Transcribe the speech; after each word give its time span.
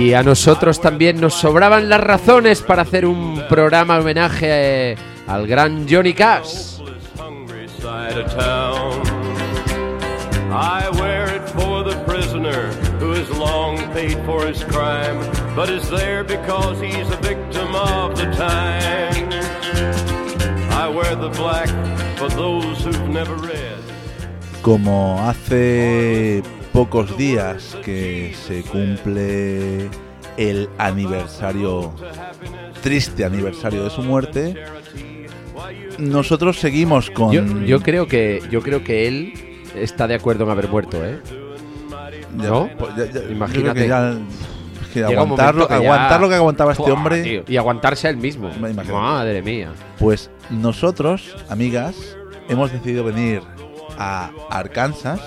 Y 0.00 0.14
a 0.14 0.22
nosotros 0.22 0.80
también 0.80 1.20
nos 1.20 1.34
sobraban 1.34 1.90
las 1.90 2.00
razones 2.00 2.62
para 2.62 2.82
hacer 2.82 3.04
un 3.04 3.42
programa 3.50 3.98
homenaje 3.98 4.92
eh, 4.92 4.96
al 5.26 5.46
gran 5.46 5.86
Johnny 5.86 6.14
Cash. 6.14 6.80
I 10.50 10.88
wear 10.98 11.28
it 11.36 11.46
for 11.50 11.84
the 11.84 11.94
prisoner 12.06 12.72
who 12.98 13.12
has 13.12 13.28
long 13.38 13.76
paid 13.92 14.16
for 14.24 14.46
his 14.46 14.64
crime, 14.64 15.20
but 15.54 15.68
is 15.68 15.86
there 15.90 16.24
because 16.24 16.80
he's 16.80 17.08
a 17.10 17.18
victim 17.20 17.74
of 17.74 18.16
the 18.16 18.24
time. 18.34 19.28
I 20.72 20.88
wear 20.88 21.14
the 21.14 21.28
black 21.36 21.68
for 22.16 22.30
those 22.30 22.82
who've 22.82 23.08
never 23.10 23.36
read. 23.36 23.76
Como 24.62 25.18
hace 25.18 26.42
pocos 26.72 27.16
días 27.16 27.76
que 27.84 28.34
se 28.46 28.62
cumple 28.62 29.88
el 30.36 30.68
aniversario, 30.78 31.92
triste 32.82 33.24
aniversario 33.24 33.84
de 33.84 33.90
su 33.90 34.02
muerte, 34.02 34.62
nosotros 35.98 36.58
seguimos 36.58 37.10
con... 37.10 37.32
Yo, 37.32 37.42
yo 37.66 37.80
creo 37.80 38.06
que 38.06 38.42
yo 38.50 38.62
creo 38.62 38.82
que 38.84 39.06
él 39.08 39.32
está 39.74 40.06
de 40.06 40.14
acuerdo 40.14 40.44
en 40.44 40.50
haber 40.50 40.68
muerto, 40.68 41.04
¿eh? 41.04 41.20
Ya, 42.36 42.48
¿no? 42.48 42.70
pues 42.78 42.94
ya- 42.96 43.06
ya- 43.06 43.22
yo 43.24 43.30
Imagínate. 43.30 43.80
que 43.82 43.88
ya- 43.88 44.18
que 44.92 45.04
aguantar, 45.04 45.54
lo, 45.54 45.68
que 45.68 45.74
ya- 45.74 45.78
aguantar 45.80 46.20
lo 46.20 46.28
que 46.28 46.34
aguantaba 46.34 46.72
este 46.72 46.90
hombre, 46.90 47.22
tío, 47.22 47.44
y 47.46 47.56
aguantarse 47.56 48.08
él 48.08 48.16
mismo. 48.16 48.50
Madre 48.92 49.42
mía. 49.42 49.70
pues 49.98 50.30
nosotros, 50.48 51.36
amigas, 51.48 52.16
hemos 52.48 52.72
decidido 52.72 53.04
venir 53.04 53.42
a 53.98 54.30
Arkansas, 54.50 55.20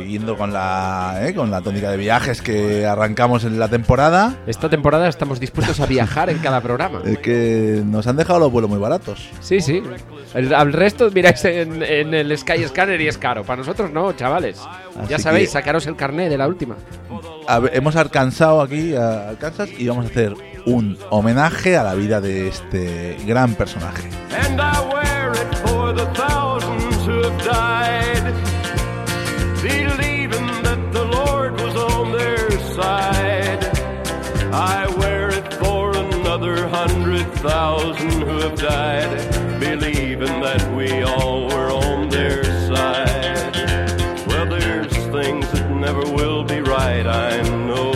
siguiendo 0.00 0.36
con 0.36 0.52
la, 0.52 1.18
eh, 1.22 1.34
con 1.34 1.50
la 1.50 1.60
tónica 1.62 1.90
de 1.90 1.96
viajes 1.96 2.42
que 2.42 2.86
arrancamos 2.86 3.44
en 3.44 3.58
la 3.58 3.68
temporada. 3.68 4.36
Esta 4.46 4.68
temporada 4.68 5.08
estamos 5.08 5.40
dispuestos 5.40 5.80
a 5.80 5.86
viajar 5.86 6.28
en 6.30 6.38
cada 6.38 6.60
programa. 6.60 7.00
Es 7.04 7.18
que 7.18 7.82
nos 7.84 8.06
han 8.06 8.16
dejado 8.16 8.38
los 8.40 8.52
vuelos 8.52 8.68
muy 8.70 8.78
baratos. 8.78 9.28
Sí, 9.40 9.60
sí. 9.60 9.82
El, 10.34 10.52
al 10.54 10.72
resto 10.72 11.10
miráis 11.10 11.44
en, 11.46 11.82
en 11.82 12.12
el 12.12 12.36
Sky 12.36 12.64
Scanner 12.68 13.00
y 13.00 13.08
es 13.08 13.16
caro. 13.16 13.42
Para 13.44 13.58
nosotros 13.58 13.90
no, 13.90 14.12
chavales. 14.12 14.60
ya 15.08 15.18
sabéis, 15.18 15.48
que- 15.48 15.52
sacaros 15.52 15.86
el 15.86 15.96
carné 15.96 16.28
de 16.28 16.36
la 16.36 16.46
última. 16.48 16.76
Ver, 17.62 17.70
hemos 17.74 17.96
alcanzado 17.96 18.60
aquí 18.60 18.94
a 18.94 19.30
Arkansas 19.30 19.68
y 19.78 19.88
vamos 19.88 20.06
a 20.06 20.08
hacer 20.08 20.34
un 20.66 20.98
homenaje 21.10 21.76
a 21.76 21.82
la 21.84 21.94
vida 21.94 22.20
de 22.20 22.48
este 22.48 23.16
gran 23.26 23.54
personaje. 23.54 24.08
And 24.44 24.60
I 24.60 24.78
wear 24.92 25.32
it 25.32 25.54
for 25.66 25.94
the 25.94 26.04
thousands 26.14 27.06
who 27.06 27.22
have 27.22 27.44
died, 27.44 28.34
believing 29.66 30.46
that 30.62 30.92
the 30.92 31.04
Lord 31.04 31.60
was 31.60 31.74
on 31.74 32.12
their 32.12 32.50
side. 32.76 33.64
I 34.52 34.86
wear 34.98 35.30
it 35.30 35.52
for 35.54 35.96
another 35.96 36.68
hundred 36.68 37.26
thousand 37.48 38.12
who 38.12 38.36
have 38.46 38.56
died, 38.56 39.10
believing 39.58 40.40
that 40.48 40.62
we 40.76 41.02
all 41.02 41.48
were 41.48 41.70
on 41.72 42.08
their 42.08 42.44
side. 42.70 43.56
Well, 44.28 44.46
there's 44.46 44.96
things 45.16 45.50
that 45.50 45.68
never 45.70 46.04
will 46.18 46.44
be 46.44 46.60
right, 46.60 47.06
I 47.06 47.42
know. 47.66 47.94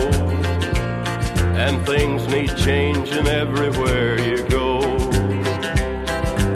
And 1.63 1.85
things 1.85 2.27
need 2.27 2.51
changing 2.57 3.27
everywhere 3.27 4.19
you 4.19 4.43
go. 4.49 4.71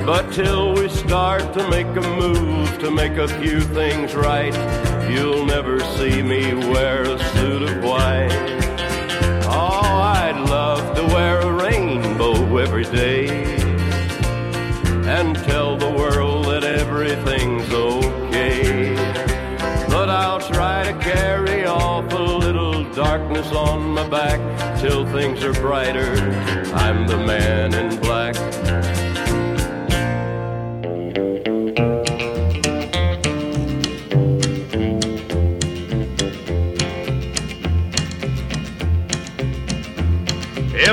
But 0.06 0.34
till 0.34 0.74
we 0.76 0.90
start 0.90 1.54
to 1.54 1.68
make 1.70 1.88
a 1.88 2.06
move 2.24 2.78
to 2.80 2.92
make 2.92 3.14
a 3.14 3.28
few 3.40 3.62
things 3.62 4.14
right, 4.14 4.54
you'll 5.10 5.46
never 5.46 5.80
see 5.80 6.22
me 6.22 6.54
wear 6.54 7.04
a 7.04 7.20
suit 7.34 7.64
of 7.64 7.84
white. 7.84 8.30
Oh, 9.44 9.82
I'd 10.22 10.40
love 10.50 10.96
to 10.96 11.04
wear 11.14 11.40
a 11.42 11.52
rainbow 11.52 12.58
every 12.58 12.86
day 12.86 13.28
and 15.08 15.36
tell 15.36 15.78
the 15.78 15.90
world 15.90 16.46
that 16.46 16.64
everything's 16.64 17.72
okay. 17.72 18.96
But 19.88 20.10
I'll 20.10 20.42
try 20.42 20.92
to 20.92 20.98
carry 21.00 21.66
off 21.66 22.12
a 22.12 22.18
little 22.18 22.84
darkness 22.94 23.52
on 23.52 23.94
my 23.94 24.08
back 24.10 24.40
till 24.80 25.06
things 25.06 25.44
are 25.44 25.54
brighter. 25.54 26.14
I'm 26.74 27.08
the 27.08 27.18
man 27.18 27.74
in 27.74 28.00
black. 28.02 28.36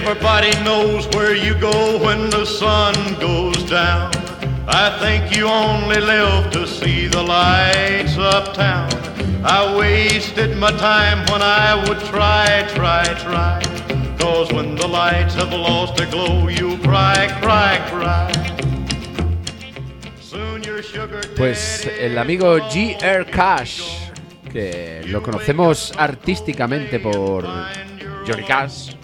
Everybody 0.05 0.51
knows 0.65 1.07
where 1.15 1.37
you 1.37 1.55
go 1.55 1.97
when 2.03 2.29
the 2.29 2.45
sun 2.45 2.93
goes 3.21 3.63
down. 3.71 4.11
I 4.67 4.99
think 4.99 5.35
you 5.35 5.47
only 5.47 6.01
live 6.01 6.51
to 6.55 6.67
see 6.67 7.07
the 7.07 7.23
lights 7.23 8.19
uptown. 8.19 8.91
I 9.45 9.77
wasted 9.79 10.57
my 10.59 10.73
time 10.73 11.25
when 11.31 11.41
I 11.41 11.77
would 11.87 12.01
try, 12.01 12.67
try, 12.75 13.05
try. 13.23 13.63
Cause 14.19 14.53
when 14.53 14.75
the 14.75 14.89
lights 14.89 15.37
have 15.37 15.53
lost 15.53 15.97
their 15.97 16.11
glow, 16.11 16.49
you'll 16.49 16.79
cry, 16.79 17.29
cry, 17.41 17.79
cry. 17.89 18.33
Soon 20.21 20.65
your 20.65 20.83
sugar 20.83 21.23
Pues 21.37 21.89
el 22.01 22.19
amigo 22.19 22.59
G.R. 22.71 23.25
Cash, 23.27 24.11
que 24.53 25.03
lo 25.07 25.23
conocemos 25.23 25.93
artísticamente 25.97 26.99
por 26.99 27.47
Johnny 28.27 28.43
Cash. 28.43 28.97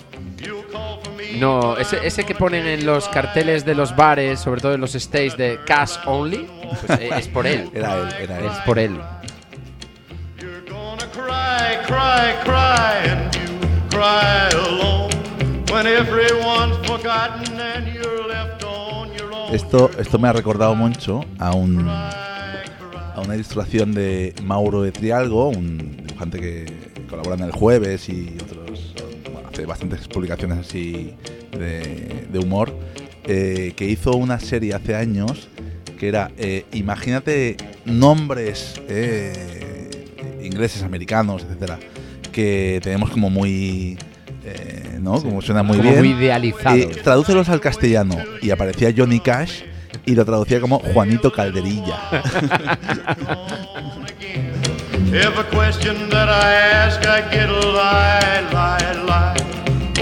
No, 1.38 1.76
ese, 1.76 2.06
ese 2.06 2.24
que 2.24 2.34
ponen 2.34 2.66
en 2.66 2.84
los 2.84 3.08
carteles 3.08 3.64
de 3.64 3.74
los 3.74 3.94
bares, 3.94 4.40
sobre 4.40 4.60
todo 4.60 4.74
en 4.74 4.80
los 4.80 4.92
stays 4.92 5.36
de 5.36 5.60
Cash 5.66 5.96
Only, 6.06 6.48
pues 6.86 7.00
eh, 7.00 7.10
es 7.16 7.28
por 7.28 7.46
él. 7.46 7.70
Era 7.72 7.98
él, 7.98 8.08
era 8.20 8.38
él. 8.38 8.46
Es 8.46 8.58
por 8.64 8.78
él. 8.78 9.00
Esto, 19.52 19.90
esto 19.98 20.18
me 20.18 20.28
ha 20.28 20.32
recordado 20.32 20.74
mucho 20.74 21.24
a 21.38 21.54
un 21.54 21.88
a 21.88 23.20
una 23.24 23.34
ilustración 23.34 23.92
de 23.94 24.34
Mauro 24.44 24.82
de 24.82 24.92
Trialgo, 24.92 25.48
un 25.48 26.04
dibujante 26.06 26.38
que 26.38 26.90
colabora 27.08 27.36
en 27.36 27.44
el 27.44 27.52
jueves 27.52 28.08
y 28.08 28.36
otros 28.42 28.87
hace 29.58 29.66
bastantes 29.66 30.06
publicaciones 30.06 30.58
así 30.58 31.14
de, 31.50 32.26
de 32.30 32.38
humor, 32.38 32.72
eh, 33.24 33.72
que 33.76 33.86
hizo 33.86 34.12
una 34.12 34.38
serie 34.38 34.72
hace 34.74 34.94
años 34.94 35.48
que 35.98 36.06
era 36.06 36.30
eh, 36.38 36.64
imagínate 36.72 37.56
nombres 37.84 38.80
eh, 38.88 40.06
ingleses, 40.44 40.84
americanos, 40.84 41.42
etcétera, 41.42 41.80
que 42.30 42.78
tenemos 42.84 43.10
como 43.10 43.30
muy 43.30 43.98
eh, 44.44 44.98
¿no? 45.00 45.20
Como 45.20 45.42
suena 45.42 45.64
muy 45.64 45.78
Como 45.78 45.90
bien. 45.90 46.04
muy 46.04 46.12
idealizados. 46.12 46.78
Eh, 46.78 46.90
tradúcelos 47.02 47.48
al 47.48 47.60
castellano 47.60 48.16
y 48.40 48.50
aparecía 48.50 48.94
Johnny 48.96 49.18
Cash 49.18 49.62
y 50.06 50.14
lo 50.14 50.24
traducía 50.24 50.60
como 50.60 50.78
Juanito 50.78 51.32
Calderilla. 51.32 51.98
Every 55.12 55.44
question 55.44 56.08
that 56.10 56.28
I 56.28 56.52
ask, 56.84 57.00
I 57.06 57.20
get 57.30 57.48
a 57.48 57.60
lie, 57.80 58.40
lie, 58.52 58.92
lie. 59.10 59.36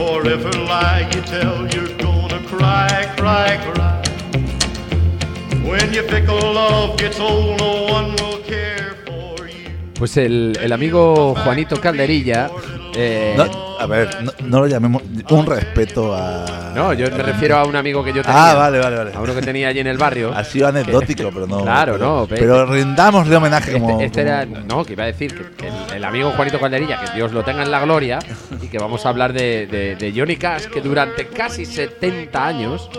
Or 0.01 0.27
every 0.29 0.59
lie 0.67 1.09
you 1.15 1.21
tell, 1.23 1.67
you're 1.73 1.97
gonna 1.99 2.41
cry, 2.49 3.07
cry, 3.17 3.57
cry. 3.73 4.03
When 5.65 5.93
your 5.93 6.05
fickle 6.05 6.41
love 6.53 6.99
gets 6.99 7.21
old, 7.21 7.59
no 7.59 7.85
one 7.85 8.11
will 8.17 8.39
care 8.45 8.97
for 9.07 9.47
you. 9.49 9.71
Pues 9.95 10.17
el, 10.17 10.57
el 10.61 10.73
amigo 10.73 11.35
Juanito 11.37 11.81
Calderilla. 11.81 12.51
eh, 12.95 13.35
No, 13.37 13.45
a 13.79 13.87
ver, 13.87 14.23
no, 14.23 14.33
no 14.45 14.61
lo 14.61 14.67
llamemos. 14.67 15.03
Un 15.31 15.47
respeto 15.47 16.15
a. 16.15 16.73
no, 16.75 16.93
yo 16.93 17.11
me 17.11 17.23
refiero 17.23 17.57
a 17.59 17.65
un 17.65 17.77
amigo 17.77 18.03
que 18.05 18.13
yo 18.13 18.23
tenía. 18.23 18.51
Ah, 18.51 18.55
vale, 18.55 18.79
vale, 18.79 18.97
vale. 18.97 19.11
A 19.15 19.21
uno 19.21 19.35
que 19.35 19.43
tenía 19.43 19.69
allí 19.69 19.81
en 19.81 19.87
el 19.87 19.99
barrio. 19.99 20.33
Ha 20.35 20.45
sido 20.45 20.69
anecdótico, 20.69 21.31
pero 21.33 21.47
no. 21.47 21.63
Claro, 21.63 21.93
pero, 21.95 22.05
no, 22.07 22.27
Pero 22.29 22.67
rindamos 22.67 23.29
de 23.29 23.37
homenaje 23.37 23.73
como. 23.73 23.91
Este, 23.91 24.05
este 24.07 24.21
era, 24.23 24.45
no, 24.47 24.85
que 24.85 24.93
iba 24.95 25.05
a 25.05 25.07
decir 25.07 25.35
que, 25.35 25.57
que 25.57 25.69
el, 25.69 25.75
el 25.97 26.05
amigo 26.05 26.31
Juanito 26.33 26.59
Calderilla, 26.61 27.01
que 27.01 27.13
Dios 27.17 27.33
lo 27.33 27.43
tenga 27.45 27.63
en 27.63 27.71
la 27.71 27.81
gloria, 27.81 28.19
y 28.63 28.69
que 28.69 28.79
vamos 28.79 29.05
a 29.07 29.09
hablar 29.11 29.33
de, 29.33 29.67
de- 29.67 29.97
de 29.97 30.13
Johnny 30.19 30.37
Cash, 30.37 30.67
que 30.67 30.81
durante 30.81 31.27
casi 31.29 31.65
70 31.65 32.47
años 32.47 32.91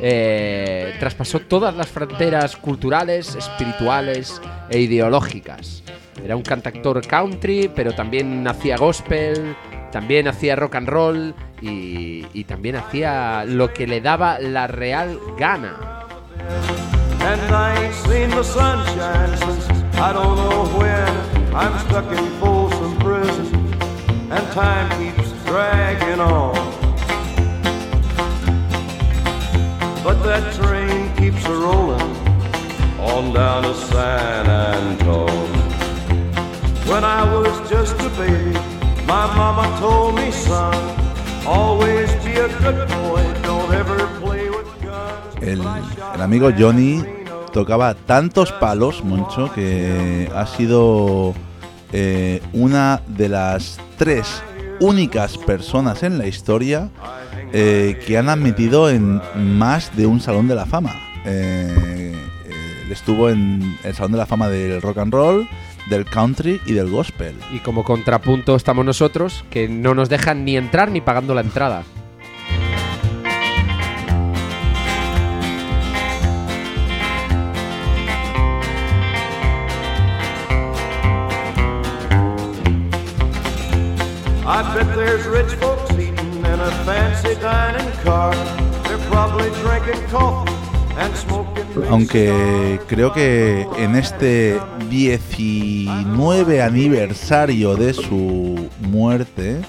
eh, 0.00 0.94
traspasó 0.98 1.40
todas 1.40 1.74
las 1.76 1.86
fronteras 1.88 2.56
culturales, 2.56 3.34
espirituales 3.36 4.40
e 4.68 4.80
ideológicas. 4.80 5.82
Era 6.24 6.36
un 6.36 6.42
cantautor 6.42 7.04
country, 7.06 7.70
pero 7.74 7.92
también 7.94 8.46
hacía 8.46 8.76
gospel, 8.76 9.56
también 9.92 10.26
hacía 10.26 10.56
rock 10.56 10.74
and 10.76 10.88
roll 10.88 11.34
y, 11.60 12.44
también 12.44 12.76
hacía 12.76 13.44
lo 13.44 13.72
que 13.72 13.86
le 13.86 14.00
daba 14.00 14.38
la 14.40 14.66
real 14.66 15.18
gana. 15.38 15.76
But 30.02 30.20
that 30.24 30.52
train 30.54 31.14
keeps 31.14 31.46
rolling 31.46 32.16
on 32.98 33.32
down 33.32 33.62
to 33.62 33.72
San 33.72 34.50
Antone. 34.50 35.52
When 36.90 37.04
I 37.04 37.22
was 37.32 37.70
just 37.70 37.94
a 38.00 38.10
baby, 38.18 38.71
my 39.12 39.26
mama 39.36 39.68
told 39.78 40.14
me, 40.14 40.32
son, 40.32 40.74
always 41.46 42.10
be 42.24 42.32
a 42.32 42.48
good 42.62 42.88
boy, 42.88 43.22
don't 43.42 43.70
ever 43.74 43.98
play 44.22 44.48
with 44.48 44.66
guns. 44.80 45.36
El, 45.42 46.22
amigo 46.22 46.50
Johnny 46.58 47.04
tocaba 47.52 47.94
tantos 47.94 48.52
palos, 48.52 49.04
Moncho, 49.04 49.52
que 49.52 50.30
ha 50.34 50.46
sido 50.46 51.34
eh, 51.92 52.40
una 52.54 53.02
de 53.06 53.28
las 53.28 53.78
tres 53.98 54.42
únicas 54.80 55.36
personas 55.36 56.02
en 56.02 56.16
la 56.16 56.26
historia 56.26 56.88
eh, 57.52 58.00
que 58.06 58.16
han 58.16 58.30
admitido 58.30 58.88
en 58.88 59.20
más 59.34 59.94
de 59.94 60.06
un 60.06 60.20
salón 60.20 60.48
de 60.48 60.54
la 60.54 60.64
fama. 60.64 60.94
Eh, 61.26 62.16
estuvo 62.90 63.28
en 63.28 63.76
el 63.84 63.94
salón 63.94 64.12
de 64.12 64.18
la 64.18 64.26
fama 64.26 64.48
del 64.48 64.80
rock 64.80 64.98
and 64.98 65.12
roll, 65.12 65.48
del 65.88 66.04
country 66.04 66.60
y 66.66 66.72
del 66.72 66.90
gospel. 66.90 67.34
Y 67.52 67.58
como 67.60 67.84
contrapunto 67.84 68.56
estamos 68.56 68.84
nosotros, 68.84 69.44
que 69.50 69.68
no 69.68 69.94
nos 69.94 70.08
dejan 70.08 70.44
ni 70.44 70.56
entrar 70.56 70.90
ni 70.90 71.00
pagando 71.00 71.34
la 71.34 71.40
entrada. 71.40 71.84
I 84.44 84.74
bet 84.74 84.94
there's 84.94 85.26
rich 85.26 85.52
folks 85.60 85.90
eating 85.92 86.38
in 86.38 86.60
a 86.60 86.70
fancy 86.84 87.34
dining 87.40 87.90
car. 88.04 88.34
They're 88.84 88.98
probably 89.08 89.50
drinking 89.62 90.06
coffee 90.08 90.52
and 90.98 91.16
smoking. 91.16 91.41
Aunque 91.90 92.78
creo 92.86 93.12
que 93.12 93.66
en 93.78 93.96
este 93.96 94.60
19 94.90 96.62
aniversario 96.62 97.76
de 97.76 97.94
su 97.94 98.68
muerte 98.80 99.60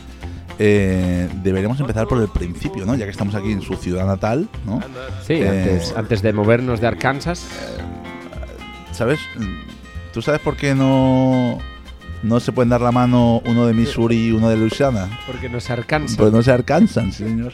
eh, 0.60 1.30
deberíamos 1.44 1.80
empezar 1.80 2.08
por 2.08 2.22
el 2.22 2.28
principio, 2.28 2.86
¿no? 2.86 2.96
Ya 2.96 3.06
que 3.06 3.12
estamos 3.12 3.36
aquí 3.36 3.52
en 3.52 3.62
su 3.62 3.76
ciudad 3.76 4.06
natal, 4.06 4.48
¿no? 4.66 4.82
Sí, 5.26 5.34
Eh, 5.34 5.48
antes, 5.48 5.94
antes 5.96 6.22
de 6.22 6.34
movernos 6.34 6.80
de 6.82 6.88
Arkansas. 6.88 7.48
¿Sabes? 8.92 9.20
¿Tú 10.14 10.22
sabes 10.22 10.42
por 10.42 10.56
qué 10.56 10.76
no, 10.76 11.58
no 12.22 12.40
se 12.40 12.52
pueden 12.52 12.70
dar 12.70 12.82
la 12.82 12.92
mano 12.92 13.42
uno 13.46 13.66
de 13.66 13.74
Missouri 13.74 14.28
y 14.28 14.32
uno 14.32 14.50
de 14.50 14.58
Louisiana? 14.58 15.10
Porque 15.26 15.50
nos 15.50 15.70
Arkansas. 15.70 16.18
Pues 16.18 16.32
no 16.32 16.44
se 16.44 16.52
alcanzan, 16.52 17.12
señor. 17.12 17.54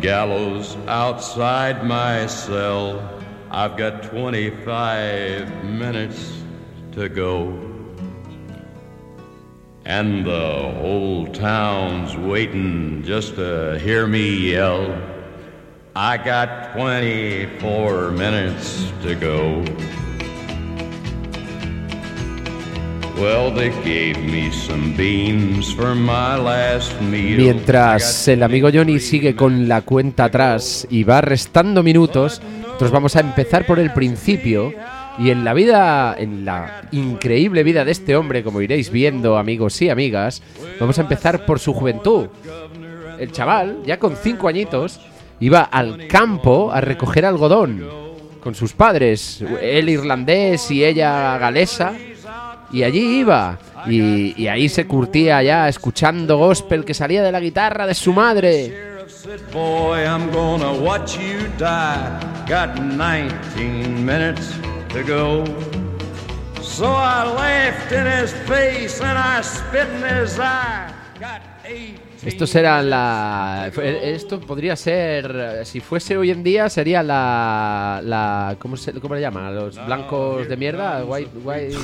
Gallows 0.00 0.76
outside 0.86 1.84
my 1.84 2.26
cell. 2.26 3.02
I've 3.50 3.76
got 3.76 4.04
25 4.04 5.64
minutes 5.64 6.42
to 6.92 7.08
go. 7.08 7.64
And 9.84 10.26
the 10.26 10.72
whole 10.80 11.26
town's 11.28 12.16
waiting 12.16 13.02
just 13.02 13.36
to 13.36 13.78
hear 13.78 14.06
me 14.06 14.52
yell. 14.52 15.00
I 15.96 16.16
got 16.16 16.74
24 16.74 18.10
minutes 18.12 18.92
to 19.02 19.14
go. 19.14 19.64
Mientras 27.36 28.28
el 28.28 28.44
amigo 28.44 28.68
Johnny 28.72 29.00
sigue 29.00 29.34
con 29.34 29.66
la 29.66 29.82
cuenta 29.82 30.24
atrás 30.24 30.86
y 30.88 31.02
va 31.02 31.20
restando 31.20 31.82
minutos, 31.82 32.40
nosotros 32.62 32.92
vamos 32.92 33.16
a 33.16 33.20
empezar 33.20 33.66
por 33.66 33.80
el 33.80 33.92
principio. 33.92 34.72
Y 35.18 35.30
en 35.30 35.44
la 35.44 35.52
vida, 35.52 36.14
en 36.16 36.44
la 36.44 36.82
increíble 36.92 37.64
vida 37.64 37.84
de 37.84 37.90
este 37.90 38.14
hombre, 38.14 38.44
como 38.44 38.60
iréis 38.60 38.90
viendo, 38.90 39.36
amigos 39.36 39.82
y 39.82 39.90
amigas, 39.90 40.40
vamos 40.78 40.96
a 40.98 41.02
empezar 41.02 41.44
por 41.44 41.58
su 41.58 41.74
juventud. 41.74 42.28
El 43.18 43.32
chaval, 43.32 43.82
ya 43.84 43.98
con 43.98 44.14
cinco 44.14 44.46
añitos, 44.46 45.00
iba 45.40 45.62
al 45.62 46.06
campo 46.06 46.70
a 46.70 46.80
recoger 46.80 47.26
algodón 47.26 47.84
con 48.40 48.54
sus 48.54 48.72
padres, 48.74 49.42
él 49.60 49.88
irlandés 49.88 50.70
y 50.70 50.84
ella 50.84 51.36
galesa. 51.38 51.94
Y 52.70 52.82
allí 52.82 53.20
iba. 53.20 53.58
Y, 53.86 54.34
y 54.40 54.48
ahí 54.48 54.68
se 54.68 54.86
curtía 54.86 55.42
ya 55.42 55.68
escuchando 55.68 56.36
gospel 56.36 56.84
que 56.84 56.94
salía 56.94 57.22
de 57.22 57.32
la 57.32 57.40
guitarra 57.40 57.86
de 57.86 57.94
su 57.94 58.12
madre. 58.12 58.68
Sheriff 58.68 59.10
said, 59.10 59.40
Boy, 59.52 60.04
I'm 60.04 60.30
gonna 60.30 60.72
watch 60.72 61.18
you 61.18 61.48
die. 61.58 62.20
Got 62.46 62.80
19 62.80 64.04
minutes 64.04 64.52
to 64.90 65.02
go. 65.02 65.44
So 66.60 66.86
I 72.20 72.30
laughed 72.30 72.48
in 72.48 72.54
his 72.54 72.54
face 72.54 72.54
and 72.54 72.66
I 72.66 73.70
spit 73.70 73.84
in 73.84 73.94
his 73.94 74.02
eye. 74.02 74.02
Got 74.02 74.02
18 74.02 74.04
Esto 74.04 74.06
será 74.06 74.10
la. 74.10 74.10
Esto 74.14 74.40
podría 74.40 74.76
ser. 74.76 75.64
Si 75.64 75.80
fuese 75.80 76.16
hoy 76.16 76.30
en 76.30 76.42
día, 76.42 76.68
sería 76.68 77.02
la. 77.02 78.00
la 78.02 78.56
¿cómo, 78.58 78.76
se, 78.76 78.92
¿Cómo 78.94 79.14
le 79.14 79.20
llaman? 79.20 79.54
Los 79.54 79.76
blancos 79.86 80.48
de 80.48 80.56
mierda. 80.56 81.04
White. 81.04 81.30
white 81.44 81.76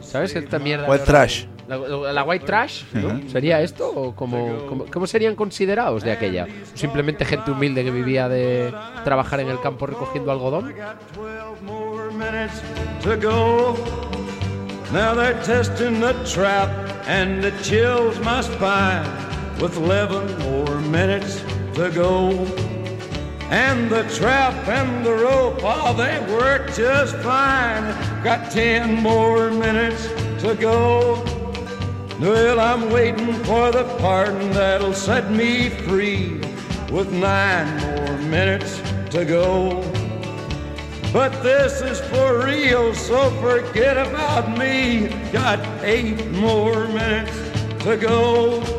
¿Sabes 0.00 0.34
esta 0.36 0.58
mierda? 0.58 0.88
White 0.88 1.04
trash. 1.04 1.44
La, 1.68 1.76
la- 1.76 2.12
la 2.14 2.24
white 2.24 2.46
trash, 2.46 2.84
¿no? 2.94 3.20
¿Sería 3.30 3.60
esto? 3.60 3.90
¿O 3.94 4.14
cómo, 4.16 4.66
cómo, 4.68 4.86
cómo 4.90 5.06
serían 5.06 5.34
considerados 5.36 6.02
de 6.02 6.12
aquella? 6.12 6.44
¿O 6.46 6.76
simplemente 6.76 7.24
gente 7.26 7.50
humilde 7.50 7.84
que 7.84 7.90
vivía 7.90 8.26
de 8.28 8.72
trabajar 9.04 9.40
en 9.40 9.48
el 9.48 9.60
campo 9.60 9.86
recogiendo 9.86 10.32
algodón? 10.32 10.72
got 10.74 10.96
12 11.14 11.62
more 11.62 12.10
minutes 12.12 12.62
to 13.02 13.16
go. 13.20 13.76
Now 14.92 15.14
they're 15.14 15.38
testing 15.44 16.00
the 16.00 16.14
trap 16.24 16.70
and 17.06 17.44
it 17.44 17.52
chills 17.62 18.18
my 18.20 18.40
spine 18.40 19.04
with 19.60 19.76
11 19.76 20.38
more 20.38 20.80
minutes 20.82 21.40
to 21.74 21.90
go. 21.90 22.30
And 23.50 23.90
the 23.90 24.02
trap 24.14 24.68
and 24.68 25.04
the 25.04 25.14
rope, 25.14 25.60
oh, 25.62 25.94
they 25.94 26.20
work 26.32 26.74
just 26.74 27.16
fine. 27.16 27.82
Got 28.22 28.50
10 28.50 29.02
more 29.02 29.50
minutes 29.50 30.06
to 30.42 30.54
go. 30.54 31.24
Well, 32.20 32.60
I'm 32.60 32.90
waiting 32.90 33.32
for 33.44 33.70
the 33.70 33.84
pardon 34.00 34.50
that'll 34.50 34.92
set 34.92 35.30
me 35.30 35.70
free 35.70 36.40
with 36.90 37.12
nine 37.12 37.80
more 37.80 38.18
minutes 38.18 38.80
to 39.10 39.24
go. 39.24 39.82
But 41.12 41.42
this 41.42 41.80
is 41.80 42.00
for 42.10 42.44
real, 42.44 42.94
so 42.94 43.30
forget 43.40 43.96
about 43.96 44.58
me. 44.58 45.08
Got 45.32 45.58
eight 45.82 46.26
more 46.32 46.86
minutes 46.88 47.36
to 47.84 47.96
go. 47.96 48.77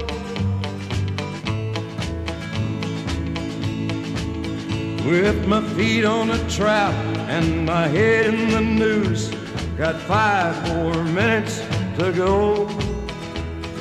With 5.09 5.47
my 5.47 5.61
feet 5.73 6.05
on 6.05 6.29
a 6.29 6.49
trap 6.49 6.93
and 7.29 7.65
my 7.65 7.87
head 7.87 8.31
in 8.31 8.49
the 8.49 8.61
noose. 8.61 9.29
Got 9.75 9.99
five 10.01 10.55
more 10.69 11.03
minutes 11.03 11.65
to 11.97 12.11
go. 12.11 12.67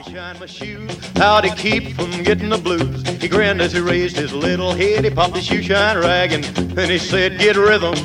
How'd 1.18 1.46
he 1.46 1.52
keep 1.56 1.96
from 1.96 2.12
getting 2.24 2.50
the 2.50 2.58
blues? 2.58 3.04
He 3.22 3.28
grinned 3.28 3.62
as 3.62 3.74
he 3.74 3.82
raised 3.82 4.18
his 4.18 4.34
little 4.34 4.74
head. 4.74 5.04
He 5.06 5.12
popped 5.12 5.36
his 5.36 5.46
shoe 5.46 5.62
shine 5.62 5.98
rag 5.98 6.34
and 6.34 6.44
then 6.76 6.90
he 6.90 6.98
said, 6.98 7.38
Get 7.40 7.56
rhythm. 7.58 7.96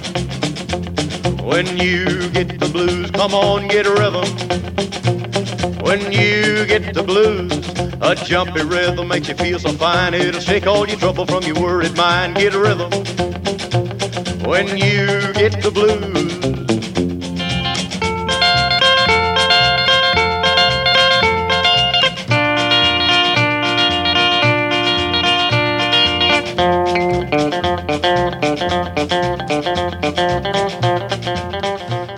When 1.44 1.66
you 1.78 2.28
get 2.30 2.58
the 2.58 2.68
blues, 2.72 3.10
come 3.12 3.34
on, 3.34 3.68
get 3.68 3.86
rhythm. 3.86 4.24
When 5.64 6.12
you 6.12 6.66
get 6.66 6.92
the 6.92 7.02
blues, 7.02 7.52
a 8.00 8.14
jumpy 8.14 8.62
rhythm 8.62 9.08
makes 9.08 9.28
you 9.28 9.34
feel 9.34 9.58
so 9.58 9.70
fine. 9.72 10.12
It'll 10.12 10.40
shake 10.40 10.66
all 10.66 10.86
your 10.86 10.98
trouble 10.98 11.26
from 11.26 11.42
your 11.44 11.60
worried 11.60 11.96
mind. 11.96 12.36
Get 12.36 12.54
rhythm. 12.54 12.90
When 14.44 14.68
you 14.76 15.32
get 15.32 15.62
the 15.62 15.70
blues. 15.72 16.34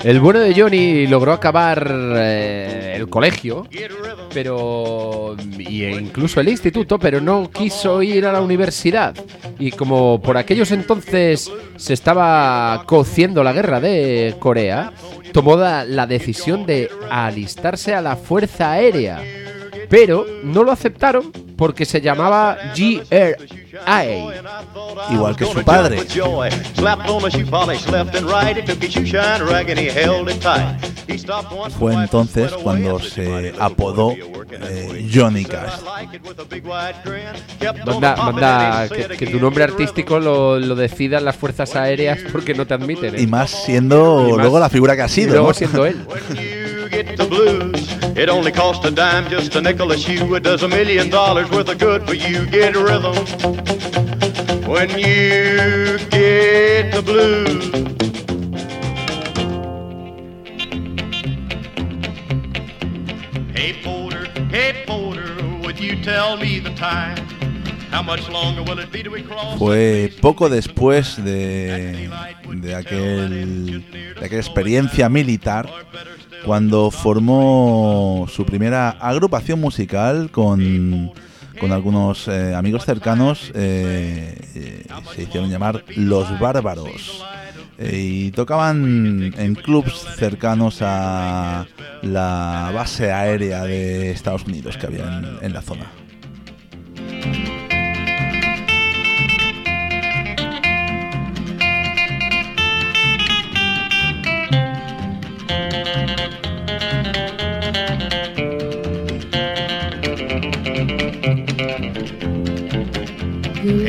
El 0.07 0.21
bueno 0.21 0.39
de 0.39 0.55
Johnny 0.55 1.09
logró 1.09 1.33
acabar 1.33 1.85
eh, 2.17 2.56
el 2.97 3.09
colegio, 3.09 3.67
pero 4.33 5.37
y 5.59 5.85
e 5.85 5.91
incluso 5.93 6.41
el 6.41 6.49
instituto, 6.49 6.99
pero 6.99 7.21
no 7.21 7.51
quiso 7.51 8.03
ir 8.03 8.27
a 8.27 8.33
la 8.33 8.41
universidad. 8.41 9.15
Y 9.59 9.71
como 9.71 10.21
por 10.21 10.37
aquellos 10.37 10.71
entonces 10.73 11.51
se 11.77 11.95
estaba 11.95 12.83
cociendo 12.87 13.43
la 13.43 13.53
guerra 13.53 13.81
de 13.81 14.37
Corea, 14.39 14.93
tomó 15.33 15.57
la, 15.57 15.85
la 15.85 16.07
decisión 16.07 16.67
de 16.67 16.91
alistarse 17.11 17.95
a 17.95 18.03
la 18.03 18.17
Fuerza 18.17 18.73
Aérea. 18.73 19.23
Pero 19.89 20.27
no 20.43 20.63
lo 20.65 20.73
aceptaron 20.73 21.31
porque 21.57 21.85
se 21.85 22.01
llamaba 22.01 22.57
GRA. 22.77 24.05
Igual 25.11 25.37
que 25.37 25.45
su 25.47 25.63
padre. 25.63 26.01
Fue 31.79 31.95
entonces 31.95 32.53
cuando 32.63 32.99
se 32.99 33.55
apodó 33.59 34.13
eh, 34.13 35.09
Johnny 35.13 35.45
Cash. 35.45 35.73
Manda, 37.87 38.17
manda 38.17 38.89
que, 38.89 39.17
que 39.17 39.27
tu 39.27 39.39
nombre 39.39 39.65
artístico 39.65 40.19
lo, 40.19 40.59
lo 40.59 40.75
decidan 40.75 41.25
las 41.25 41.37
fuerzas 41.37 41.75
aéreas 41.77 42.19
porque 42.33 42.55
no 42.55 42.67
te 42.67 42.75
admiten. 42.75 43.15
¿eh? 43.15 43.23
Y 43.23 43.27
más 43.27 43.51
siendo 43.51 44.27
Y 44.29 44.33
más- 44.33 44.41
luego 44.43 44.59
la 44.59 44.69
figura 44.69 44.97
que 44.97 45.03
ha 45.03 45.07
Y 45.07 45.11
sido. 45.11 45.33
luego 45.35 45.49
¿no? 45.49 45.55
siendo 45.55 45.87
él. 45.87 45.97
When 48.17 48.23
you 48.23 48.29
get 48.29 48.29
the 48.29 48.29
blues, 48.29 48.29
it 48.29 48.29
only 48.31 48.53
costs 48.53 48.85
a 48.85 48.91
dime, 48.91 49.29
just 49.29 49.55
a 49.57 49.61
nickel 49.61 49.93
a 49.93 49.99
shoe. 49.99 50.35
It 50.35 50.43
does 50.43 50.63
a 50.63 50.69
million 50.69 51.11
dollars 51.11 51.51
worth 51.51 51.69
of 51.69 51.79
good 51.79 52.07
for 52.07 52.15
you. 52.15 52.47
Get 52.47 52.75
rhythm. 52.75 53.15
When 54.67 54.91
you 54.91 55.99
get 56.11 56.93
the 56.93 57.03
blues. 57.05 57.73
Hey 63.55 63.75
Porter, 63.85 64.27
hey 64.49 64.85
Porter, 64.87 65.35
would 65.63 65.79
you 65.79 66.03
tell 66.03 66.37
me 66.37 66.59
the 66.61 66.75
time? 66.75 67.17
How 67.91 68.03
much 68.03 68.29
longer 68.29 68.63
will 68.63 68.79
it 68.79 68.91
be 68.91 69.03
till 69.03 69.13
we 69.13 69.23
cross? 69.23 69.59
Fue 69.59 70.11
poco 70.21 70.49
después 70.49 71.17
de, 71.23 72.09
de, 72.55 72.75
aquel, 72.75 73.85
de 73.91 74.25
aquella 74.25 74.41
experiencia 74.41 75.09
militar 75.09 75.71
cuando 76.45 76.91
formó 76.91 78.27
su 78.29 78.45
primera 78.45 78.91
agrupación 78.91 79.61
musical 79.61 80.31
con, 80.31 81.13
con 81.59 81.73
algunos 81.73 82.29
eh, 82.29 82.55
amigos 82.55 82.85
cercanos. 82.85 83.51
eh, 83.55 84.39
eh, 84.55 84.87
se 85.15 85.23
hicieron 85.23 85.51
llamar 85.51 85.85
Los 85.97 86.39
Bárbaros. 86.39 87.25
Y 87.79 88.31
tocaban 88.31 89.35
en 89.37 89.55
clubs 89.55 90.07
cercanos 90.17 90.79
a 90.81 91.67
la 92.03 92.71
base 92.75 93.13
aérea 93.13 93.65
de 93.65 94.13
Estados 94.13 94.45
Unidos 94.45 94.79
que 94.79 94.87
había 94.87 95.23
en 95.43 95.53
la 95.53 95.61
zona. 95.61 95.87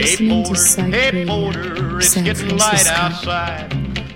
Listening 0.07 0.43
to 0.43 0.49
Porter, 0.49 0.55
Psych 0.55 0.93
hey 0.93 1.11
Radio, 1.11 1.25
Porter, 1.27 1.97
it's 1.97 2.09
San 2.09 2.23
getting 2.23 2.49
light 2.57 2.61
Francisco. 2.61 2.95
outside. 3.01 3.67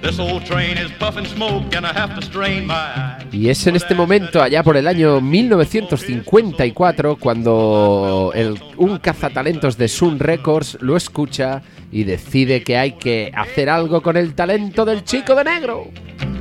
This 0.01 0.17
old 0.17 0.43
train 0.45 0.77
is 0.79 0.91
puffing 0.93 1.25
smoke 1.27 1.75
and 1.75 1.85
I 1.85 1.93
have 1.93 2.15
to 2.15 2.21
strain 2.25 2.65
my 2.65 2.73
eyes. 2.73 3.25
Y 3.31 3.49
es 3.49 3.65
en 3.67 3.75
este 3.75 3.93
momento, 3.93 4.41
allá 4.41 4.63
por 4.63 4.75
el 4.75 4.87
año 4.87 5.21
1954, 5.21 7.17
cuando 7.17 8.31
el- 8.33 8.59
un 8.77 8.97
cazatalentos 8.97 9.77
de 9.77 9.87
Sun 9.87 10.17
Records 10.19 10.77
lo 10.81 10.97
escucha 10.97 11.61
y 11.91 12.03
decide 12.03 12.63
que 12.63 12.77
hay 12.77 12.93
que 12.93 13.31
hacer 13.35 13.69
algo 13.69 14.01
con 14.01 14.17
el 14.17 14.33
talento 14.33 14.85
del 14.85 15.03
chico 15.03 15.35
de 15.35 15.43
negro. 15.43 15.91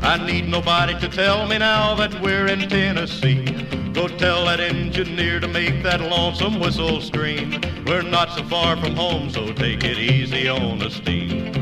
I 0.02 0.18
need 0.32 0.44
nobody 0.46 0.94
to 0.94 1.08
tell 1.08 1.46
me 1.46 1.58
now 1.58 1.94
that 1.96 2.12
we're 2.22 2.50
in 2.50 2.66
Tennessee. 2.66 3.44
Go 3.92 4.06
tell 4.06 4.44
that 4.44 4.60
engineer 4.60 5.40
to 5.40 5.48
make 5.48 5.82
that 5.82 6.00
lonesome 6.00 6.60
whistle 6.60 7.00
scream. 7.00 7.60
We're 7.86 8.02
not 8.02 8.30
so 8.30 8.44
far 8.44 8.76
from 8.76 8.94
home, 8.94 9.30
so 9.30 9.52
take 9.52 9.82
it 9.82 9.98
easy 9.98 10.48
on 10.48 10.78
the 10.78 10.90
steam. 10.90 11.52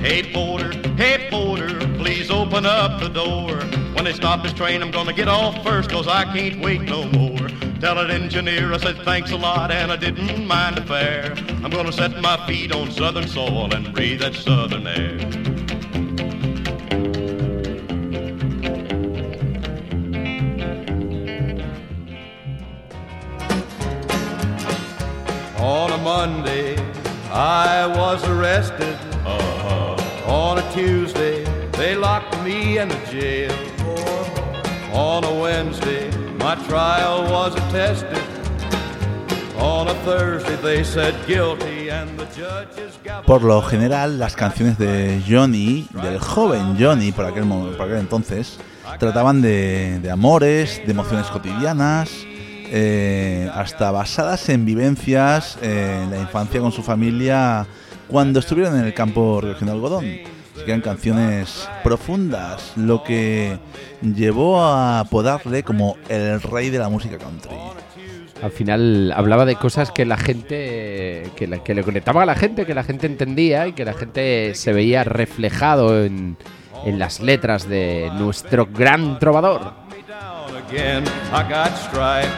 Hey 0.00 0.22
Porter, 0.32 0.72
hey 0.94 1.28
Porter, 1.28 1.78
please 1.98 2.30
open 2.30 2.64
up 2.64 3.00
the 3.00 3.08
door 3.08 3.79
they 4.10 4.16
stop 4.16 4.42
his 4.42 4.52
train, 4.52 4.82
I'm 4.82 4.90
gonna 4.90 5.12
get 5.12 5.28
off 5.28 5.62
first, 5.62 5.88
cause 5.88 6.08
I 6.08 6.24
can't 6.24 6.60
wait 6.60 6.80
no 6.82 7.04
more. 7.04 7.48
Tell 7.78 7.96
an 7.98 8.10
engineer 8.10 8.72
I 8.72 8.78
said 8.78 8.96
thanks 9.04 9.30
a 9.30 9.36
lot 9.36 9.70
and 9.70 9.92
I 9.92 9.96
didn't 9.96 10.48
mind 10.48 10.78
the 10.78 10.82
fare. 10.82 11.32
I'm 11.62 11.70
gonna 11.70 11.92
set 11.92 12.20
my 12.20 12.44
feet 12.44 12.74
on 12.74 12.90
southern 12.90 13.28
soil 13.28 13.72
and 13.72 13.94
breathe 13.94 14.20
that 14.20 14.34
southern 14.34 14.88
air. 14.88 15.16
On 25.60 25.92
a 25.92 25.98
Monday, 25.98 26.76
I 27.30 27.86
was 27.86 28.24
arrested. 28.26 28.96
Uh-huh. 29.24 30.26
On 30.26 30.58
a 30.58 30.72
Tuesday, 30.72 31.44
they 31.72 31.94
locked 31.94 32.36
me 32.42 32.78
in 32.78 32.88
the 32.88 33.06
jail. 33.06 33.69
On 35.02 35.24
a 35.24 35.32
Wednesday, 35.32 36.10
my 36.40 36.56
trial 36.68 37.24
was 37.32 37.56
attested. 37.56 38.22
On 39.58 39.88
a 39.88 39.94
Thursday, 40.04 40.56
they 40.56 40.84
said 40.84 41.14
guilty, 41.26 41.88
and 41.88 42.18
the 42.18 42.26
judges. 42.36 42.98
Por 43.24 43.42
lo 43.42 43.62
general, 43.62 44.18
las 44.18 44.36
canciones 44.36 44.76
de 44.76 45.22
Johnny, 45.26 45.88
del 46.02 46.18
joven 46.18 46.76
Johnny 46.78 47.12
por 47.12 47.24
aquel, 47.24 47.44
por 47.44 47.80
aquel 47.80 47.96
entonces, 47.96 48.58
trataban 48.98 49.40
de, 49.40 50.00
de 50.00 50.10
amores, 50.10 50.82
de 50.84 50.92
emociones 50.92 51.28
cotidianas, 51.28 52.10
eh, 52.66 53.50
hasta 53.54 53.90
basadas 53.92 54.50
en 54.50 54.66
vivencias 54.66 55.56
eh, 55.62 56.02
en 56.02 56.10
la 56.10 56.18
infancia 56.18 56.60
con 56.60 56.72
su 56.72 56.82
familia 56.82 57.66
cuando 58.06 58.38
estuvieron 58.38 58.78
en 58.78 58.84
el 58.84 58.92
campo 58.92 59.40
recogiendo 59.40 59.72
algodón. 59.72 60.04
Que 60.70 60.74
eran 60.74 60.82
canciones 60.82 61.68
profundas, 61.82 62.74
lo 62.76 63.02
que 63.02 63.58
llevó 64.02 64.62
a 64.62 65.00
apodarle 65.00 65.64
como 65.64 65.96
el 66.08 66.40
rey 66.40 66.70
de 66.70 66.78
la 66.78 66.88
música 66.88 67.18
country. 67.18 67.56
Al 68.40 68.52
final 68.52 69.12
hablaba 69.16 69.44
de 69.46 69.56
cosas 69.56 69.90
que 69.90 70.04
la 70.06 70.16
gente, 70.16 71.28
que, 71.34 71.48
la- 71.48 71.64
que 71.64 71.74
le 71.74 71.82
conectaba 71.82 72.22
a 72.22 72.26
la 72.26 72.36
gente, 72.36 72.66
que 72.66 72.74
la 72.74 72.84
gente 72.84 73.08
entendía 73.08 73.66
y 73.66 73.72
que 73.72 73.84
la 73.84 73.94
gente 73.94 74.54
se 74.54 74.72
veía 74.72 75.02
reflejado 75.02 76.04
en, 76.04 76.36
en 76.84 77.00
las 77.00 77.18
letras 77.18 77.68
de 77.68 78.08
nuestro 78.16 78.66
gran 78.66 79.18
trovador. 79.18 79.72
me 79.90 80.04
down 80.06 80.56
again. 80.68 81.02
I 81.32 81.42
got 81.52 81.76
stripes, 81.76 82.30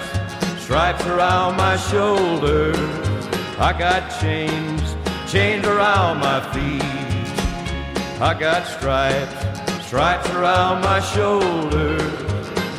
stripes 0.64 1.04
around 1.06 1.58
my 1.58 1.76
shoulders. 1.90 2.78
I 3.60 3.74
got 3.78 4.08
chains, 4.22 4.96
chains 5.30 5.66
around 5.66 6.20
my 6.20 6.40
feet. 6.54 7.01
I 8.22 8.34
got 8.34 8.64
stripes, 8.68 9.84
stripes 9.84 10.30
around 10.30 10.80
my 10.82 11.00
shoulders. 11.00 12.00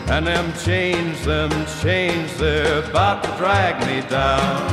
And 0.09 0.25
them 0.25 0.53
chains, 0.63 1.25
them 1.25 1.51
chains, 1.81 2.37
they're 2.37 2.81
about 2.89 3.25
to 3.25 3.29
drag 3.35 3.75
me 3.85 4.07
down. 4.09 4.71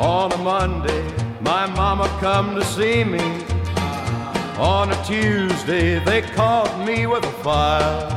On 0.00 0.32
a 0.32 0.38
Monday, 0.38 1.04
my 1.42 1.66
mama 1.66 2.08
come 2.20 2.54
to 2.54 2.64
see 2.64 3.04
me. 3.04 3.20
On 4.56 4.90
a 4.90 5.04
Tuesday, 5.04 6.02
they 6.02 6.22
caught 6.22 6.86
me 6.86 7.06
with 7.06 7.24
a 7.24 7.32
file. 7.44 8.08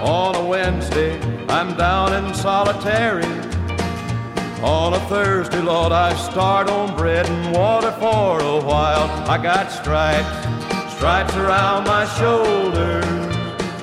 On 0.00 0.34
a 0.34 0.44
Wednesday, 0.44 1.20
I'm 1.48 1.76
down 1.76 2.12
in 2.14 2.34
solitary. 2.34 3.49
On 4.62 4.92
a 4.92 5.00
Thursday, 5.08 5.62
Lord, 5.62 5.90
I 5.90 6.14
start 6.14 6.68
on 6.68 6.94
bread 6.94 7.26
and 7.26 7.56
water 7.56 7.92
for 7.92 8.40
a 8.42 8.60
while. 8.60 9.08
I 9.26 9.42
got 9.42 9.72
stripes, 9.72 10.28
stripes 10.96 11.34
around 11.34 11.84
my 11.84 12.04
shoulders. 12.18 13.06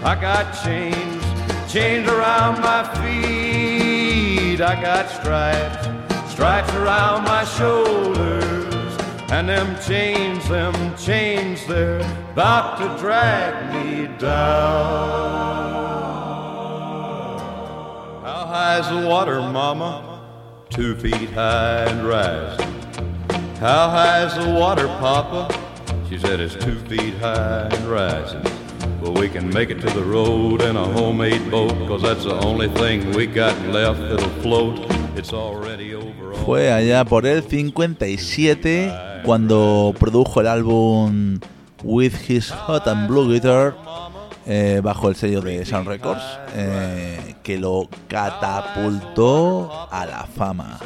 I 0.04 0.16
got 0.22 0.54
chains, 0.64 1.24
chains 1.72 2.08
around 2.08 2.62
my 2.62 2.84
feet. 2.94 4.62
I 4.62 4.80
got 4.80 5.10
stripes, 5.10 6.32
stripes 6.32 6.72
around 6.76 7.24
my 7.24 7.44
shoulders. 7.44 8.98
And 9.32 9.50
them 9.50 9.76
chains, 9.82 10.48
them 10.48 10.96
chains, 10.96 11.66
they're 11.66 12.02
about 12.34 12.78
to 12.78 13.02
drag 13.02 13.74
me 13.74 14.16
down. 14.20 15.18
How 18.24 18.46
high's 18.46 18.88
the 18.90 19.08
water, 19.08 19.42
Mama? 19.42 20.07
Two 20.78 20.96
feet 20.96 21.32
high 21.32 21.86
and 21.86 22.08
rising. 22.08 22.72
How 23.60 23.90
high's 23.90 24.36
the 24.38 24.54
water, 24.54 24.86
Papa? 25.00 25.50
She 26.08 26.20
said 26.20 26.40
it's 26.40 26.54
two 26.54 26.78
feet 26.82 27.16
high 27.16 27.68
and 27.72 27.86
rising. 27.90 28.44
But 29.02 29.18
we 29.18 29.28
can 29.28 29.50
make 29.50 29.72
it 29.72 29.82
to 29.82 29.88
the 29.88 30.04
road 30.04 30.62
in 30.62 30.76
a 30.76 30.86
homemade 30.86 31.50
boat, 31.50 31.74
cause 31.88 32.04
that's 32.04 32.26
the 32.26 32.36
only 32.46 32.68
thing 32.68 33.12
we 33.14 33.26
got 33.26 33.60
left 33.70 34.00
that'll 34.02 34.30
float. 34.44 34.86
It's 35.18 35.34
already 35.34 35.96
over. 35.96 36.36
Fue 36.46 36.72
allá 36.72 37.04
por 37.06 37.26
el 37.26 37.42
57 37.42 38.94
cuando 39.26 39.96
produjo 40.00 40.42
el 40.42 40.48
álbum 40.48 41.40
With 41.84 42.14
His 42.30 42.52
Hot 42.52 42.88
and 42.88 43.08
Blue 43.08 43.28
Guitar 43.34 43.74
eh, 44.50 44.80
bajo 44.82 45.10
el 45.10 45.16
sello 45.16 45.42
de 45.42 45.66
Sound 45.66 45.90
Records 45.90 46.24
eh, 46.56 47.36
que 47.44 47.58
lo 47.58 47.90
catapultó 48.08 49.90
a 49.92 50.06
la 50.06 50.24
fama. 50.26 50.80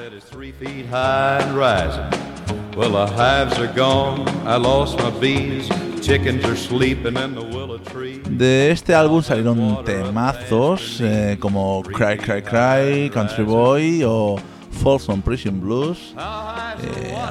De 8.30 8.72
este 8.72 8.96
álbum 8.96 9.22
salieron 9.22 9.84
temazos 9.86 11.00
eh, 11.00 11.38
como 11.40 11.84
Cry 11.84 12.18
Cry 12.18 12.42
Cry, 12.42 13.12
Country 13.12 13.44
Boy 13.44 14.04
o 14.04 14.38
Folsom 14.72 15.22
Prison 15.22 15.62
Blues, 15.62 16.16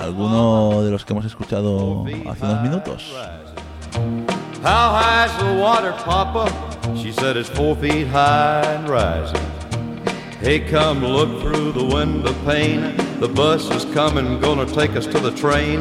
alguno 0.00 0.84
de 0.84 0.92
los 0.92 1.04
que 1.04 1.12
hemos 1.12 1.24
escuchado 1.24 2.04
hace 2.28 2.44
unos 2.44 2.62
minutos. 2.62 3.12
How 4.62 4.90
high's 4.90 5.34
the 5.38 5.54
water, 5.58 5.92
Papa? 5.92 6.94
She 6.94 7.12
said 7.12 7.38
it's 7.38 7.48
four 7.48 7.74
feet 7.76 8.06
high 8.08 8.60
and 8.60 8.90
rising. 8.90 9.40
Hey, 10.38 10.60
come 10.60 11.02
look 11.02 11.40
through 11.40 11.72
the 11.72 11.84
window 11.84 12.34
pane. 12.44 12.94
The 13.20 13.28
bus 13.28 13.70
is 13.70 13.86
coming, 13.94 14.38
gonna 14.38 14.66
take 14.66 14.96
us 14.96 15.06
to 15.06 15.18
the 15.18 15.30
train. 15.30 15.80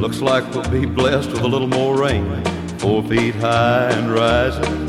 Looks 0.00 0.20
like 0.20 0.42
we'll 0.52 0.68
be 0.68 0.86
blessed 0.86 1.30
with 1.30 1.42
a 1.42 1.46
little 1.46 1.68
more 1.68 1.96
rain. 1.96 2.44
Four 2.78 3.04
feet 3.04 3.36
high 3.36 3.90
and 3.90 4.12
rising. 4.12 4.88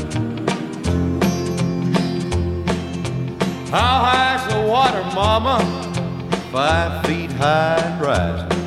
How 3.70 4.02
high's 4.02 4.52
the 4.52 4.68
water, 4.68 5.04
Mama? 5.14 5.60
Five 6.50 7.06
feet 7.06 7.30
high 7.30 7.76
and 7.76 8.00
rising. 8.00 8.57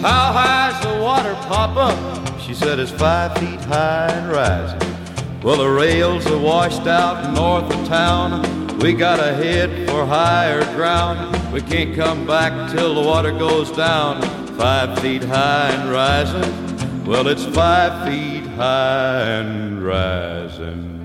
How 0.00 0.32
high's 0.32 0.80
the 0.82 1.02
water, 1.02 1.34
Papa? 1.48 2.38
She 2.40 2.54
said 2.54 2.78
it's 2.78 2.90
five 2.90 3.36
feet 3.38 3.60
high 3.62 4.08
and 4.08 4.30
rising. 4.30 4.96
Well, 5.42 5.56
the 5.56 5.68
rails 5.68 6.26
are 6.26 6.38
washed 6.38 6.86
out 6.86 7.32
north 7.34 7.72
of 7.74 7.88
town. 7.88 8.78
We 8.78 8.92
gotta 8.92 9.34
head 9.34 9.88
for 9.88 10.04
higher 10.04 10.62
ground. 10.74 11.52
We 11.52 11.62
can't 11.62 11.96
come 11.96 12.26
back 12.26 12.70
till 12.72 12.94
the 12.94 13.00
water 13.00 13.32
goes 13.32 13.70
down. 13.70 14.20
Five 14.58 14.98
feet 14.98 15.24
high 15.24 15.70
and 15.70 15.90
rising. 15.90 17.04
Well, 17.04 17.26
it's 17.28 17.44
five 17.44 18.06
feet 18.06 18.46
high 18.50 19.22
and 19.22 19.82
rising. 19.82 20.95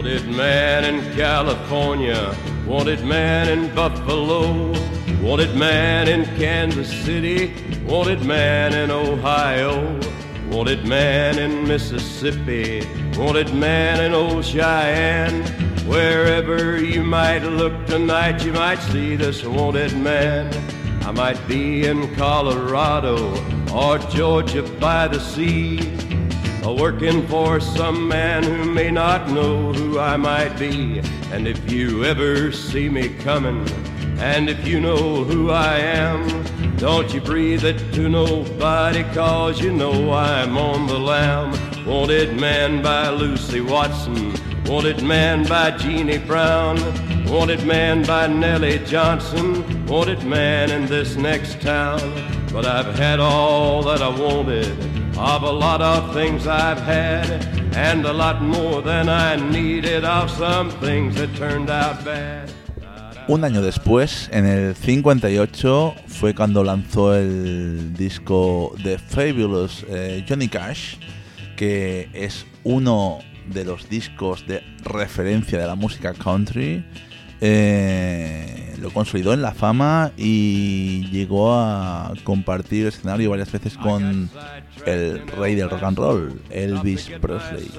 Wanted 0.00 0.30
man 0.30 0.86
in 0.86 1.14
California, 1.14 2.34
wanted 2.66 3.04
man 3.04 3.50
in 3.50 3.74
Buffalo, 3.74 4.72
wanted 5.20 5.54
man 5.54 6.08
in 6.08 6.24
Kansas 6.38 6.90
City, 7.04 7.52
wanted 7.84 8.24
man 8.24 8.72
in 8.72 8.90
Ohio, 8.90 10.00
wanted 10.50 10.86
man 10.86 11.38
in 11.38 11.68
Mississippi, 11.68 12.82
wanted 13.18 13.52
man 13.52 14.02
in 14.02 14.14
old 14.14 14.42
Cheyenne. 14.42 15.44
Wherever 15.86 16.82
you 16.82 17.04
might 17.04 17.42
look 17.42 17.84
tonight, 17.84 18.42
you 18.42 18.54
might 18.54 18.78
see 18.78 19.16
this 19.16 19.44
wanted 19.44 19.94
man. 19.98 20.50
I 21.04 21.10
might 21.10 21.46
be 21.46 21.84
in 21.84 22.14
Colorado 22.14 23.34
or 23.70 23.98
Georgia 23.98 24.62
by 24.62 25.08
the 25.08 25.20
sea. 25.20 25.78
Working 26.78 27.26
for 27.26 27.60
some 27.60 28.08
man 28.08 28.42
who 28.42 28.64
may 28.64 28.90
not 28.90 29.28
know 29.30 29.72
who 29.72 29.98
I 29.98 30.16
might 30.16 30.58
be. 30.58 31.00
And 31.30 31.46
if 31.46 31.70
you 31.70 32.04
ever 32.04 32.52
see 32.52 32.88
me 32.88 33.08
coming, 33.08 33.68
and 34.18 34.48
if 34.48 34.66
you 34.66 34.80
know 34.80 35.24
who 35.24 35.50
I 35.50 35.78
am, 35.78 36.76
don't 36.76 37.12
you 37.12 37.20
breathe 37.20 37.64
it 37.64 37.78
to 37.94 38.08
nobody, 38.08 39.02
cause 39.14 39.60
you 39.60 39.72
know 39.72 40.12
I'm 40.12 40.56
on 40.56 40.86
the 40.86 40.98
lam. 40.98 41.52
Wanted 41.86 42.40
man 42.40 42.82
by 42.82 43.10
Lucy 43.10 43.60
Watson, 43.60 44.34
wanted 44.64 45.02
man 45.02 45.46
by 45.46 45.72
Jeannie 45.72 46.18
Brown, 46.18 46.76
wanted 47.26 47.64
man 47.66 48.04
by 48.04 48.26
Nellie 48.26 48.78
Johnson, 48.80 49.86
wanted 49.86 50.22
man 50.24 50.70
in 50.70 50.86
this 50.86 51.16
next 51.16 51.60
town. 51.60 52.00
But 52.52 52.66
I've 52.66 52.94
had 52.94 53.20
all 53.20 53.82
that 53.82 54.02
I 54.02 54.08
wanted 54.08 54.89
of 55.20 55.42
a 55.42 55.52
lot 55.52 55.82
of 55.82 56.14
things 56.14 56.46
I've 56.46 56.80
had, 56.80 57.44
and 57.76 58.06
a 58.06 58.12
lot 58.12 58.40
more 58.40 58.80
than 58.80 59.08
I 59.10 59.36
needed 59.36 60.02
of 60.02 60.30
some 60.30 60.70
things 60.80 61.14
that 61.16 61.36
turned 61.36 61.68
out 61.68 62.02
bad. 62.04 62.50
Un 63.28 63.44
año 63.44 63.60
después, 63.60 64.30
en 64.32 64.46
el 64.46 64.74
58, 64.74 65.94
fue 66.06 66.34
cuando 66.34 66.64
lanzó 66.64 67.14
el 67.14 67.92
disco 67.92 68.72
The 68.82 68.98
Fabulous 68.98 69.84
eh, 69.88 70.24
Johnny 70.26 70.48
Cash, 70.48 70.96
que 71.54 72.08
es 72.14 72.46
uno 72.64 73.18
de 73.52 73.64
los 73.66 73.88
discos 73.90 74.46
de 74.46 74.64
referencia 74.84 75.60
de 75.60 75.66
la 75.66 75.74
música 75.74 76.14
country. 76.14 76.82
Eh, 77.42 78.74
lo 78.80 78.90
consolidó 78.90 79.34
en 79.34 79.42
la 79.42 79.52
fama 79.52 80.12
y 80.16 81.06
llegó 81.10 81.52
a 81.54 82.12
compartir 82.24 82.86
escenario 82.86 83.30
varias 83.30 83.52
veces 83.52 83.76
con 83.76 84.30
el 84.86 85.26
rey 85.36 85.54
del 85.54 85.70
rock 85.70 85.82
and 85.82 85.98
roll, 85.98 86.28
Elvis 86.50 87.08
Presley. 87.20 87.70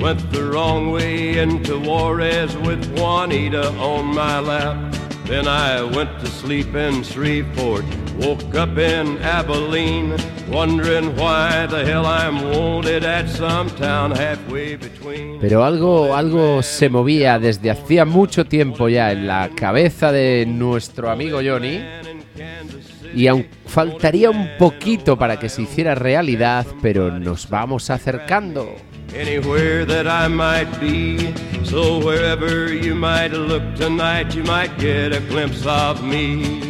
Went 0.00 0.30
the 0.32 0.44
wrong 0.50 0.92
way 0.92 1.38
into 1.38 1.78
Juarez 1.78 2.56
with 2.58 2.84
Juanita 2.98 3.68
on 3.78 4.14
my 4.14 4.40
lap. 4.40 4.94
Then 5.26 5.48
I 5.48 5.82
went 5.82 6.20
to 6.20 6.26
sleep 6.28 6.72
in 6.76 7.02
Shreveport, 7.02 7.84
woke 8.20 8.54
up 8.54 8.78
in 8.78 9.18
Abilene, 9.18 10.14
wondering 10.48 11.16
why 11.16 11.66
the 11.66 11.84
hell 11.84 12.06
I'm 12.06 12.52
wanted 12.52 13.04
at 13.04 13.28
some 13.28 13.68
town 13.70 14.12
halfway 14.12 14.76
between. 14.76 15.40
Pero 15.40 15.64
algo, 15.64 16.14
algo 16.14 16.62
se 16.62 16.88
movía 16.88 17.40
desde 17.40 17.70
hacía 17.72 18.04
mucho 18.04 18.44
tiempo 18.44 18.88
ya 18.88 19.10
en 19.10 19.26
la 19.26 19.50
cabeza 19.56 20.12
de 20.12 20.46
nuestro 20.46 21.10
amigo 21.10 21.40
Johnny. 21.44 21.80
Y 23.16 23.28
aún 23.28 23.46
faltaría 23.64 24.28
un 24.28 24.46
poquito 24.58 25.16
para 25.16 25.38
que 25.38 25.48
se 25.48 25.62
hiciera 25.62 25.94
realidad, 25.94 26.66
pero 26.82 27.18
nos 27.18 27.48
vamos 27.48 27.88
acercando. 27.88 28.76
Anywhere 29.18 29.86
that 29.86 30.06
I 30.06 30.28
might 30.28 30.68
be, 30.78 31.32
so 31.64 31.98
wherever 31.98 32.70
you 32.70 32.94
might 32.94 33.32
look 33.32 33.62
tonight, 33.74 34.34
you 34.34 34.44
might 34.44 34.70
get 34.78 35.14
a 35.14 35.20
glimpse 35.30 35.66
of 35.66 36.02
me. 36.02 36.65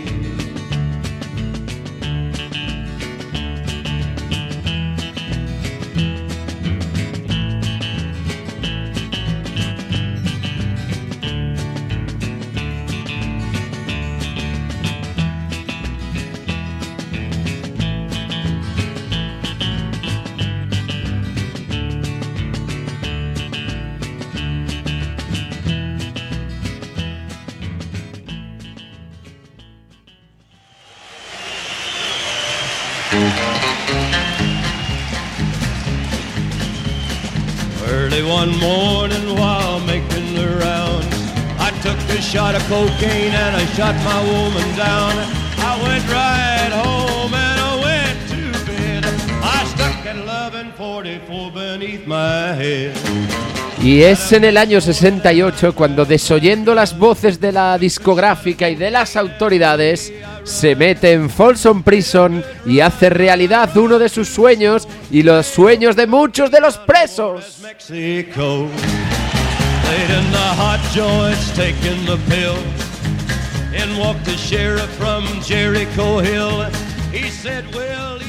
Y 53.86 54.02
es 54.02 54.32
en 54.32 54.42
el 54.42 54.56
año 54.56 54.80
68 54.80 55.72
cuando, 55.76 56.04
desoyendo 56.04 56.74
las 56.74 56.98
voces 56.98 57.38
de 57.38 57.52
la 57.52 57.78
discográfica 57.78 58.68
y 58.68 58.74
de 58.74 58.90
las 58.90 59.14
autoridades, 59.14 60.12
se 60.42 60.74
mete 60.74 61.12
en 61.12 61.30
Folsom 61.30 61.84
Prison 61.84 62.42
y 62.66 62.80
hace 62.80 63.10
realidad 63.10 63.76
uno 63.76 64.00
de 64.00 64.08
sus 64.08 64.28
sueños 64.28 64.88
y 65.08 65.22
los 65.22 65.46
sueños 65.46 65.94
de 65.94 66.08
muchos 66.08 66.50
de 66.50 66.60
los 66.60 66.78
presos. 66.78 67.62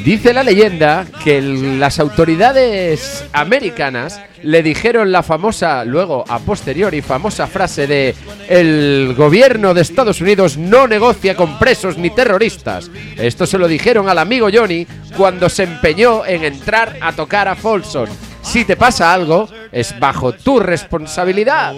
Dice 0.08 0.34
la 0.34 0.42
leyenda 0.42 1.06
que 1.22 1.42
las 1.42 2.00
autoridades 2.00 3.26
americanas 3.34 4.22
le 4.42 4.64
dijeron 4.64 5.12
la 5.12 5.22
famosa, 5.22 5.84
luego 5.84 6.24
a 6.30 6.40
posteriori, 6.40 7.02
famosa 7.02 7.46
frase 7.46 7.88
de 7.88 8.16
el 8.48 9.16
gobierno 9.18 9.74
de 9.74 9.82
Estados 9.82 10.22
Unidos 10.22 10.56
no 10.56 10.88
negocia 10.88 11.36
con 11.36 11.60
presos 11.60 11.98
ni 11.98 12.10
terroristas. 12.10 12.90
Esto 13.18 13.46
se 13.46 13.58
lo 13.58 13.68
dijeron 13.68 14.08
al 14.08 14.20
amigo 14.20 14.48
Johnny 14.50 14.88
cuando 15.18 15.50
se 15.50 15.64
empeñó 15.64 16.26
en 16.26 16.46
entrar 16.46 16.96
a 17.02 17.12
tocar 17.12 17.50
a 17.50 17.56
Folsom. 17.56 18.08
Si 18.42 18.64
te 18.64 18.78
pasa 18.78 19.14
algo, 19.14 19.50
es 19.74 19.94
bajo 20.00 20.32
tu 20.32 20.62
responsabilidad. 20.62 21.74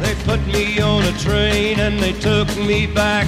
They 0.00 0.14
put 0.24 0.44
me 0.46 0.80
on 0.80 1.04
a 1.04 1.12
train 1.18 1.78
and 1.80 1.98
they 1.98 2.12
took 2.12 2.48
me 2.56 2.86
back. 2.86 3.26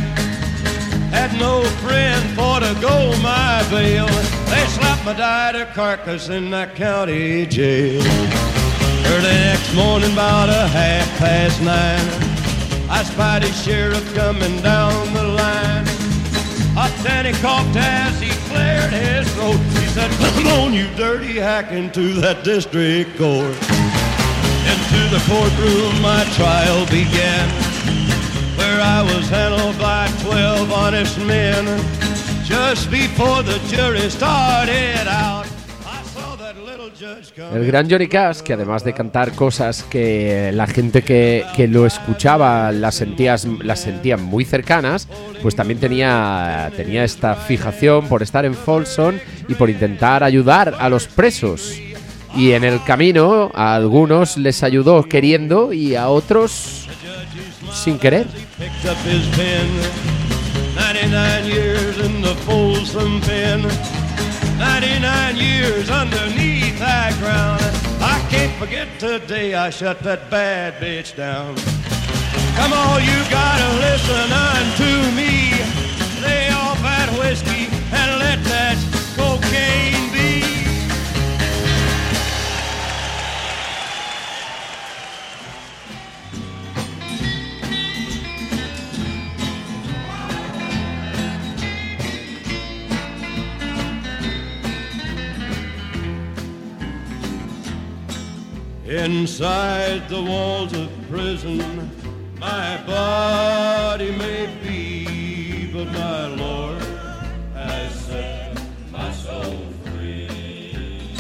Had 1.13 1.39
no 1.39 1.63
friend 1.85 2.23
for 2.31 2.61
to 2.61 2.75
go 2.81 3.13
my 3.23 3.65
bail. 3.71 4.07
They 4.51 4.65
slapped 4.67 5.05
my 5.05 5.13
died 5.13 5.53
carcass 5.75 6.29
in 6.29 6.51
that 6.51 6.75
county 6.75 7.47
jail. 7.47 8.03
Early 9.07 9.35
next 9.49 9.75
morning, 9.75 10.13
about 10.13 10.49
a 10.49 10.69
half 10.69 11.07
past 11.19 11.61
nine, 11.63 12.07
I 12.91 13.03
spied 13.05 13.45
a 13.45 13.53
sheriff 13.53 14.15
coming 14.15 14.61
down 14.63 15.13
the 15.15 15.25
line. 15.25 15.87
Hot 16.75 16.93
Danny 17.03 17.33
coughed 17.41 17.77
as 17.77 18.21
he 18.21 18.31
cleared 18.49 18.93
his 18.93 19.31
throat. 19.35 19.59
He 19.81 19.87
said, 19.89 20.11
Come 20.35 20.47
on, 20.47 20.73
you 20.73 20.89
dirty 20.97 21.35
hack, 21.35 21.73
into 21.73 22.15
that 22.21 22.45
district 22.45 23.17
court. 23.19 23.72
Into 24.64 25.09
the 25.11 25.20
courtroom 25.29 26.01
my 26.01 26.25
trial 26.37 26.87
began, 26.87 27.48
where 28.57 28.81
I 28.81 29.03
was 29.03 29.29
handled 29.31 29.79
by 29.79 30.09
twelve 30.22 30.72
honest 30.72 31.18
men. 31.18 31.66
Just 32.44 32.90
before 32.90 33.42
the 33.42 33.59
jury 33.68 34.11
started 34.11 35.09
out, 35.09 35.46
I 35.87 36.03
saw 36.14 36.37
that 36.37 36.57
little 36.57 36.90
judge 36.90 37.35
come. 37.35 37.57
El 37.57 37.66
gran 37.66 37.88
Johnny 37.88 38.09
Cash, 38.09 38.40
que 38.42 38.53
además 38.53 38.85
de 38.85 38.92
cantar 38.92 39.33
cosas 39.33 39.83
que 39.85 40.51
la 40.53 40.66
gente 40.66 41.03
que, 41.03 41.44
que 41.57 41.66
lo 41.66 41.87
escuchaba 41.87 42.70
las, 42.72 42.94
sentías, 42.96 43.46
las 43.46 43.81
sentían 43.81 44.22
muy 44.22 44.44
cercanas, 44.44 45.09
pues 45.40 45.57
también 45.57 45.81
tenía, 45.81 46.70
tenía 46.77 47.05
esta 47.05 47.35
fijación 47.35 48.07
por 48.09 48.22
estar 48.22 48.44
en 48.44 48.55
Folsom 48.55 49.18
y 49.48 49.55
por 49.55 49.70
intentar 49.70 50.22
ayudar 50.22 50.77
a 50.79 50.88
los 50.88 51.07
presos. 51.07 51.81
Y 52.35 52.53
en 52.53 52.64
el 52.64 52.83
camino 52.85 53.51
a 53.55 53.75
algunos 53.75 54.37
les 54.37 54.62
ayudó 54.62 55.03
queriendo 55.05 55.73
y 55.73 55.95
a 55.95 56.09
otros 56.09 56.88
sin 57.73 57.99
querer. 57.99 58.27
picked 58.59 58.87
up 58.87 58.97
his 58.99 59.27
pen. 59.37 59.66
99 60.75 61.47
years 61.47 61.92
Inside 99.33 100.11
the 100.11 100.23
walls 100.23 100.75
of 100.75 100.90
prison, 101.09 101.90
my 102.38 102.77
body 102.87 104.14
may 104.14 104.55
be, 104.62 105.73
but 105.73 105.87
my 105.87 106.27
Lord 106.27 106.83
has 107.55 107.99
set 108.05 108.62
my 108.90 109.11
soul 109.11 109.57
free. 109.87 111.16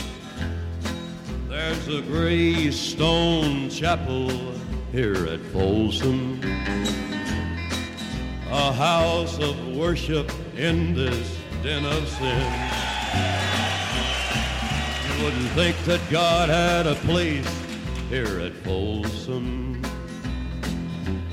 There's 1.48 1.88
a 1.88 2.02
gray 2.02 2.70
stone 2.70 3.70
chapel 3.70 4.28
here 4.92 5.26
at 5.28 5.40
Folsom, 5.46 6.38
a 8.50 8.72
house 8.74 9.38
of 9.38 9.74
worship 9.74 10.30
in 10.54 10.92
this 10.92 11.34
den 11.62 11.86
of 11.86 12.06
sin. 12.06 12.52
You 15.08 15.24
wouldn't 15.24 15.50
think 15.52 15.78
that 15.86 16.02
God 16.10 16.50
had 16.50 16.86
a 16.86 16.94
place 16.96 17.61
here 18.12 18.40
at 18.46 18.52
Folsom. 18.64 19.80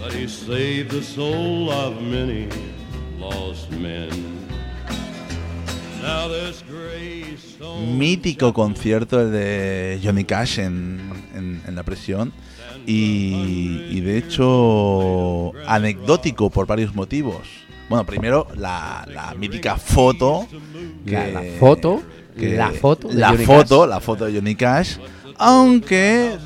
But 0.02 0.14
he 0.14 0.28
saved 0.28 0.92
the 0.92 1.04
soul 1.04 1.70
of 1.70 2.02
many 2.02 2.48
lost 3.20 3.70
men. 3.72 4.10
Mítico 7.98 8.54
concierto 8.54 9.20
el 9.20 9.32
de 9.32 10.00
Johnny 10.02 10.24
Cash 10.24 10.60
en, 10.60 11.00
en- 11.36 11.62
en 11.68 11.76
la 11.76 11.84
prisión. 11.84 12.32
Y, 12.88 13.84
y 13.90 14.00
de 14.00 14.18
hecho, 14.18 15.52
anecdótico 15.68 16.50
por 16.50 16.66
varios 16.66 16.96
motivos. 16.96 17.42
Bueno, 17.90 18.06
primero, 18.06 18.48
la, 18.56 19.06
la 19.14 19.34
mítica 19.36 19.76
foto. 19.76 20.48
La- 21.06 21.28
la 21.28 21.42
foto, 21.60 22.02
la 22.38 22.72
foto 22.72 23.08
de 23.10 23.16
la 23.16 23.30
Johnny 23.32 23.46
foto, 23.46 23.80
Cash. 23.82 23.90
la 23.90 24.00
foto 24.00 24.26
de 24.26 24.34
Johnny 24.36 24.56
Cash. 24.56 24.98
Aunque 25.40 26.38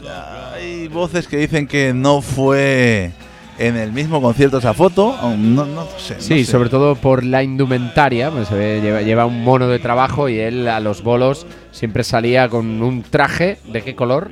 hay 0.55 0.87
voces 0.87 1.27
que 1.27 1.37
dicen 1.37 1.67
que 1.67 1.93
no 1.93 2.21
fue 2.21 3.11
en 3.57 3.75
el 3.75 3.91
mismo 3.91 4.21
concierto 4.21 4.59
esa 4.59 4.73
foto. 4.73 5.15
No, 5.37 5.65
no 5.65 5.85
sé. 5.97 6.15
no 6.15 6.21
Sí, 6.21 6.45
sé. 6.45 6.51
sobre 6.51 6.69
todo 6.69 6.95
por 6.95 7.23
la 7.23 7.43
indumentaria, 7.43 8.29
pues 8.31 8.47
se 8.47 8.55
ve, 8.55 8.81
lleva, 8.81 9.01
lleva 9.01 9.25
un 9.25 9.43
mono 9.43 9.67
de 9.67 9.79
trabajo 9.79 10.29
y 10.29 10.37
él 10.39 10.67
a 10.67 10.79
los 10.79 11.01
bolos 11.03 11.45
siempre 11.71 12.03
salía 12.03 12.49
con 12.49 12.81
un 12.83 13.01
traje, 13.03 13.57
¿de 13.65 13.81
qué 13.81 13.95
color? 13.95 14.31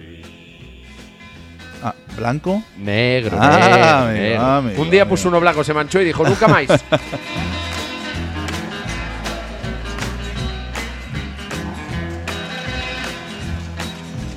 Ah, 1.84 1.96
¿Blanco? 2.16 2.62
Negro, 2.78 3.38
Ah, 3.42 3.58
negro, 3.60 3.86
amigo, 3.88 4.14
negro. 4.24 4.42
amigo, 4.46 4.82
Un 4.84 4.90
día 4.92 5.10
puso 5.10 5.28
uno 5.30 5.40
blanco, 5.40 5.64
se 5.64 5.74
manchó 5.74 6.00
y 6.02 6.06
dijo, 6.06 6.24
nunca 6.24 6.48
más. 6.48 6.66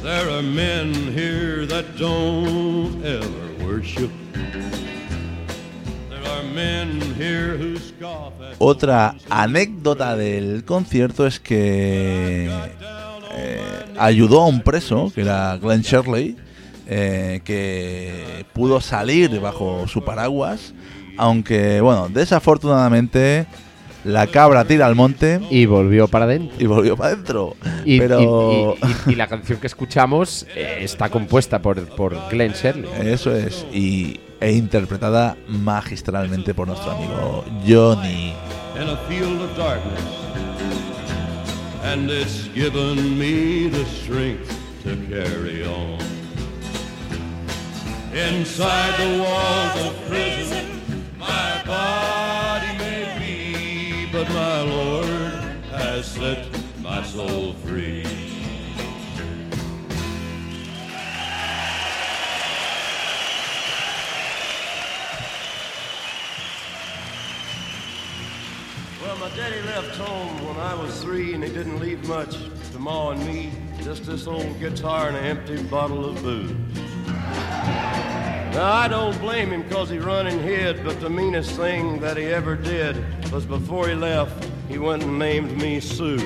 There 0.04 0.28
are 0.28 0.42
men 0.42 0.92
here 1.16 1.64
that 1.64 1.96
don't 1.96 3.02
ever 3.02 3.64
worship. 3.64 4.10
There 6.10 6.22
are 6.30 6.42
men 6.54 7.00
here 7.16 7.56
who 7.56 7.78
scoff 7.78 8.34
at 8.38 8.58
Otra 8.58 9.16
anécdota 9.30 10.14
del 10.14 10.66
concierto 10.66 11.26
es 11.26 11.40
que 11.40 12.50
eh, 13.32 13.84
ayudó 13.98 14.42
a 14.42 14.46
un 14.46 14.60
preso, 14.60 15.10
que 15.14 15.22
era 15.22 15.56
Glenn 15.56 15.80
Shirley, 15.80 16.36
eh, 16.86 17.40
que 17.42 18.44
pudo 18.52 18.82
salir 18.82 19.40
bajo 19.40 19.88
su 19.88 20.04
paraguas, 20.04 20.74
aunque, 21.16 21.80
bueno, 21.80 22.10
desafortunadamente 22.10 23.46
la 24.04 24.26
cabra 24.26 24.64
tira 24.64 24.86
al 24.86 24.94
monte 24.94 25.40
y 25.50 25.66
volvió 25.66 26.08
para 26.08 26.24
adentro. 26.26 26.56
y 26.58 26.66
volvió 26.66 26.96
para 26.96 27.12
adentro. 27.14 27.56
Y, 27.84 27.98
Pero 27.98 28.76
y- 28.82 28.86
y- 29.08 29.12
y 29.12 29.14
la 29.16 29.26
canción 29.26 29.58
que 29.60 29.66
escuchamos 29.66 30.46
eh, 30.54 30.78
está 30.80 31.08
compuesta 31.08 31.60
por, 31.60 31.80
por 31.96 32.16
Glenn 32.30 32.52
Shirley. 32.52 32.88
eso 33.08 33.34
es, 33.34 33.66
y, 33.72 34.20
e 34.40 34.52
interpretada 34.52 35.36
magistralmente 35.48 36.52
por 36.54 36.68
nuestro 36.68 36.90
amigo 36.92 37.44
Johnny. 37.66 38.32
in 38.80 38.88
a 38.88 38.96
field 39.08 39.40
of 39.40 39.56
darkness. 39.56 40.00
And 41.84 42.10
it's 42.10 42.48
given 42.54 43.18
me 43.18 43.68
the 43.70 43.84
strength 43.84 44.48
to 44.84 44.96
carry 45.08 45.62
on. 45.64 45.98
Inside 48.12 48.94
the 48.98 49.18
walls 49.22 49.86
of 49.86 50.08
prison, 50.08 50.64
my 51.18 51.62
body 51.66 52.43
but 54.24 54.34
my 54.34 54.62
Lord 54.62 55.06
has 55.70 56.06
set 56.06 56.46
my 56.80 57.02
soul 57.02 57.52
free. 57.64 58.04
Well, 69.02 69.16
my 69.18 69.28
daddy 69.36 69.60
left 69.62 69.96
home 69.96 70.46
when 70.46 70.56
I 70.56 70.74
was 70.74 71.02
three, 71.02 71.34
and 71.34 71.44
he 71.44 71.50
didn't 71.52 71.80
leave 71.80 72.06
much 72.08 72.36
to 72.74 72.80
Ma 72.80 73.10
and 73.10 73.24
me. 73.26 73.50
Just 73.82 74.04
this 74.04 74.26
old 74.26 74.58
guitar 74.58 75.08
and 75.08 75.16
an 75.16 75.24
empty 75.24 75.62
bottle 75.64 76.04
of 76.04 76.20
booze. 76.22 76.50
Now, 78.54 78.72
I 78.72 78.88
don't 78.88 79.18
blame 79.20 79.50
him 79.50 79.62
because 79.62 79.90
he 79.90 79.98
run 79.98 80.26
and 80.26 80.40
hid, 80.40 80.84
but 80.84 81.00
the 81.00 81.08
meanest 81.10 81.52
thing 81.56 82.00
that 82.00 82.16
he 82.16 82.24
ever 82.24 82.56
did 82.56 82.96
was 83.32 83.44
before 83.44 83.88
he 83.88 83.94
left, 83.94 84.32
he 84.68 84.78
went 84.78 85.02
and 85.02 85.18
named 85.18 85.56
me 85.60 85.80
Sue. 85.80 86.18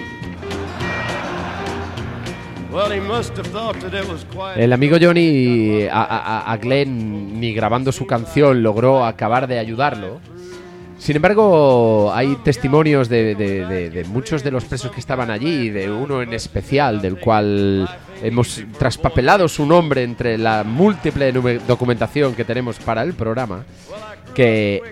El 4.57 4.73
amigo 4.73 4.99
Johnny 4.99 5.85
a, 5.85 5.93
a- 6.03 6.53
a 6.53 6.57
Glenn 6.59 7.41
ni 7.41 7.53
grabando 7.55 7.93
su 7.93 8.07
canción 8.07 8.63
logró 8.63 9.05
acabar 9.05 9.47
de 9.47 9.59
ayudarlo. 9.59 10.21
Sin 10.99 11.17
embargo, 11.17 12.13
hay 12.13 12.35
testimonios 12.45 13.09
de, 13.09 13.35
de- 13.35 14.05
muchos 14.09 14.43
de 14.43 14.51
los 14.51 14.65
presos 14.65 14.91
que 14.91 15.01
estaban 15.01 15.31
allí, 15.31 15.71
de 15.71 15.91
uno 15.91 16.23
en 16.23 16.35
especial, 16.35 17.01
del 17.01 17.19
cual 17.19 17.89
hemos 18.23 18.63
traspapelado 18.79 19.49
su 19.49 19.65
nombre 19.65 20.03
entre 20.03 20.37
la 20.37 20.65
múltiple 20.65 21.33
documentación 21.67 22.35
que 22.35 22.45
tenemos 22.45 22.79
para 22.81 23.03
el 23.03 23.15
programa, 23.15 23.65
que 24.35 24.83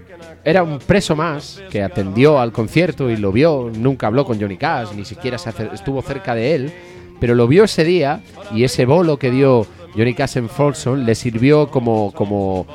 era 0.44 0.62
un 0.62 0.78
preso 0.78 1.16
más 1.16 1.60
que 1.70 1.82
atendió 1.82 2.38
al 2.38 2.52
concierto 2.52 3.10
y 3.10 3.16
lo 3.16 3.32
vio, 3.32 3.70
nunca 3.76 4.06
habló 4.06 4.24
con 4.24 4.40
Johnny 4.40 4.56
Cash, 4.56 4.92
ni 4.94 5.04
siquiera 5.04 5.38
estuvo 5.74 6.00
cerca 6.02 6.34
de 6.36 6.54
él, 6.54 6.72
pero 7.18 7.34
lo 7.34 7.48
vio 7.48 7.64
ese 7.64 7.82
día 7.84 8.20
y 8.54 8.62
ese 8.62 8.86
bolo 8.86 9.18
que 9.18 9.32
dio 9.32 9.66
Johnny 9.94 10.14
Cash 10.14 10.36
en 10.38 10.48
Folsom 10.48 11.04
le 11.04 11.16
sirvió 11.16 11.68
como 11.68 12.66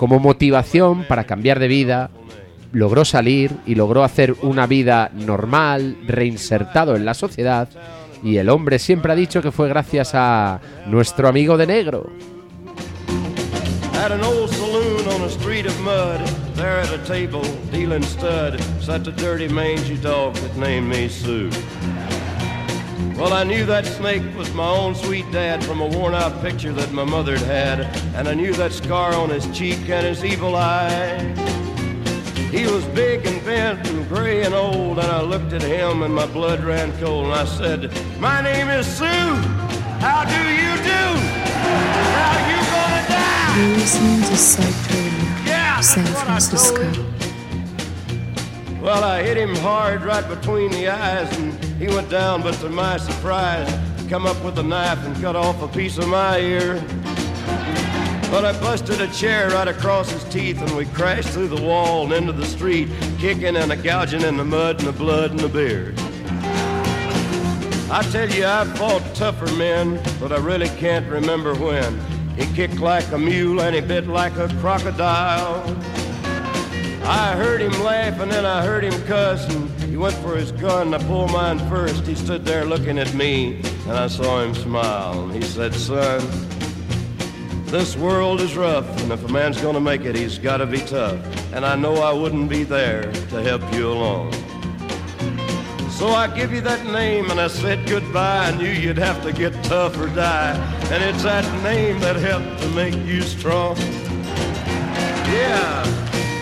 motivación 0.00 1.04
para 1.04 1.24
cambiar 1.24 1.58
de 1.58 1.68
vida, 1.68 2.10
logró 2.72 3.04
salir 3.04 3.56
y 3.66 3.74
logró 3.74 4.04
hacer 4.04 4.34
una 4.42 4.66
vida 4.66 5.10
normal, 5.14 5.96
reinsertado 6.06 6.96
en 6.96 7.04
la 7.04 7.14
sociedad. 7.14 7.68
Y 8.22 8.36
el 8.36 8.48
hombre 8.48 8.78
siempre 8.78 9.12
ha 9.12 9.16
dicho 9.16 9.42
que 9.42 9.52
fue 9.52 9.68
gracias 9.68 10.10
a 10.14 10.60
nuestro 10.86 11.28
amigo 11.28 11.56
de 11.56 11.66
negro. 11.66 12.10
At 13.94 14.12
an 14.12 14.22
old 14.22 14.50
saloon 14.50 15.08
on 15.08 15.22
a 15.22 15.28
street 15.28 15.66
of 15.66 15.78
mud, 15.80 16.20
there 16.54 16.80
at 16.80 16.92
a 16.92 16.98
table, 17.04 17.42
dealing 17.72 18.04
stud, 18.04 18.60
sat 18.80 19.02
the 19.04 19.10
dirty 19.12 19.48
mangy 19.48 19.96
dog 19.96 20.34
that 20.34 20.56
named 20.56 20.88
me 20.88 21.08
Sue. 21.08 21.50
Well, 23.18 23.32
I 23.32 23.42
knew 23.42 23.66
that 23.66 23.84
snake 23.84 24.22
was 24.36 24.54
my 24.54 24.68
own 24.68 24.94
sweet 24.94 25.28
dad 25.32 25.64
from 25.64 25.80
a 25.80 25.86
worn 25.86 26.14
out 26.14 26.40
picture 26.40 26.72
that 26.72 26.92
my 26.92 27.02
mother'd 27.02 27.40
had, 27.40 27.80
and 28.14 28.28
I 28.28 28.34
knew 28.34 28.52
that 28.52 28.70
scar 28.70 29.12
on 29.14 29.30
his 29.30 29.44
cheek 29.48 29.90
and 29.90 30.06
his 30.06 30.24
evil 30.24 30.54
eye. 30.54 31.34
He 32.50 32.66
was 32.66 32.84
big 32.86 33.26
and 33.26 33.44
bent 33.44 33.86
and 33.90 34.08
gray 34.08 34.42
and 34.42 34.54
old, 34.54 34.98
and 34.98 35.06
I 35.06 35.20
looked 35.20 35.52
at 35.52 35.62
him 35.62 36.02
and 36.02 36.14
my 36.14 36.26
blood 36.26 36.64
ran 36.64 36.96
cold, 36.98 37.26
and 37.26 37.34
I 37.34 37.44
said, 37.44 37.92
My 38.18 38.40
name 38.40 38.68
is 38.68 38.86
Sue. 38.86 39.04
How 40.00 40.24
do 40.24 40.40
you 40.48 40.72
do? 40.82 41.04
How 42.16 42.34
you 42.48 42.58
gonna 42.72 43.08
die? 43.08 43.56
You're 43.58 43.76
listening 43.76 44.20
to 44.22 44.36
Psych 44.36 44.90
Radio, 44.90 45.10
Yeah, 45.44 45.74
that's 45.76 45.88
San 45.88 46.06
Francisco. 46.06 47.04
Well, 48.80 49.04
I 49.04 49.22
hit 49.22 49.36
him 49.36 49.54
hard 49.56 50.02
right 50.02 50.26
between 50.26 50.70
the 50.70 50.88
eyes, 50.88 51.30
and 51.36 51.52
he 51.74 51.88
went 51.88 52.08
down, 52.08 52.42
but 52.42 52.54
to 52.60 52.70
my 52.70 52.96
surprise, 52.96 53.68
he 54.00 54.08
come 54.08 54.24
up 54.24 54.42
with 54.42 54.58
a 54.58 54.62
knife 54.62 55.04
and 55.04 55.14
cut 55.20 55.36
off 55.36 55.60
a 55.62 55.68
piece 55.68 55.98
of 55.98 56.08
my 56.08 56.38
ear. 56.38 56.82
But 58.30 58.44
I 58.44 58.52
busted 58.60 59.00
a 59.00 59.08
chair 59.08 59.48
right 59.50 59.68
across 59.68 60.10
his 60.10 60.22
teeth, 60.24 60.60
and 60.60 60.76
we 60.76 60.84
crashed 60.86 61.30
through 61.30 61.48
the 61.48 61.62
wall 61.62 62.04
and 62.04 62.12
into 62.12 62.32
the 62.32 62.44
street, 62.44 62.88
kicking 63.18 63.56
and 63.56 63.72
a 63.72 63.76
gouging 63.76 64.22
in 64.22 64.36
the 64.36 64.44
mud 64.44 64.78
and 64.80 64.86
the 64.86 64.92
blood 64.92 65.30
and 65.30 65.40
the 65.40 65.48
beard. 65.48 65.98
I 67.90 68.02
tell 68.12 68.28
you, 68.28 68.44
I've 68.44 68.76
fought 68.76 69.02
tougher 69.14 69.50
men, 69.56 69.98
but 70.20 70.30
I 70.30 70.36
really 70.36 70.68
can't 70.68 71.10
remember 71.10 71.54
when. 71.54 71.98
He 72.36 72.44
kicked 72.54 72.80
like 72.80 73.10
a 73.12 73.18
mule 73.18 73.62
and 73.62 73.74
he 73.74 73.80
bit 73.80 74.06
like 74.06 74.36
a 74.36 74.48
crocodile. 74.60 75.64
I 77.04 77.34
heard 77.34 77.62
him 77.62 77.72
laugh 77.82 78.20
and 78.20 78.30
then 78.30 78.44
I 78.44 78.62
heard 78.62 78.84
him 78.84 78.92
cuss 79.06 79.48
and 79.54 79.70
he 79.84 79.96
went 79.96 80.14
for 80.16 80.36
his 80.36 80.52
gun. 80.52 80.92
I 80.92 80.98
pulled 80.98 81.32
mine 81.32 81.58
first. 81.70 82.06
He 82.06 82.14
stood 82.14 82.44
there 82.44 82.66
looking 82.66 82.98
at 82.98 83.14
me 83.14 83.62
and 83.86 83.92
I 83.92 84.06
saw 84.06 84.42
him 84.42 84.54
smile. 84.54 85.26
He 85.28 85.40
said, 85.40 85.74
Son, 85.74 86.20
this 87.68 87.96
world 87.96 88.40
is 88.40 88.56
rough 88.56 88.86
and 89.02 89.12
if 89.12 89.24
a 89.24 89.28
man's 89.28 89.60
gonna 89.60 89.80
make 89.80 90.02
it, 90.02 90.16
he's 90.16 90.38
gotta 90.38 90.66
be 90.66 90.78
tough. 90.78 91.18
And 91.52 91.64
I 91.64 91.76
know 91.76 91.94
I 91.94 92.12
wouldn't 92.12 92.48
be 92.48 92.64
there 92.64 93.12
to 93.12 93.42
help 93.42 93.62
you 93.72 93.92
along. 93.92 94.32
So 95.90 96.08
I 96.08 96.28
give 96.34 96.52
you 96.52 96.60
that 96.62 96.84
name 96.86 97.30
and 97.30 97.40
I 97.40 97.48
said 97.48 97.88
goodbye. 97.88 98.48
I 98.48 98.56
knew 98.56 98.68
you'd 98.68 98.98
have 98.98 99.22
to 99.22 99.32
get 99.32 99.52
tough 99.64 99.96
or 99.98 100.08
die. 100.08 100.56
And 100.90 101.04
it's 101.04 101.22
that 101.22 101.44
name 101.62 102.00
that 102.00 102.16
helped 102.16 102.60
to 102.62 102.68
make 102.70 102.94
you 103.06 103.22
strong. 103.22 103.76
Yeah. 105.30 105.84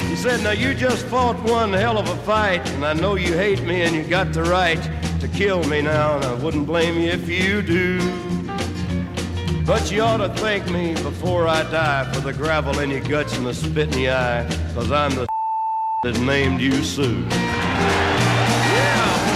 He 0.08 0.16
said, 0.16 0.42
now 0.42 0.52
you 0.52 0.74
just 0.74 1.06
fought 1.06 1.42
one 1.42 1.72
hell 1.72 1.98
of 1.98 2.08
a 2.08 2.16
fight. 2.24 2.66
And 2.70 2.84
I 2.84 2.94
know 2.94 3.16
you 3.16 3.34
hate 3.34 3.62
me 3.64 3.82
and 3.82 3.94
you 3.94 4.02
got 4.02 4.32
the 4.32 4.42
right 4.42 4.82
to 5.20 5.26
to 5.26 5.36
kill 5.36 5.62
me 5.64 5.82
now, 5.82 6.16
and 6.16 6.24
I 6.24 6.34
wouldn't 6.34 6.66
blame 6.66 6.96
you 7.00 7.10
if 7.10 7.28
you 7.28 7.62
do. 7.62 7.98
But 9.66 9.90
you 9.90 10.02
ought 10.02 10.18
to 10.18 10.28
thank 10.28 10.70
me 10.70 10.94
before 10.94 11.48
I 11.48 11.64
die 11.72 12.08
for 12.12 12.20
the 12.20 12.32
gravel 12.32 12.78
in 12.78 12.88
your 12.88 13.00
guts 13.00 13.36
and 13.36 13.44
the 13.44 13.52
spit 13.52 13.92
in 13.96 14.02
your 14.02 14.14
eye, 14.14 14.46
cause 14.74 14.92
I'm 14.92 15.12
the 15.16 15.26
that 16.04 16.20
named 16.20 16.60
you 16.60 16.84
Sue. 16.84 17.24
Yeah, 17.28 17.32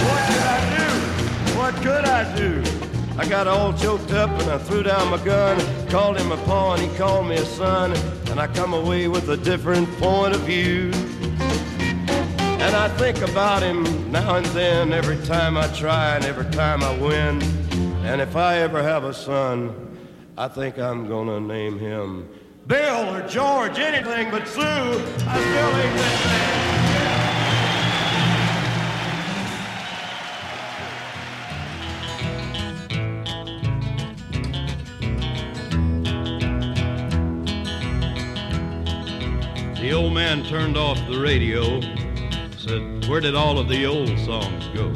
what 0.07 0.23
could 0.31 0.45
I 0.47 0.77
do? 0.77 0.87
What 1.57 1.75
could 1.83 2.05
I 2.05 2.35
do? 2.37 2.63
I 3.17 3.27
got 3.27 3.49
all 3.49 3.73
choked 3.73 4.13
up 4.13 4.29
and 4.29 4.49
I 4.49 4.57
threw 4.57 4.83
down 4.83 5.11
my 5.11 5.21
gun, 5.21 5.59
called 5.89 6.17
him 6.17 6.31
a 6.31 6.37
paw 6.45 6.75
and 6.75 6.81
he 6.81 6.97
called 6.97 7.27
me 7.27 7.35
a 7.35 7.45
son, 7.45 7.91
and 8.29 8.39
I 8.39 8.47
come 8.47 8.73
away 8.73 9.09
with 9.09 9.27
a 9.27 9.35
different 9.37 9.91
point 9.97 10.33
of 10.33 10.39
view. 10.43 10.91
And 12.61 12.73
I 12.73 12.87
think 12.97 13.17
about 13.17 13.63
him 13.63 14.09
now 14.13 14.37
and 14.37 14.45
then, 14.47 14.93
every 14.93 15.17
time 15.25 15.57
I 15.57 15.67
try 15.73 16.15
and 16.15 16.23
every 16.23 16.49
time 16.51 16.83
I 16.83 16.97
win. 16.97 17.41
And 18.05 18.21
if 18.21 18.37
I 18.37 18.59
ever 18.59 18.81
have 18.81 19.03
a 19.03 19.13
son, 19.13 19.90
I 20.41 20.47
think 20.47 20.79
I'm 20.79 21.07
gonna 21.07 21.39
name 21.39 21.77
him 21.77 22.27
Bill 22.65 23.13
or 23.15 23.21
George, 23.27 23.77
anything 23.77 24.31
but 24.31 24.47
Sue. 24.47 24.59
I 24.59 24.95
still 24.97 25.75
ain't 25.77 25.95
that. 25.97 26.19
The 39.79 39.93
old 39.93 40.13
man 40.13 40.43
turned 40.43 40.75
off 40.75 40.97
the 41.07 41.19
radio, 41.19 41.81
said, 42.57 43.07
Where 43.07 43.21
did 43.21 43.35
all 43.35 43.59
of 43.59 43.67
the 43.67 43.85
old 43.85 44.17
songs 44.17 44.67
go? 44.69 44.91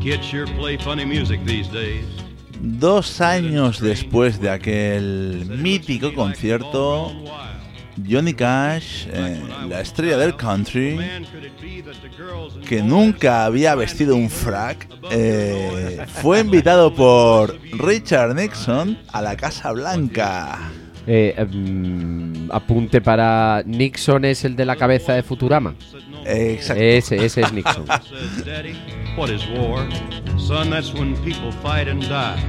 Kids 0.00 0.24
sure 0.24 0.46
play 0.46 0.78
funny 0.78 1.04
music 1.04 1.44
these 1.44 1.68
days. 1.68 2.21
Dos 2.62 3.20
años 3.20 3.80
después 3.80 4.40
de 4.40 4.48
aquel 4.48 5.46
mítico 5.58 6.14
concierto, 6.14 7.12
Johnny 8.08 8.34
Cash, 8.34 9.08
eh, 9.12 9.42
la 9.68 9.80
estrella 9.80 10.16
del 10.16 10.36
country, 10.36 10.96
que 12.64 12.80
nunca 12.80 13.46
había 13.46 13.74
vestido 13.74 14.14
un 14.14 14.30
frac, 14.30 14.88
eh, 15.10 16.06
fue 16.22 16.38
invitado 16.38 16.94
por 16.94 17.58
Richard 17.72 18.36
Nixon 18.36 18.96
a 19.12 19.20
la 19.22 19.36
Casa 19.36 19.72
Blanca. 19.72 20.70
Eh, 21.04 21.44
mm, 21.44 22.48
apunte 22.52 23.00
para 23.00 23.64
Nixon 23.66 24.24
es 24.24 24.44
el 24.44 24.54
de 24.54 24.66
la 24.66 24.76
cabeza 24.76 25.14
de 25.14 25.24
Futurama. 25.24 25.74
Exacto. 26.24 26.80
Ese, 26.80 27.24
ese 27.24 27.40
es 27.40 27.52
Nixon. 27.52 27.86
what 29.16 29.28
is 29.28 29.46
war? 29.48 29.88
Son, 30.38 30.70
that's 30.70 30.94
when 30.94 31.22
people 31.22 31.52
fight 31.52 31.86
and 31.86 32.00
die. 32.02 32.40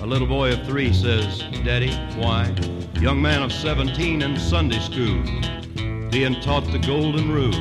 A 0.00 0.06
little 0.06 0.26
boy 0.26 0.52
of 0.52 0.66
three 0.66 0.92
says, 0.92 1.38
Daddy, 1.64 1.92
why? 2.20 2.54
Young 3.00 3.22
man 3.22 3.42
of 3.42 3.52
17 3.52 4.22
in 4.22 4.36
Sunday 4.36 4.80
school, 4.80 5.22
being 6.10 6.40
taught 6.40 6.64
the 6.72 6.82
golden 6.84 7.30
rule. 7.30 7.54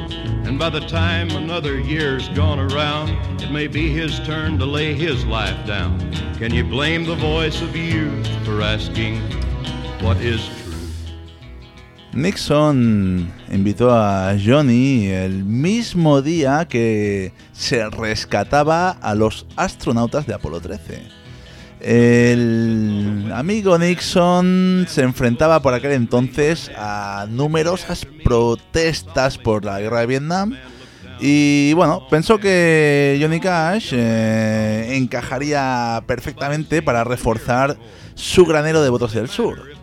And 0.47 0.57
by 0.57 0.69
the 0.69 0.79
time 0.79 1.29
another 1.31 1.79
year's 1.79 2.29
gone 2.29 2.59
around, 2.59 3.09
it 3.41 3.51
may 3.51 3.67
be 3.67 3.89
his 3.89 4.19
turn 4.21 4.57
to 4.57 4.65
lay 4.65 4.93
his 4.95 5.25
life 5.25 5.67
down. 5.67 5.99
Can 6.35 6.53
you 6.53 6.63
blame 6.63 7.05
the 7.05 7.15
voice 7.15 7.61
of 7.61 7.75
youth 7.75 8.27
for 8.43 8.61
asking, 8.61 9.19
what 10.01 10.17
is? 10.17 10.66
Nixon 12.13 13.31
invitó 13.51 13.91
a 13.91 14.35
Johnny 14.43 15.07
el 15.07 15.43
mismo 15.43 16.21
día 16.21 16.65
que 16.67 17.33
se 17.53 17.89
rescataba 17.89 18.89
a 18.89 19.13
los 19.15 19.45
astronautas 19.55 20.25
de 20.25 20.33
Apolo 20.33 20.59
13. 20.59 21.01
El 21.79 23.31
amigo 23.33 23.77
Nixon 23.77 24.87
se 24.89 25.03
enfrentaba 25.03 25.61
por 25.61 25.73
aquel 25.73 25.91
entonces 25.91 26.71
a 26.75 27.27
numerosas 27.29 28.07
protestas 28.23 29.37
por 29.37 29.63
la 29.63 29.79
guerra 29.79 29.99
de 29.99 30.07
Vietnam 30.07 30.55
y 31.19 31.73
bueno, 31.73 32.07
pensó 32.09 32.37
que 32.37 33.17
Johnny 33.21 33.39
Cash 33.39 33.91
eh, 33.93 34.95
encajaría 34.95 36.03
perfectamente 36.05 36.81
para 36.81 37.03
reforzar 37.03 37.77
su 38.13 38.45
granero 38.45 38.81
de 38.83 38.89
votos 38.89 39.13
del 39.13 39.27
sur. 39.27 39.76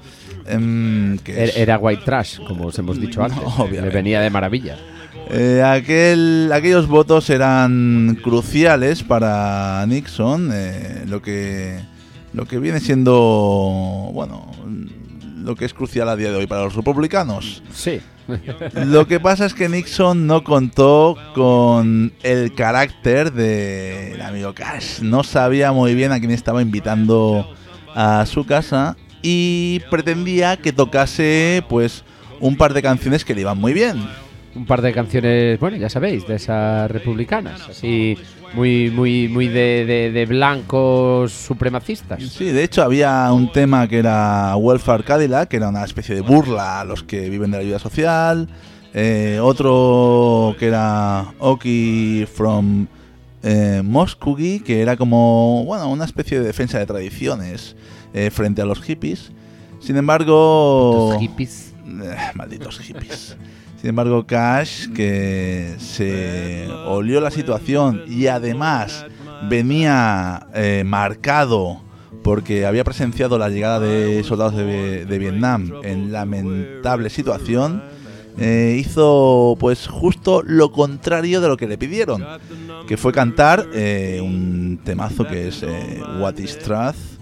Em, 0.46 1.14
Er- 1.26 1.48
es- 1.50 1.56
Era 1.56 1.78
white 1.78 2.02
trash, 2.04 2.38
como 2.46 2.66
os 2.66 2.78
hemos 2.78 3.00
dicho 3.00 3.22
antes. 3.24 3.40
Le 3.70 3.90
venía 3.90 4.20
de 4.20 4.30
maravilla. 4.30 4.76
Eh, 5.30 5.62
aquel, 5.64 6.50
aquellos 6.52 6.86
votos 6.86 7.30
eran 7.30 8.18
cruciales 8.22 9.02
para 9.02 9.84
Nixon, 9.86 10.50
eh, 10.52 11.04
lo 11.08 11.22
que 11.22 11.78
lo 12.34 12.46
que 12.46 12.58
viene 12.58 12.80
siendo 12.80 14.10
bueno 14.12 14.50
lo 15.44 15.54
que 15.56 15.64
es 15.66 15.72
crucial 15.74 16.08
a 16.08 16.16
día 16.16 16.30
de 16.30 16.36
hoy 16.36 16.46
para 16.46 16.64
los 16.64 16.74
republicanos. 16.74 17.62
Sí. 17.72 18.00
Lo 18.74 19.06
que 19.06 19.20
pasa 19.20 19.44
es 19.44 19.52
que 19.52 19.68
Nixon 19.68 20.26
no 20.26 20.42
contó 20.42 21.16
con 21.34 22.12
el 22.22 22.54
carácter 22.54 23.30
del 23.32 24.20
amigo 24.22 24.54
Cash. 24.54 25.00
No 25.02 25.22
sabía 25.22 25.72
muy 25.72 25.94
bien 25.94 26.12
a 26.12 26.18
quién 26.18 26.30
estaba 26.32 26.62
invitando 26.62 27.46
a 27.94 28.24
su 28.26 28.46
casa 28.46 28.96
y 29.26 29.80
pretendía 29.90 30.58
que 30.58 30.72
tocase 30.72 31.64
pues 31.68 32.04
un 32.40 32.56
par 32.56 32.74
de 32.74 32.82
canciones 32.82 33.24
que 33.24 33.34
le 33.34 33.40
iban 33.40 33.58
muy 33.58 33.72
bien. 33.72 33.96
Un 34.54 34.66
par 34.66 34.82
de 34.82 34.92
canciones, 34.92 35.58
bueno, 35.58 35.78
ya 35.78 35.88
sabéis, 35.88 36.26
de 36.28 36.36
esas 36.36 36.88
republicanas. 36.90 37.68
Así, 37.70 38.16
muy, 38.52 38.90
muy, 38.90 39.28
muy 39.28 39.48
de, 39.48 39.84
de- 39.86 40.12
de 40.12 40.26
blancos 40.26 41.32
supremacistas. 41.32 42.22
Sí, 42.22 42.44
de 42.44 42.62
hecho 42.62 42.82
había 42.82 43.32
un 43.32 43.50
tema 43.50 43.88
que 43.88 43.98
era 43.98 44.54
Welfare 44.56 45.02
Cadillac, 45.04 45.48
que 45.48 45.56
era 45.56 45.70
una 45.70 45.84
especie 45.84 46.14
de 46.14 46.20
burla 46.20 46.80
a 46.80 46.84
los 46.84 47.02
que 47.02 47.30
viven 47.30 47.50
de 47.50 47.56
la 47.56 47.62
ayuda 47.62 47.78
social. 47.78 48.48
Eh, 48.92 49.40
otro 49.42 50.54
que 50.58 50.66
era 50.66 51.32
Oki 51.40 52.26
from 52.32 52.86
eh, 53.42 53.82
que 54.64 54.80
era 54.82 54.96
como 54.96 55.64
bueno 55.64 55.88
una 55.90 56.04
especie 56.04 56.38
de 56.38 56.46
defensa 56.46 56.78
de 56.78 56.86
tradiciones 56.86 57.74
eh, 58.14 58.30
frente 58.30 58.62
a 58.62 58.64
los 58.64 58.80
hippies. 58.80 59.30
Sin 59.80 59.96
embargo, 59.96 61.10
Los 61.12 61.20
hippies. 61.20 61.74
Eh, 61.86 62.16
malditos 62.34 62.78
hippies. 62.78 63.36
Sin 63.78 63.90
embargo, 63.90 64.26
Cash, 64.26 64.88
que 64.94 65.74
se 65.78 66.66
olió 66.86 67.20
la 67.20 67.30
situación 67.30 68.02
y 68.08 68.28
además 68.28 69.04
venía 69.50 70.46
eh, 70.54 70.84
marcado 70.86 71.82
porque 72.22 72.64
había 72.64 72.82
presenciado 72.84 73.36
la 73.36 73.50
llegada 73.50 73.80
de 73.80 74.24
soldados 74.24 74.56
de, 74.56 75.04
de 75.04 75.18
Vietnam 75.18 75.70
en 75.82 76.12
lamentable 76.12 77.10
situación, 77.10 77.82
eh, 78.38 78.76
hizo 78.80 79.56
pues 79.60 79.86
justo 79.86 80.42
lo 80.44 80.72
contrario 80.72 81.42
de 81.42 81.48
lo 81.48 81.58
que 81.58 81.68
le 81.68 81.76
pidieron, 81.76 82.24
que 82.88 82.96
fue 82.96 83.12
cantar 83.12 83.68
eh, 83.74 84.20
un 84.22 84.80
temazo 84.82 85.26
que 85.26 85.48
es 85.48 85.64
What 86.18 86.38
is 86.38 86.58
Truth, 86.58 87.13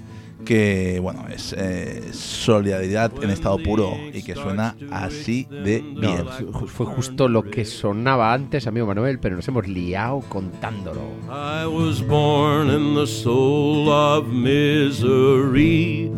que 0.44 0.98
bueno 1.00 1.26
es 1.28 1.54
eh, 1.56 2.10
solidaridad 2.12 3.12
en 3.22 3.30
estado 3.30 3.58
puro 3.58 3.96
y 4.12 4.22
que 4.22 4.34
suena 4.34 4.74
así 4.90 5.46
de 5.50 5.80
bien. 5.80 6.24
No, 6.24 6.66
fue 6.66 6.86
justo 6.86 7.28
lo 7.28 7.42
que 7.42 7.64
sonaba 7.64 8.32
antes, 8.32 8.66
amigo 8.66 8.86
Manuel, 8.86 9.18
pero 9.18 9.36
nos 9.36 9.46
hemos 9.48 9.66
liado 9.68 10.20
contándolo. 10.28 11.00
I 11.28 11.66
was 11.66 12.00
born 12.06 12.70
in 12.70 12.94
the 12.94 13.06
soul 13.06 13.88
of 13.88 14.26
misery. 14.28 16.10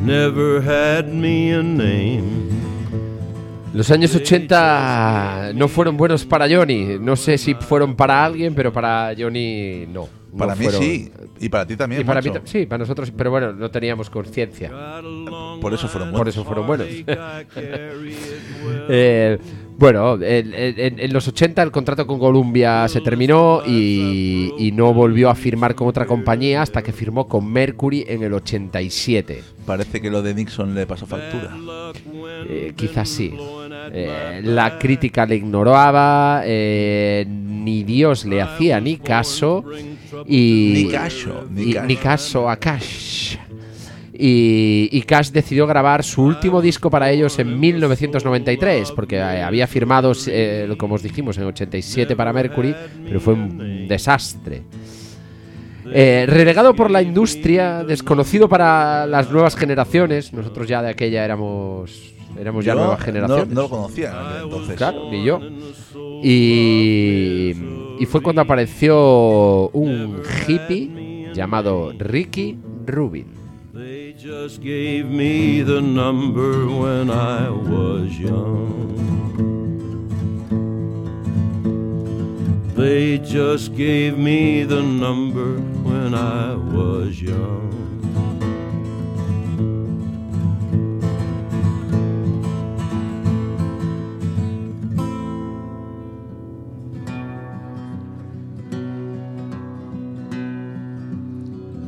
never 0.00 0.60
had 0.60 1.14
me 1.14 1.52
a 1.52 1.62
name. 1.62 2.45
Los 3.76 3.90
años 3.90 4.14
80 4.14 5.52
no 5.54 5.68
fueron 5.68 5.96
buenos 5.98 6.24
para 6.24 6.48
Johnny. 6.48 6.98
No 7.00 7.14
sé 7.14 7.36
si 7.36 7.54
fueron 7.54 7.94
para 7.94 8.24
alguien, 8.24 8.54
pero 8.54 8.72
para 8.72 9.12
Johnny 9.16 9.86
no. 9.86 10.08
no 10.32 10.38
Para 10.38 10.54
mí 10.54 10.64
fueron- 10.64 10.82
sí. 10.82 11.10
Y 11.40 11.48
para 11.50 11.66
ti 11.66 11.76
también. 11.76 12.00
Y 12.00 12.04
para 12.04 12.22
mí 12.22 12.28
macho. 12.30 12.40
ta- 12.40 12.46
sí, 12.46 12.64
para 12.64 12.78
nosotros, 12.78 13.12
pero 13.14 13.30
bueno, 13.30 13.52
no 13.52 13.70
teníamos 13.70 14.08
conciencia. 14.08 14.70
Por 15.60 15.74
eso 15.74 15.88
fueron 15.88 16.10
Por 16.10 16.20
buenos. 16.20 16.34
eso 16.34 16.44
fueron 16.44 16.66
buenos. 16.66 16.86
Eh, 18.88 19.38
bueno, 19.78 20.14
en, 20.22 20.54
en- 20.54 20.98
en 21.00 21.12
los 21.12 21.26
80 21.28 21.62
el 21.62 21.70
contrato 21.70 22.06
con 22.06 22.18
Columbia 22.18 22.86
se 22.88 23.00
terminó 23.00 23.62
y, 23.66 24.52
y 24.58 24.72
no 24.72 24.94
volvió 24.94 25.28
a 25.28 25.34
firmar 25.34 25.74
con 25.74 25.88
otra 25.88 26.06
compañía 26.06 26.62
hasta 26.62 26.82
que 26.82 26.92
firmó 26.92 27.26
con 27.28 27.50
Mercury 27.52 28.04
en 28.08 28.22
el 28.22 28.32
87. 28.32 29.42
Parece 29.66 30.00
que 30.00 30.10
lo 30.10 30.22
de 30.22 30.34
Nixon 30.34 30.74
le 30.74 30.86
pasó 30.86 31.06
factura. 31.06 31.56
Eh, 32.48 32.72
quizás 32.76 33.08
sí. 33.08 33.34
Eh, 33.92 34.40
la 34.44 34.78
crítica 34.78 35.26
le 35.26 35.36
ignoraba, 35.36 36.42
eh, 36.44 37.24
ni 37.28 37.82
Dios 37.84 38.24
le 38.24 38.40
hacía 38.42 38.80
ni 38.80 38.96
caso. 38.98 39.64
Y, 40.26 40.72
Ni 40.84 40.88
caso, 40.90 41.46
ni 41.50 41.62
y- 41.62 41.72
caso. 41.74 41.86
ni 41.86 41.96
caso 41.96 42.50
a 42.50 42.56
Cash. 42.56 43.36
Y, 44.18 44.88
y 44.92 45.02
Cash 45.02 45.28
decidió 45.30 45.66
grabar 45.66 46.02
su 46.02 46.22
último 46.22 46.62
disco 46.62 46.88
para 46.88 47.10
ellos 47.10 47.38
en 47.38 47.60
1993, 47.60 48.90
porque 48.92 49.16
eh, 49.16 49.42
había 49.42 49.66
firmado, 49.66 50.12
eh, 50.28 50.74
como 50.78 50.94
os 50.94 51.02
dijimos, 51.02 51.36
en 51.36 51.44
87 51.44 52.16
para 52.16 52.32
Mercury, 52.32 52.74
pero 53.06 53.20
fue 53.20 53.34
un 53.34 53.86
desastre. 53.86 54.62
Eh, 55.92 56.24
relegado 56.26 56.74
por 56.74 56.90
la 56.90 57.02
industria, 57.02 57.84
desconocido 57.84 58.48
para 58.48 59.06
las 59.06 59.30
nuevas 59.30 59.54
generaciones, 59.54 60.32
nosotros 60.32 60.66
ya 60.66 60.80
de 60.82 60.88
aquella 60.90 61.22
éramos, 61.24 62.14
éramos 62.38 62.64
ya 62.64 62.72
Yo 62.74 62.80
nuevas 62.80 62.98
no, 62.98 63.04
generaciones. 63.04 63.48
no 63.48 63.62
lo 63.62 63.68
conocía 63.68 64.10
aquel 64.30 64.44
entonces. 64.44 64.76
Claro, 64.76 65.10
ni 65.10 65.24
yo. 65.24 65.40
Y, 66.22 67.52
y 67.98 68.06
fue 68.06 68.20
cuando 68.22 68.42
apareció 68.42 69.68
un 69.70 70.22
hippie 70.46 71.30
llamado 71.34 71.92
Ricky 71.98 72.58
Rubin. 72.86 73.26
They 73.74 74.14
just 74.18 74.60
gave 74.62 75.04
me 75.04 75.62
the 75.62 75.80
number 75.82 76.66
when 76.66 77.10
I 77.10 77.50
was 77.50 78.18
young. 78.18 78.96
They 82.74 83.18
just 83.18 83.74
gave 83.74 84.18
me 84.18 84.64
the 84.64 84.82
number 84.82 85.58
when 85.82 86.14
I 86.14 86.54
was 86.54 87.20
young. 87.20 87.85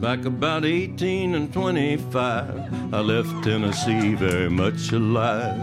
Back 0.00 0.24
about 0.26 0.64
18 0.64 1.34
and 1.34 1.52
25, 1.52 2.94
I 2.94 3.00
left 3.00 3.42
Tennessee 3.42 4.14
very 4.14 4.48
much 4.48 4.92
alive. 4.92 5.58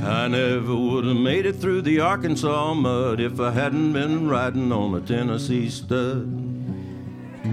I 0.00 0.28
never 0.28 0.76
would 0.76 1.04
have 1.04 1.16
made 1.16 1.44
it 1.44 1.56
through 1.56 1.82
the 1.82 1.98
Arkansas 1.98 2.72
mud 2.74 3.20
if 3.20 3.40
I 3.40 3.50
hadn't 3.50 3.94
been 3.94 4.28
riding 4.28 4.70
on 4.70 4.94
a 4.94 5.00
Tennessee 5.00 5.68
stud. 5.70 6.28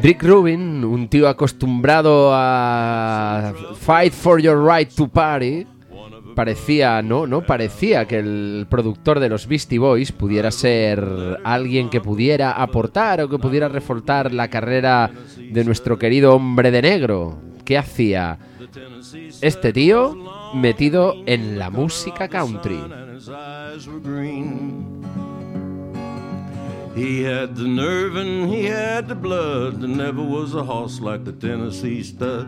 Rick 0.04 0.22
Rubin, 0.22 0.84
un 0.84 1.08
tío 1.10 1.28
acostumbrado 1.28 2.30
a 2.32 3.54
fight 3.80 4.14
for 4.14 4.39
your 4.39 4.58
right 4.58 4.89
to 4.96 5.08
party, 5.08 5.66
parecía, 6.36 7.02
no, 7.02 7.28
no 7.28 7.42
parecía 7.42 8.06
que 8.06 8.20
el 8.20 8.68
productor 8.70 9.20
de 9.20 9.30
los 9.30 9.48
Beastie 9.48 9.80
Boys 9.80 10.12
pudiera 10.12 10.52
ser 10.52 11.40
alguien 11.44 11.90
que 11.90 12.02
pudiera 12.02 12.52
aportar 12.52 13.22
o 13.22 13.30
que 13.30 13.38
pudiera 13.38 13.68
reforzar 13.68 14.34
la 14.34 14.50
carrera 14.50 15.12
de 15.38 15.64
nuestro 15.64 15.98
querido 15.98 16.36
hombre 16.36 16.72
de 16.72 16.82
negro. 16.82 17.40
¿Qué 17.66 17.78
hacía 17.78 18.40
este 19.42 19.74
tío 19.74 20.18
metido 20.54 21.16
en 21.26 21.58
la 21.60 21.70
música 21.70 22.28
country? 22.28 22.80
He 26.94 27.24
had 27.24 27.56
the 27.56 27.64
nerve 27.64 28.18
and 28.18 28.50
he 28.50 28.66
had 28.66 29.08
the 29.08 29.16
blood. 29.16 29.80
There 29.80 29.88
never 29.88 30.22
was 30.22 30.54
a 30.56 30.64
like 31.02 31.24
the 31.24 31.32
Tennessee 31.32 32.04
stud. 32.04 32.46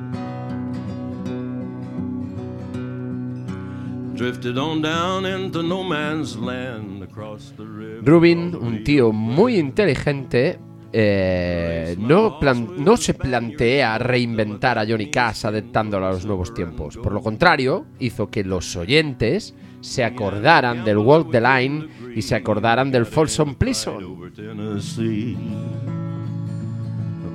Rubin, 8.04 8.56
un 8.56 8.84
tío 8.84 9.12
muy 9.12 9.58
inteligente, 9.58 10.60
eh, 10.92 11.96
no, 12.00 12.40
plan- 12.40 12.70
no 12.78 12.98
se 12.98 13.14
plantea 13.14 13.98
reinventar 13.98 14.78
a 14.78 14.86
Johnny 14.88 15.10
Cash 15.10 15.46
adaptándolo 15.46 16.06
a 16.08 16.12
los 16.12 16.26
nuevos 16.26 16.54
tiempos. 16.54 16.98
Por 16.98 17.14
lo 17.14 17.22
contrario, 17.22 17.86
hizo 18.00 18.30
que 18.30 18.44
los 18.44 18.76
oyentes 18.76 19.54
se 19.82 20.04
acordaran 20.04 20.86
del 20.86 20.98
Walk 21.00 21.32
the 21.32 21.42
Line 21.42 21.88
y 22.16 22.22
se 22.22 22.36
acordaran 22.36 22.92
del 22.92 23.06
Folsom 23.06 23.56
Prison. 23.56 23.96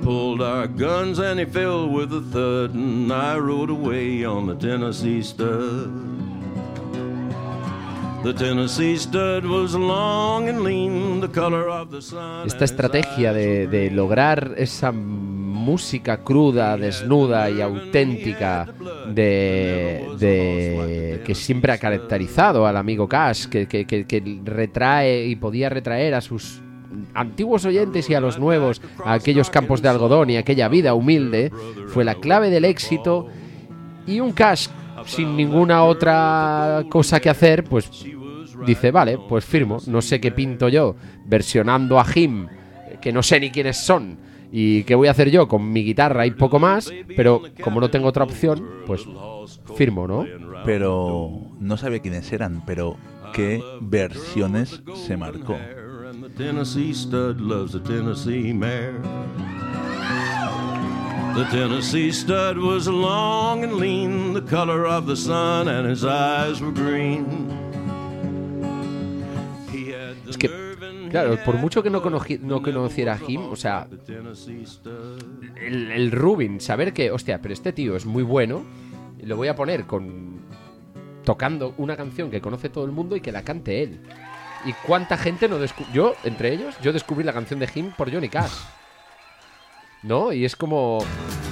pulled 0.01 0.41
our 0.41 0.65
guns 0.65 1.19
and 1.19 1.39
he 1.39 1.45
fell 1.45 1.85
with 1.89 2.11
a 2.13 2.21
thud, 2.31 2.73
and 2.73 3.11
I 3.11 3.37
rode 3.37 3.69
away 3.69 4.23
on 4.25 4.47
the 4.47 4.55
Tennessee 4.55 5.21
stud. 5.21 6.08
Esta 12.45 12.65
estrategia 12.65 13.31
de, 13.33 13.67
de 13.67 13.91
lograr 13.91 14.53
esa 14.57 14.91
música 14.91 16.17
cruda, 16.23 16.75
desnuda 16.77 17.49
y 17.49 17.61
auténtica 17.61 18.67
de, 19.07 20.05
de- 20.19 21.21
que 21.25 21.35
siempre 21.35 21.71
ha 21.71 21.77
caracterizado 21.77 22.65
al 22.67 22.75
amigo 22.77 23.07
Cash, 23.07 23.45
que, 23.45 23.67
que- 23.67 23.85
que- 23.85 24.05
que 24.05 24.39
retrae 24.43 25.25
y 25.25 25.35
podía 25.35 25.69
retraer 25.69 26.13
a 26.15 26.21
sus 26.21 26.61
antiguos 27.13 27.65
oyentes 27.65 28.09
y 28.09 28.15
a 28.15 28.19
los 28.19 28.39
nuevos 28.39 28.81
a 29.05 29.13
aquellos 29.13 29.49
campos 29.49 29.81
de 29.81 29.89
algodón 29.89 30.29
y 30.29 30.37
aquella 30.37 30.67
vida 30.67 30.93
humilde, 30.93 31.51
fue 31.87 32.03
la 32.03 32.15
clave 32.15 32.49
del 32.49 32.65
éxito. 32.65 33.27
Y 34.07 34.19
un 34.21 34.31
Cash 34.31 34.67
sin 35.05 35.35
ninguna 35.35 35.83
otra 35.83 36.83
cosa 36.89 37.19
que 37.19 37.29
hacer, 37.29 37.63
pues 37.63 38.05
dice, 38.65 38.91
vale, 38.91 39.17
pues 39.17 39.45
firmo, 39.45 39.77
no 39.87 40.01
sé 40.01 40.19
qué 40.19 40.31
pinto 40.31 40.69
yo, 40.69 40.95
versionando 41.25 41.99
a 41.99 42.05
Jim, 42.05 42.47
que 43.01 43.11
no 43.11 43.23
sé 43.23 43.39
ni 43.39 43.51
quiénes 43.51 43.77
son, 43.77 44.17
y 44.51 44.83
qué 44.83 44.95
voy 44.95 45.07
a 45.07 45.11
hacer 45.11 45.29
yo 45.29 45.47
con 45.47 45.71
mi 45.71 45.83
guitarra 45.83 46.25
y 46.25 46.31
poco 46.31 46.59
más, 46.59 46.91
pero 47.15 47.43
como 47.63 47.79
no 47.79 47.89
tengo 47.89 48.07
otra 48.07 48.23
opción, 48.23 48.67
pues 48.85 49.05
firmo, 49.75 50.07
¿no? 50.07 50.25
Pero 50.65 51.31
no 51.59 51.77
sabía 51.77 51.99
quiénes 51.99 52.31
eran, 52.31 52.63
pero 52.65 52.97
qué 53.33 53.63
versiones 53.81 54.81
se 54.95 55.17
marcó. 55.17 55.55
The 61.35 61.45
Tennessee 61.51 62.11
stud 62.11 62.57
was 62.57 62.87
long 62.87 63.63
and 63.63 63.73
lean, 63.73 64.33
the 64.33 64.41
color 64.41 64.85
of 64.85 65.05
the 65.05 65.15
sun, 65.15 65.67
and 65.67 65.87
his 65.87 66.03
eyes 66.03 66.61
were 66.61 66.71
green. 66.71 67.49
He 69.71 69.91
had 69.91 70.15
the 70.25 70.31
Es 70.31 70.37
que, 70.37 70.49
claro, 71.09 71.37
por 71.45 71.55
mucho 71.55 71.81
que 71.81 71.89
no, 71.89 72.01
no 72.01 72.61
conociera 72.61 73.13
a 73.13 73.17
Jim, 73.17 73.41
o 73.49 73.55
sea, 73.55 73.87
el, 75.55 75.91
el 75.91 76.11
Rubin, 76.11 76.59
saber 76.59 76.93
que, 76.93 77.11
hostia, 77.11 77.41
pero 77.41 77.53
este 77.53 77.73
tío 77.73 77.95
es 77.95 78.05
muy 78.05 78.23
bueno, 78.23 78.63
lo 79.21 79.37
voy 79.37 79.47
a 79.47 79.55
poner 79.55 79.85
con 79.85 80.39
tocando 81.23 81.73
una 81.77 81.95
canción 81.95 82.31
que 82.31 82.41
conoce 82.41 82.69
todo 82.69 82.85
el 82.85 82.91
mundo 82.91 83.15
y 83.15 83.21
que 83.21 83.31
la 83.31 83.43
cante 83.43 83.83
él. 83.83 84.01
¿Y 84.65 84.73
cuánta 84.73 85.15
gente 85.15 85.47
no 85.47 85.59
descubrió? 85.59 85.93
Yo, 85.93 86.15
entre 86.23 86.53
ellos, 86.53 86.75
yo 86.81 86.91
descubrí 86.91 87.23
la 87.23 87.33
canción 87.33 87.59
de 87.59 87.67
Jim 87.67 87.91
por 87.95 88.11
Johnny 88.11 88.29
Cash. 88.29 88.51
¿No? 90.03 90.31
Y 90.33 90.45
es 90.45 90.55
como. 90.55 90.99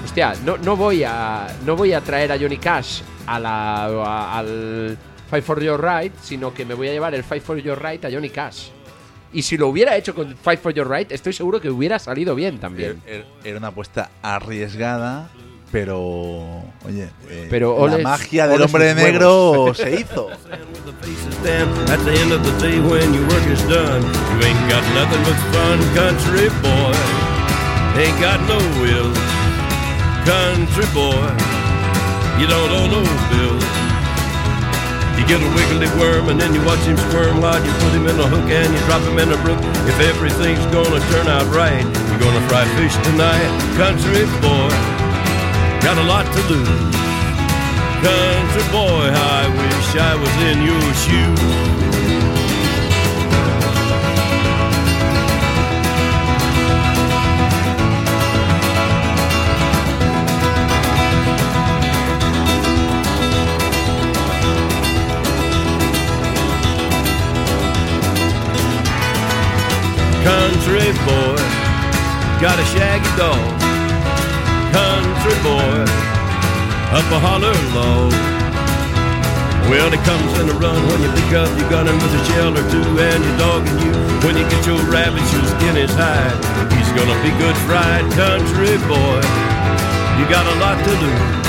Hostia, 0.03 0.33
no, 0.45 0.57
no 0.57 0.75
voy 0.75 1.03
a. 1.03 1.47
No 1.65 1.75
voy 1.75 1.93
a 1.93 2.01
traer 2.01 2.31
a 2.31 2.39
Johnny 2.39 2.57
Cash 2.57 3.01
a 3.25 3.39
la, 3.39 3.85
a- 3.85 4.37
al 4.39 4.97
Fight 5.29 5.43
for 5.43 5.61
Your 5.61 5.83
Right, 5.83 6.13
sino 6.21 6.53
que 6.53 6.63
me 6.65 6.73
voy 6.73 6.87
a 6.87 6.91
llevar 6.93 7.13
el 7.13 7.23
Fight 7.23 7.43
for 7.43 7.57
Your 7.57 7.81
Right 7.83 8.03
a 8.05 8.09
Johnny 8.11 8.29
Cash. 8.29 8.69
Y 9.33 9.41
si 9.41 9.57
lo 9.57 9.67
hubiera 9.67 9.97
hecho 9.97 10.15
con 10.15 10.37
Fight 10.37 10.61
for 10.61 10.73
Your 10.73 10.89
Right, 10.89 11.11
estoy 11.11 11.33
seguro 11.33 11.59
que 11.59 11.69
hubiera 11.69 11.99
salido 11.99 12.33
bien 12.35 12.59
también. 12.59 13.01
Er- 13.05 13.25
Era 13.43 13.57
una 13.57 13.67
apuesta 13.67 14.09
arriesgada, 14.21 15.29
pero. 15.69 16.63
Oye, 16.85 17.09
eh, 17.29 17.47
Pero 17.49 17.85
la 17.87 17.97
magia 18.03 18.47
del 18.47 18.61
hombre 18.61 18.95
negro 18.95 19.73
se 19.75 19.91
hizo. 19.99 20.29
Ain't 27.97 28.19
got. 28.21 28.39
No 28.47 28.57
will, 28.79 29.11
country 30.23 30.87
boy. 30.93 31.25
You 32.39 32.45
don't 32.45 32.69
owe 32.69 32.87
no 32.87 33.01
bill. 33.33 33.57
You 35.17 35.25
get 35.25 35.41
a 35.41 35.49
wiggly 35.57 35.89
worm 35.97 36.29
and 36.29 36.39
then 36.39 36.53
you 36.53 36.63
watch 36.63 36.85
him 36.85 36.95
squirm 37.09 37.41
while 37.41 37.57
you 37.57 37.71
put 37.81 37.91
him 37.91 38.05
in 38.05 38.19
a 38.19 38.27
hook 38.27 38.45
and 38.45 38.69
you 38.71 38.79
drop 38.85 39.01
him 39.01 39.17
in 39.17 39.33
a 39.33 39.39
brook. 39.41 39.57
If 39.89 39.99
everything's 39.99 40.63
gonna 40.69 41.01
turn 41.09 41.27
out 41.27 41.49
right, 41.49 41.81
you're 41.81 42.21
gonna 42.21 42.45
fry 42.47 42.63
fish 42.77 42.93
tonight. 43.01 43.49
Country 43.75 44.29
boy, 44.45 44.69
got 45.81 45.97
a 45.97 46.05
lot 46.05 46.25
to 46.29 46.41
lose. 46.53 46.69
Country 48.05 48.65
boy, 48.69 49.09
I 49.09 49.49
wish 49.49 49.89
I 49.97 50.13
was 50.13 50.33
in 50.45 50.57
your 50.61 50.87
shoes. 51.01 51.76
Country 70.27 70.91
boy, 71.07 71.39
got 72.43 72.59
a 72.59 72.65
shaggy 72.75 73.07
dog. 73.15 73.39
Country 74.75 75.35
boy, 75.39 75.87
up 76.91 77.07
a 77.15 77.19
holler 77.23 77.55
low. 77.71 78.11
Well, 79.71 79.87
he 79.87 79.95
comes 80.03 80.27
in 80.39 80.51
a 80.51 80.55
run 80.59 80.83
when 80.91 80.99
you 80.99 81.11
pick 81.15 81.31
up 81.31 81.47
your 81.55 81.69
gun 81.71 81.87
and 81.87 81.95
with 82.03 82.11
a 82.11 82.23
shell 82.27 82.51
or 82.51 82.65
two 82.67 82.83
and 82.99 83.23
your 83.23 83.37
dog 83.39 83.63
and 83.71 83.79
you. 83.79 83.95
When 84.27 84.35
you 84.35 84.43
get 84.51 84.67
your 84.67 84.83
rabbit, 84.91 85.23
your 85.31 85.47
skin 85.47 85.77
is 85.79 85.95
high. 85.95 86.35
He's 86.75 86.91
gonna 86.91 87.15
be 87.23 87.31
good 87.39 87.55
fried 87.63 88.03
country 88.11 88.75
boy. 88.83 89.23
You 90.19 90.27
got 90.27 90.43
a 90.43 90.55
lot 90.59 90.75
to 90.75 90.91
lose. 91.07 91.39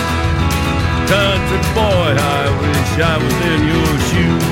Country 1.11 1.61
boy, 1.75 2.15
I 2.15 2.43
wish 2.63 2.93
I 3.03 3.15
was 3.19 3.37
in 3.43 3.61
your 3.75 3.91
shoes. 4.07 4.48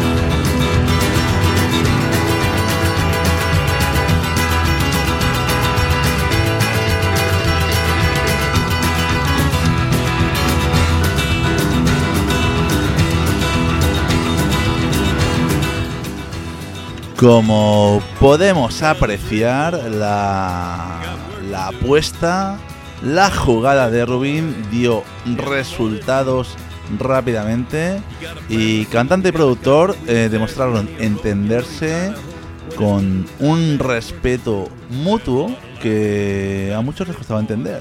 Como 17.16 18.02
podemos 18.20 18.82
apreciar, 18.82 19.72
la, 19.90 21.00
la 21.50 21.68
apuesta, 21.68 22.58
la 23.02 23.30
jugada 23.30 23.90
de 23.90 24.04
Rubin 24.04 24.54
dio 24.70 25.02
resultados 25.24 26.56
rápidamente 26.98 28.02
y 28.50 28.84
cantante 28.86 29.30
y 29.30 29.32
productor 29.32 29.96
eh, 30.06 30.28
demostraron 30.30 30.90
entenderse 30.98 32.12
con 32.76 33.24
un 33.38 33.78
respeto 33.78 34.68
mutuo 34.90 35.56
que 35.80 36.74
a 36.76 36.82
muchos 36.82 37.08
les 37.08 37.16
costaba 37.16 37.40
entender. 37.40 37.80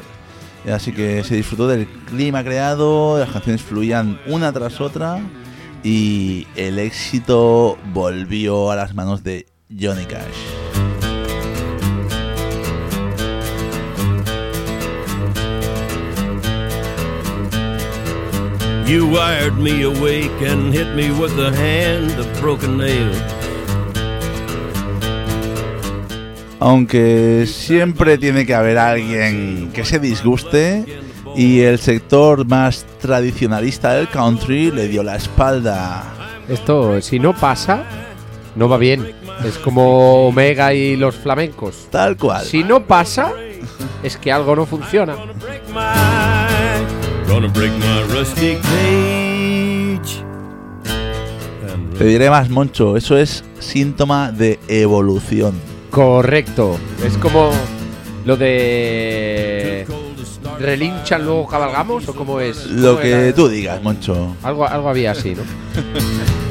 Así 0.74 0.94
que 0.94 1.26
se 1.26 1.36
disfrutó 1.36 1.68
del 1.68 1.88
clima 1.88 2.42
creado, 2.42 3.20
las 3.20 3.30
canciones 3.32 3.62
fluían 3.62 4.18
una 4.28 4.54
tras 4.54 4.80
otra 4.80 5.20
y 5.86 6.48
el 6.56 6.80
éxito 6.80 7.78
volvió 7.94 8.72
a 8.72 8.76
las 8.76 8.96
manos 8.96 9.24
de 9.24 9.46
Johnny 9.70 10.04
Cash. 10.06 10.26
You 18.88 19.08
wired 19.08 19.58
me 19.58 19.84
awake 19.84 20.32
and 20.42 20.74
hit 20.74 20.88
me 20.96 21.12
with 21.12 21.36
the 21.36 21.52
hand 21.52 22.20
of 22.20 22.42
broken 22.42 22.78
nail. 22.78 23.12
Aunque 26.60 27.46
siempre 27.46 28.18
tiene 28.18 28.48
que 28.48 28.56
haber 28.56 28.80
alguien 28.80 29.72
que 29.72 29.86
se 29.86 30.00
disguste 30.00 31.05
y 31.36 31.62
el 31.62 31.80
sector 31.80 32.46
más 32.46 32.86
tradicionalista 33.02 33.94
del 33.94 34.10
country 34.10 34.72
le 34.72 34.88
dio 34.88 35.04
la 35.04 35.16
espalda. 35.16 36.04
Esto, 36.48 37.02
si 37.02 37.20
no 37.20 37.34
pasa, 37.34 37.84
no 38.56 38.70
va 38.70 38.78
bien. 38.78 39.14
Es 39.44 39.58
como 39.58 40.28
Omega 40.28 40.74
y 40.74 40.96
los 40.96 41.16
flamencos. 41.16 41.88
Tal 41.90 42.16
cual. 42.18 42.46
Si 42.46 42.64
no 42.64 42.86
pasa, 42.86 43.32
es 44.04 44.18
que 44.18 44.32
algo 44.32 44.56
no 44.56 44.66
funciona. 44.66 45.16
Te 51.98 52.04
diré 52.04 52.30
más, 52.30 52.50
Moncho, 52.50 52.98
eso 52.98 53.18
es 53.18 53.44
síntoma 53.60 54.32
de 54.32 54.60
evolución. 54.68 55.60
Correcto. 55.90 56.78
Es 57.06 57.18
como 57.18 57.52
lo 58.26 58.36
de 58.36 59.55
relinchan 60.60 61.26
luego 61.26 61.48
cabalgamos 61.48 62.08
o 62.08 62.14
cómo 62.16 62.40
es. 62.40 62.66
Lo 62.68 62.92
¿Cómo 62.92 63.02
que 63.02 63.12
era? 63.12 63.34
tú 63.36 63.48
digas, 63.48 63.82
Moncho. 63.82 64.36
Algo, 64.44 64.68
algo 64.68 64.90
había 64.90 65.12
así, 65.12 65.36
¿no? 65.36 65.44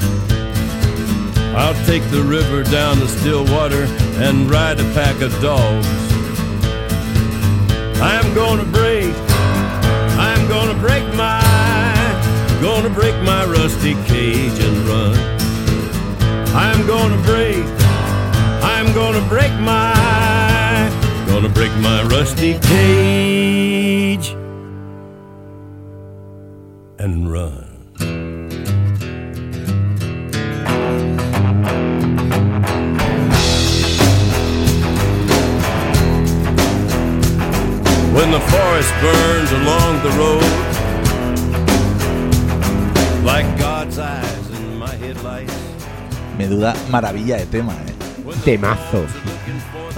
I'll 1.57 1.75
take 1.87 2.03
the 2.11 2.21
river 2.23 2.65
down 2.65 2.99
to 2.99 3.07
Stillwater 3.07 3.87
and 4.19 4.51
ride 4.51 4.81
a 4.81 4.85
pack 4.93 5.21
of 5.23 5.31
dogs. 5.41 5.87
I'm 8.03 8.35
gonna 8.35 8.65
break, 8.65 9.15
I'm 10.19 10.49
gonna 10.49 10.75
break 10.81 11.05
my, 11.15 11.41
gonna 12.61 12.91
break 12.91 13.15
my 13.23 13.45
rusty 13.47 13.95
cage 14.07 14.59
and 14.59 14.77
run. 14.89 15.15
I'm 16.57 16.85
gonna 16.89 17.23
break, 17.23 17.65
I'm 18.65 18.93
gonna 18.95 19.21
break 19.29 19.53
my, 19.61 19.94
gonna 21.45 21.55
break 21.55 21.73
my 21.83 22.03
rusty 22.05 22.59
cage 22.61 24.29
and 26.99 27.31
run. 27.31 27.61
when 38.15 38.31
the 38.31 38.41
forest 38.41 38.95
burns 39.03 39.53
along 39.53 40.03
the 40.03 40.11
road 40.17 40.45
like 43.25 43.59
God's 43.59 43.99
eyes 43.99 44.51
in 44.51 44.79
my 44.79 44.95
headlights. 44.95 45.53
Menuda 46.39 46.75
maravilla 46.91 47.37
de 47.37 47.47
tema, 47.47 47.75
¿eh? 47.75 47.93
Temazo. 48.45 49.34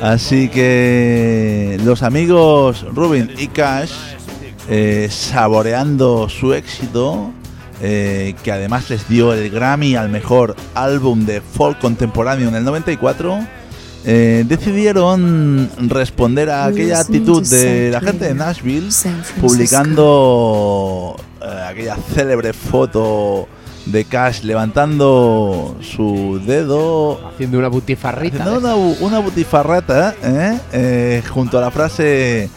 Así 0.00 0.48
que 0.48 1.80
los 1.84 2.02
amigos 2.02 2.84
Rubin 2.92 3.30
y 3.38 3.48
Cash, 3.48 3.92
eh, 4.68 5.08
saboreando 5.10 6.28
su 6.28 6.52
éxito, 6.52 7.32
eh, 7.80 8.34
que 8.42 8.52
además 8.52 8.88
les 8.90 9.08
dio 9.08 9.32
el 9.32 9.50
Grammy 9.50 9.96
al 9.96 10.08
mejor 10.08 10.56
álbum 10.74 11.26
de 11.26 11.40
folk 11.40 11.78
contemporáneo 11.78 12.48
en 12.48 12.56
el 12.56 12.64
94, 12.64 13.38
eh, 14.04 14.44
decidieron 14.46 15.68
responder 15.88 16.48
a 16.48 16.66
aquella 16.66 17.00
actitud 17.00 17.46
de 17.46 17.90
la 17.90 18.00
gente 18.00 18.26
de 18.26 18.34
Nashville, 18.34 18.88
publicando 19.40 21.16
eh, 21.42 21.64
aquella 21.68 21.96
célebre 22.14 22.52
foto 22.52 23.48
de 23.86 24.04
Cash 24.04 24.42
levantando 24.42 25.76
su 25.80 26.40
dedo 26.44 27.20
Haciendo 27.32 27.58
una 27.58 27.68
butifarrita. 27.68 28.38
Haciendo 28.42 28.58
una, 28.60 28.74
bu- 28.76 28.96
una 29.00 29.18
butifarrata 29.20 30.14
¿eh? 30.22 30.58
Eh, 30.72 31.22
junto 31.28 31.58
a 31.58 31.60
la 31.62 31.70
frase 31.70 32.50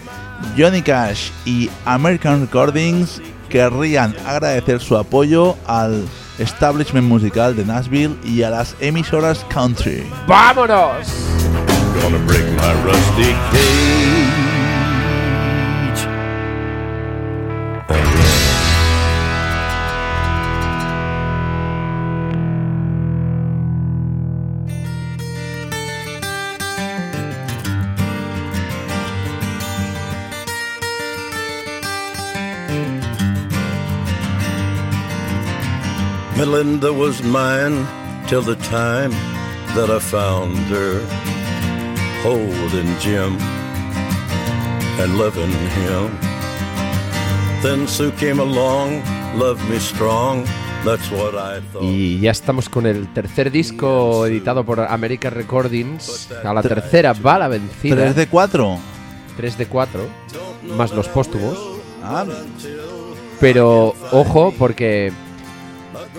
Johnny 0.58 0.82
Cash 0.82 1.30
y 1.46 1.70
American 1.86 2.42
Recordings 2.42 3.22
querrían 3.50 4.16
agradecer 4.28 4.80
su 4.80 4.98
apoyo 4.98 5.56
al 5.68 6.04
establishment 6.40 7.08
musical 7.08 7.56
de 7.56 7.66
Nashville 7.66 8.16
y 8.24 8.44
a 8.44 8.50
las 8.50 8.76
emisoras 8.80 9.46
country. 9.54 10.04
¡Vámonos! 10.28 11.08
Gonna 12.02 12.18
break 12.26 12.44
my 12.46 12.74
rusty 12.86 13.34
cage. 13.52 14.49
Was 36.60 37.24
mine 37.24 37.88
till 38.28 38.42
the 38.42 38.58
time 38.58 39.12
that 39.76 39.90
I 39.90 39.98
found 39.98 40.58
her 40.68 41.00
holding 42.22 43.00
Jim 43.00 43.38
and 45.00 45.18
loving 45.18 45.50
him. 45.50 46.12
Then 47.64 47.88
Sue 47.88 48.12
came 48.12 48.42
along, 48.42 49.02
loved 49.40 49.64
me 49.70 49.80
strong, 49.80 50.46
That's 50.84 51.10
what 51.12 51.34
I 51.36 51.62
thought. 51.72 51.84
Y 51.84 52.20
ya 52.20 52.32
estamos 52.32 52.68
con 52.68 52.86
el 52.86 53.08
tercer 53.14 53.52
disco 53.52 54.26
editado 54.26 54.66
por 54.66 54.82
American 54.82 55.34
Recordings. 55.34 56.30
A 56.44 56.54
la 56.54 56.62
tercera 56.62 57.14
va 57.14 57.40
la 57.40 57.48
vencida. 57.48 57.96
3 57.96 58.16
de 58.18 58.28
4. 58.28 58.78
3 59.38 59.58
de 59.58 59.66
4, 59.66 60.02
más 60.76 60.92
los 60.92 61.08
póstumos. 61.08 61.58
Ah, 62.04 62.26
Pero 63.40 63.96
ojo, 64.12 64.54
porque 64.60 65.14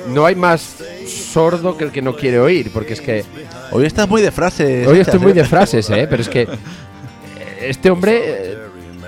no 0.08 0.26
hay 0.26 0.34
más 0.34 0.76
sordo 1.06 1.76
que 1.76 1.84
el 1.84 1.92
que 1.92 2.02
no 2.02 2.16
quiere 2.16 2.40
oír. 2.40 2.70
Porque 2.72 2.94
es 2.94 3.00
que 3.00 3.24
hoy 3.72 3.86
estás 3.86 4.08
muy 4.08 4.22
de 4.22 4.30
frases. 4.30 4.86
hoy 4.86 5.00
estoy 5.00 5.20
muy 5.20 5.32
¿eh? 5.32 5.34
de 5.34 5.44
frases, 5.44 5.88
¿eh? 5.90 6.06
Pero 6.08 6.22
es 6.22 6.28
que 6.28 6.48
este 7.60 7.90
hombre 7.90 8.20
eh, 8.24 8.58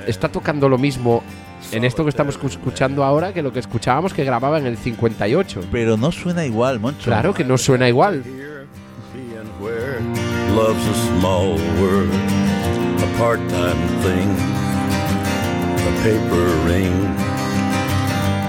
está 0.07 0.29
tocando 0.29 0.69
lo 0.69 0.79
mismo 0.79 1.23
en 1.71 1.85
esto 1.85 2.05
que 2.05 2.11
estamos 2.11 2.39
escuchando 2.43 3.03
ahora 3.03 3.33
que 3.33 3.43
lo 3.43 3.53
que 3.53 3.61
escuchábamos 3.61 4.13
que 4.13 4.25
grababa 4.25 4.59
en 4.59 4.67
el 4.67 4.77
58. 4.77 5.63
Pero 5.71 5.97
no 5.97 6.13
suena 6.13 6.45
igual, 6.45 6.81
Moncho. 6.81 7.05
Claro 7.05 7.33
que 7.33 7.45
no 7.45 7.57
suena 7.57 7.89
igual. 7.89 8.23
love's 10.55 10.87
a 10.87 10.95
small 11.19 11.55
word, 11.81 12.11
a 13.03 13.09
part-time 13.17 13.81
thing, 14.03 14.29
a 15.89 15.93
paper 16.03 16.45
ring. 16.67 17.32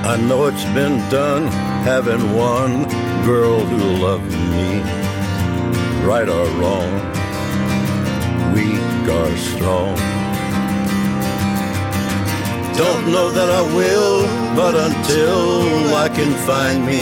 I 0.05 0.17
know 0.17 0.47
it's 0.47 0.65
been 0.65 0.99
done 1.09 1.47
having 1.83 2.33
one 2.35 2.83
girl 3.25 3.61
who 3.61 4.03
loved 4.03 4.31
me, 4.51 4.81
right 6.05 6.27
or 6.27 6.45
wrong, 6.59 6.91
weak 8.53 9.07
or 9.07 9.37
strong. 9.37 9.95
Don't 12.75 13.11
know 13.13 13.31
that 13.31 13.49
I 13.49 13.61
will, 13.73 14.23
but 14.57 14.75
until 14.75 15.95
I 15.95 16.09
can 16.09 16.33
find 16.45 16.85
me 16.85 16.99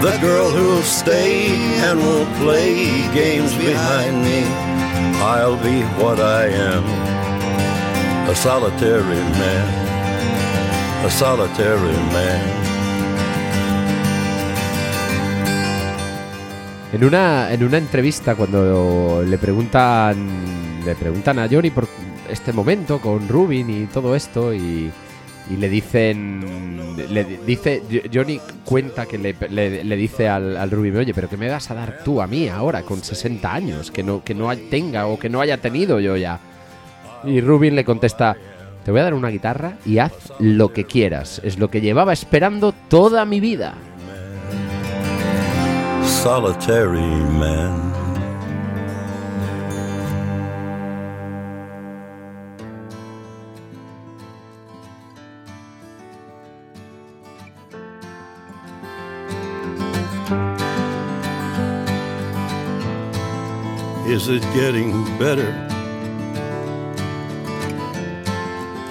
the 0.00 0.16
girl 0.22 0.48
who'll 0.50 0.82
stay 0.82 1.48
and 1.84 1.98
won't 2.00 2.34
play 2.36 2.86
games 3.12 3.54
behind 3.56 4.22
me. 4.22 4.44
I'll 5.20 5.62
be 5.62 5.82
what 6.02 6.18
I 6.18 6.46
am, 6.46 6.84
a 8.30 8.34
solitary 8.34 9.22
man, 9.42 9.87
a 11.04 11.10
solitary 11.10 11.96
man. 12.12 12.42
En 16.92 17.04
una, 17.04 17.52
en 17.52 17.62
una 17.64 17.78
entrevista 17.78 18.34
cuando 18.34 19.22
le 19.22 19.38
preguntan 19.38 20.16
le 20.84 20.94
preguntan 20.94 21.38
a 21.38 21.48
Johnny 21.48 21.70
por 21.70 21.86
este 22.30 22.52
momento 22.52 22.98
con 23.00 23.28
Rubin 23.28 23.68
y 23.68 23.86
todo 23.86 24.16
esto 24.16 24.54
y, 24.54 24.90
y 25.50 25.56
le 25.56 25.68
dicen 25.68 26.94
le 27.10 27.24
di- 27.24 27.38
dice 27.46 27.82
Johnny 28.12 28.40
cuenta 28.64 29.04
que 29.06 29.18
le, 29.18 29.34
le- 29.50 29.96
dice 29.96 30.28
al, 30.28 30.56
al 30.56 30.70
Rubin 30.70 30.96
oye 30.96 31.12
pero 31.12 31.28
que 31.28 31.36
me 31.36 31.50
vas 31.50 31.70
a 31.70 31.74
dar 31.74 31.98
tú 32.04 32.22
a 32.22 32.26
mí 32.26 32.48
ahora 32.48 32.82
con 32.82 33.02
60 33.04 33.52
años 33.52 33.90
que 33.90 34.02
no 34.02 34.24
que 34.24 34.34
no 34.34 34.48
tenga 34.56 35.06
o 35.06 35.18
que 35.18 35.28
no 35.28 35.42
haya 35.42 35.58
tenido 35.58 36.00
yo 36.00 36.16
ya 36.16 36.40
y 37.24 37.40
Rubin 37.42 37.76
le 37.76 37.84
contesta 37.84 38.34
te 38.84 38.90
voy 38.90 39.00
a 39.00 39.04
dar 39.04 39.14
una 39.14 39.28
guitarra 39.28 39.78
y 39.84 39.98
haz 39.98 40.32
lo 40.38 40.72
que 40.72 40.84
quieras 40.84 41.40
es 41.44 41.58
lo 41.58 41.70
que 41.70 41.80
llevaba 41.80 42.12
esperando 42.12 42.72
toda 42.88 43.24
mi 43.24 43.40
vida. 43.40 43.74
Is 64.10 64.28
it 64.28 64.42
getting 64.54 65.04
better? 65.18 65.77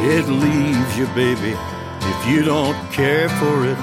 It 0.00 0.28
leaves 0.28 0.96
you, 0.96 1.06
baby, 1.08 1.56
if 2.00 2.26
you 2.28 2.42
don't 2.42 2.76
care 2.92 3.28
for 3.28 3.66
it. 3.66 3.76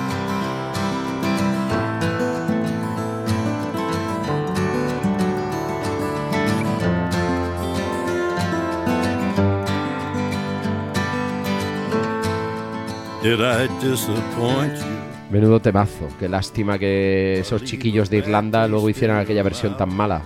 Did 13.22 13.42
I 13.42 13.68
disappoint 13.82 14.78
you? 14.78 14.96
Menudo 15.32 15.60
temazo. 15.60 16.08
Qué 16.20 16.30
lástima 16.30 16.78
que 16.78 17.40
esos 17.40 17.64
chiquillos 17.64 18.10
de 18.10 18.18
Irlanda 18.18 18.68
luego 18.68 18.88
hicieran 18.90 19.18
aquella 19.18 19.44
versión 19.44 19.76
tan 19.76 19.94
mala. 19.94 20.22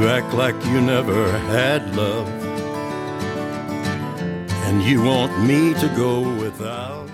You 0.00 0.08
act 0.08 0.32
like 0.34 0.56
you 0.72 0.80
never 0.80 1.30
had 1.50 1.94
love. 1.94 2.45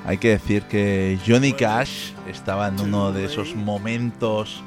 Hay 0.05 0.19
que 0.19 0.31
decir 0.31 0.65
que 0.65 1.19
Johnny 1.27 1.53
Cash 1.53 2.13
estaba 2.29 2.69
en 2.69 2.81
uno 2.81 3.13
de 3.13 3.25
esos 3.27 3.55
momentos 3.55 4.63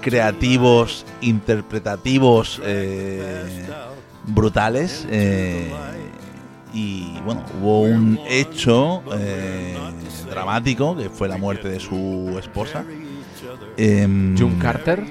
creativos, 0.00 1.04
interpretativos, 1.20 2.60
eh, 2.64 3.66
brutales. 4.24 5.06
eh, 5.10 5.72
y 6.72 7.18
bueno, 7.24 7.44
hubo 7.60 7.80
un 7.80 8.20
hecho 8.28 9.02
eh, 9.14 9.76
dramático 10.28 10.96
que 10.96 11.08
fue 11.08 11.28
la 11.28 11.38
muerte 11.38 11.68
de 11.68 11.80
su 11.80 12.36
esposa. 12.38 12.84
Em, 13.76 14.36
June 14.36 14.58
Carter, 14.58 15.04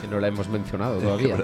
que 0.00 0.08
no 0.08 0.20
la 0.20 0.28
hemos 0.28 0.48
mencionado 0.48 0.98
todavía. 0.98 1.36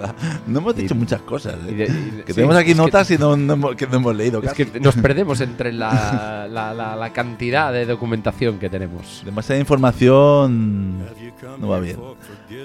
No 0.47 0.59
hemos 0.61 0.77
dicho 0.77 0.95
Y- 0.95 0.99
muchas 0.99 1.23
cosas. 1.23 1.55
¿eh? 1.67 1.71
Y 1.71 1.75
de- 1.75 1.85
y 1.85 1.89
que 2.23 2.25
sí, 2.29 2.35
tenemos 2.35 2.57
aquí 2.57 2.71
es 2.71 2.77
que- 2.77 2.83
notas 2.83 3.11
y 3.11 3.19
no, 3.19 3.37
no 3.37 3.53
hemos, 3.55 3.75
que 3.77 3.87
no 3.87 3.97
hemos 3.97 4.15
leído. 4.17 4.41
Es 4.43 4.51
casi. 4.51 4.65
que 4.67 4.81
nos 4.81 4.95
perdemos 4.97 5.41
entre 5.41 5.73
la, 5.73 6.47
la- 6.51 6.75
la- 6.75 6.97
la 6.97 7.13
cantidad 7.13 7.73
de 7.73 7.87
documentación 7.87 8.59
que 8.59 8.69
tenemos. 8.69 9.23
Demasiada 9.25 9.61
información 9.61 10.99
no 11.61 11.69
va 11.69 11.81
bien. 11.81 11.97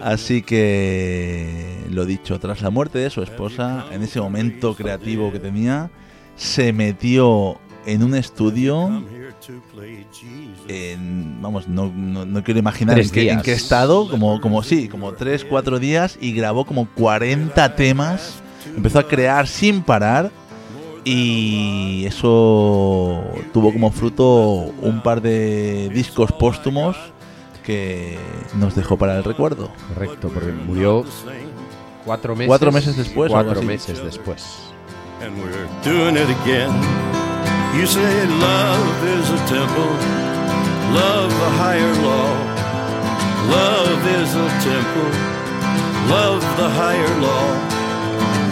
Así 0.02 0.42
que, 0.42 1.86
lo 1.90 2.06
dicho, 2.06 2.40
tras 2.40 2.62
la 2.62 2.70
muerte 2.70 3.00
de 3.00 3.10
su 3.10 3.22
esposa, 3.22 3.86
en 3.92 4.04
ese 4.04 4.20
momento 4.20 4.76
creativo 4.76 5.32
que 5.32 5.40
tenía, 5.40 5.90
se 6.36 6.74
metió 6.74 7.58
en 7.86 8.04
un 8.04 8.16
estudio. 8.16 9.04
En, 10.68 11.42
vamos, 11.42 11.68
no, 11.68 11.92
no, 11.94 12.26
no 12.26 12.44
quiero 12.44 12.60
imaginar 12.60 13.00
en 13.00 13.10
qué, 13.10 13.30
en 13.30 13.42
qué 13.42 13.54
estado, 13.54 14.10
como, 14.10 14.40
como 14.42 14.64
sí, 14.64 14.88
como 14.88 15.14
3, 15.14 15.46
4 15.46 15.80
días 15.80 16.18
y 16.22 16.34
grabó 16.34 16.66
como 16.66 16.88
40 16.96 17.76
temas. 17.76 18.42
Empezó 18.76 19.00
a 19.00 19.08
crear 19.08 19.48
sin 19.48 19.82
parar 19.82 20.32
y 21.04 22.06
eso 22.06 23.24
tuvo 23.52 23.74
como 23.74 23.92
fruto 23.92 24.72
un 24.82 25.02
par 25.04 25.22
de 25.22 25.90
discos 25.94 26.32
póstumos 26.32 26.96
que 27.64 28.18
nos 28.56 28.76
dejó 28.76 28.98
para 28.98 29.18
el 29.18 29.24
recuerdo. 29.24 29.72
Correcto, 29.94 30.30
porque 30.34 30.52
murió 30.52 31.04
cuatro 32.06 32.36
meses, 32.36 32.48
Cuatro 32.48 32.72
meses 32.72 32.98
después, 32.98 33.32
Cuatro 33.32 33.62
meses 33.62 34.04
después. 34.04 34.44
You 37.78 37.88
say 37.88 38.26
love 38.28 39.04
is 39.18 39.30
a 39.30 39.42
temple, 39.48 39.94
love 41.02 41.32
the 41.44 41.52
higher 41.62 41.94
law. 42.08 42.30
Love 43.50 44.02
is 44.20 44.30
a 44.36 44.50
temple, 44.70 45.12
love 46.16 46.42
the 46.62 46.70
higher 46.70 47.14
law. 47.20 47.48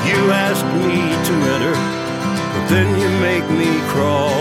You 0.10 0.20
ask 0.32 0.66
me 0.86 1.00
to 1.28 1.34
enter, 1.56 1.76
but 2.54 2.66
then 2.74 2.88
you 3.00 3.10
make 3.30 3.48
me 3.62 3.72
crawl. 3.92 4.32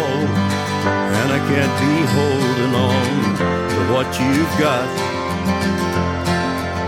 And 1.18 1.28
I 1.38 1.40
can't 1.50 1.74
be 1.84 1.96
holding 2.16 2.74
on 2.90 3.06
to 3.72 3.80
what 3.92 4.08
you've 4.18 4.54
got. 4.58 4.88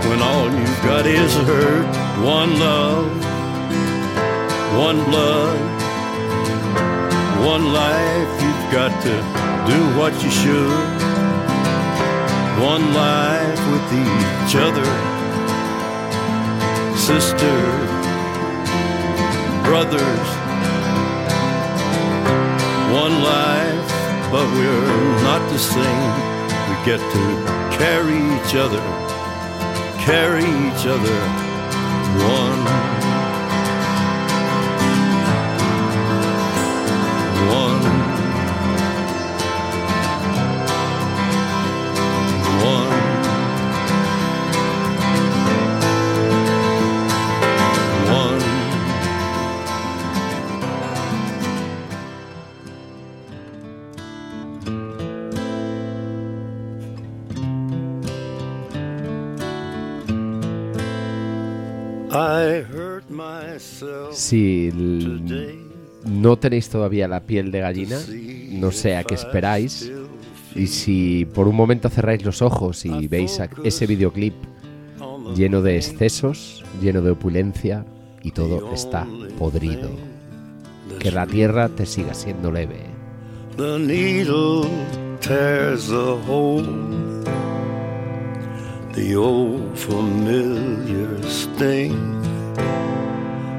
When 0.08 0.20
all 0.22 0.50
you've 0.50 0.82
got 0.82 1.06
is 1.06 1.36
a 1.36 1.44
hurt, 1.44 1.86
one 2.24 2.58
love 2.58 3.32
one 4.76 5.04
blood, 5.04 5.81
one 7.44 7.72
life. 7.72 8.30
You've 8.42 8.72
got 8.72 8.92
to 9.02 9.14
do 9.70 9.78
what 9.98 10.12
you 10.22 10.30
should. 10.30 11.02
one 12.62 12.94
life 12.94 13.60
with 13.72 13.86
each 14.04 14.54
other, 14.54 14.86
sister, 16.96 17.56
brothers. 19.64 20.28
One 23.02 23.22
life, 23.22 23.88
but 24.30 24.46
we're 24.56 25.22
not 25.22 25.42
the 25.50 25.58
same. 25.58 26.12
We 26.68 26.74
get 26.84 27.00
to 27.00 27.24
carry 27.78 28.18
each 28.36 28.54
other, 28.54 28.82
carry 29.98 30.44
each 30.44 30.86
other. 30.86 31.18
One. 32.18 32.64
One. 32.64 32.81
Si 64.22 64.70
no 66.04 66.38
tenéis 66.38 66.68
todavía 66.68 67.08
la 67.08 67.26
piel 67.26 67.50
de 67.50 67.58
gallina, 67.58 67.98
no 68.50 68.70
sé 68.70 68.96
a 68.96 69.02
qué 69.02 69.16
esperáis. 69.16 69.90
Y 70.54 70.68
si 70.68 71.24
por 71.24 71.48
un 71.48 71.56
momento 71.56 71.88
cerráis 71.88 72.24
los 72.24 72.40
ojos 72.40 72.84
y 72.84 73.08
veis 73.08 73.40
ese 73.64 73.86
videoclip 73.86 74.34
lleno 75.34 75.60
de 75.60 75.76
excesos, 75.76 76.64
lleno 76.80 77.02
de 77.02 77.10
opulencia 77.10 77.84
y 78.22 78.30
todo 78.30 78.72
está 78.72 79.08
podrido, 79.40 79.90
que 81.00 81.10
la 81.10 81.26
tierra 81.26 81.68
te 81.68 81.84
siga 81.84 82.14
siendo 82.14 82.52
leve. 82.52 82.78
The 83.56 83.76
needle 83.76 84.68
tears 85.20 85.88
the 85.88 86.16
hole. 86.28 86.62
The 88.94 89.16
old 89.16 89.76
familiar. 89.76 91.18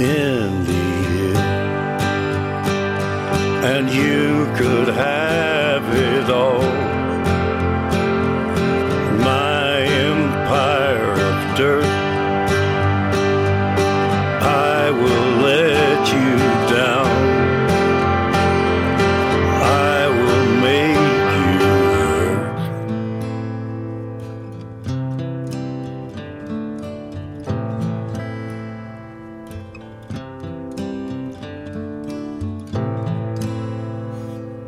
in 0.00 0.64
the. 0.64 1.38
And 3.64 3.88
you 3.90 4.46
could 4.56 4.88
have 4.88 5.84
it 5.94 6.30
all. 6.30 6.83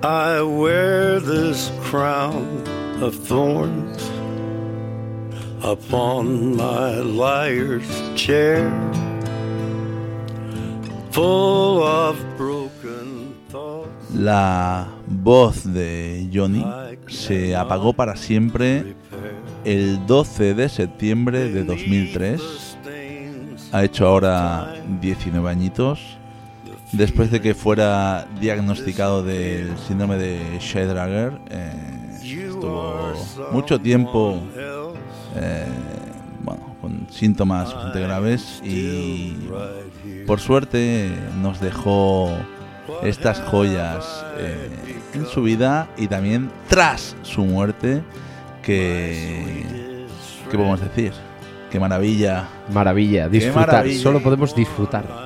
I 0.07 0.41
wear 0.41 1.19
this 1.19 1.73
crown 1.83 2.63
of 3.03 3.13
thorns 3.27 4.09
upon 5.65 6.57
my 6.57 7.01
liar's 7.01 7.89
chair, 8.15 8.71
full 11.11 11.83
of 11.83 12.17
broken 12.37 13.35
thoughts. 13.49 14.15
La 14.15 14.87
voz 15.09 15.65
de 15.75 16.31
Johnny 16.33 16.65
se 17.09 17.57
apagó 17.57 17.93
para 17.93 18.15
siempre 18.15 18.95
el 19.65 20.07
12 20.07 20.55
de 20.55 20.69
septiembre 20.69 21.49
de 21.51 21.65
2003. 21.65 22.41
stains 22.41 23.71
Ha 23.73 23.83
hecho 23.83 24.07
ahora 24.07 24.73
19 25.01 25.51
añitos. 25.51 26.17
Después 26.93 27.31
de 27.31 27.41
que 27.41 27.55
fuera 27.55 28.27
diagnosticado 28.41 29.23
del 29.23 29.77
síndrome 29.79 30.17
de 30.17 30.59
Scheidegger, 30.61 31.39
eh, 31.51 31.73
estuvo 32.23 33.13
mucho 33.51 33.81
tiempo 33.81 34.41
eh, 35.37 35.65
bueno, 36.43 36.77
con 36.81 37.07
síntomas 37.11 37.75
bastante 37.75 38.01
graves 38.01 38.63
y 38.65 39.37
por 40.27 40.41
suerte 40.41 41.11
nos 41.43 41.61
dejó 41.61 42.31
estas 43.03 43.41
joyas 43.41 44.25
eh, 44.39 44.69
en 45.15 45.27
su 45.27 45.43
vida 45.43 45.89
y 45.97 46.07
también 46.07 46.51
tras 46.69 47.17
su 47.23 47.45
muerte 47.45 48.03
que 48.63 49.67
¿qué 50.51 50.57
podemos 50.57 50.81
decir? 50.81 51.13
Qué 51.71 51.81
maravilla. 51.81 52.49
Maravilla, 52.73 53.29
disfrutar, 53.29 53.67
maravilla. 53.67 54.03
solo 54.03 54.23
podemos 54.23 54.55
disfrutar. 54.55 55.26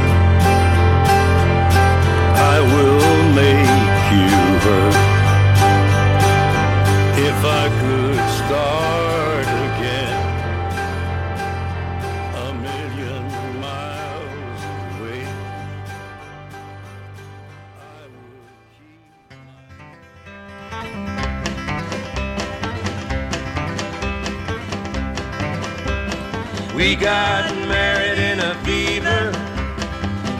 We 26.91 26.97
got 26.97 27.49
married 27.69 28.19
in 28.19 28.41
a 28.41 28.53
fever, 28.65 29.31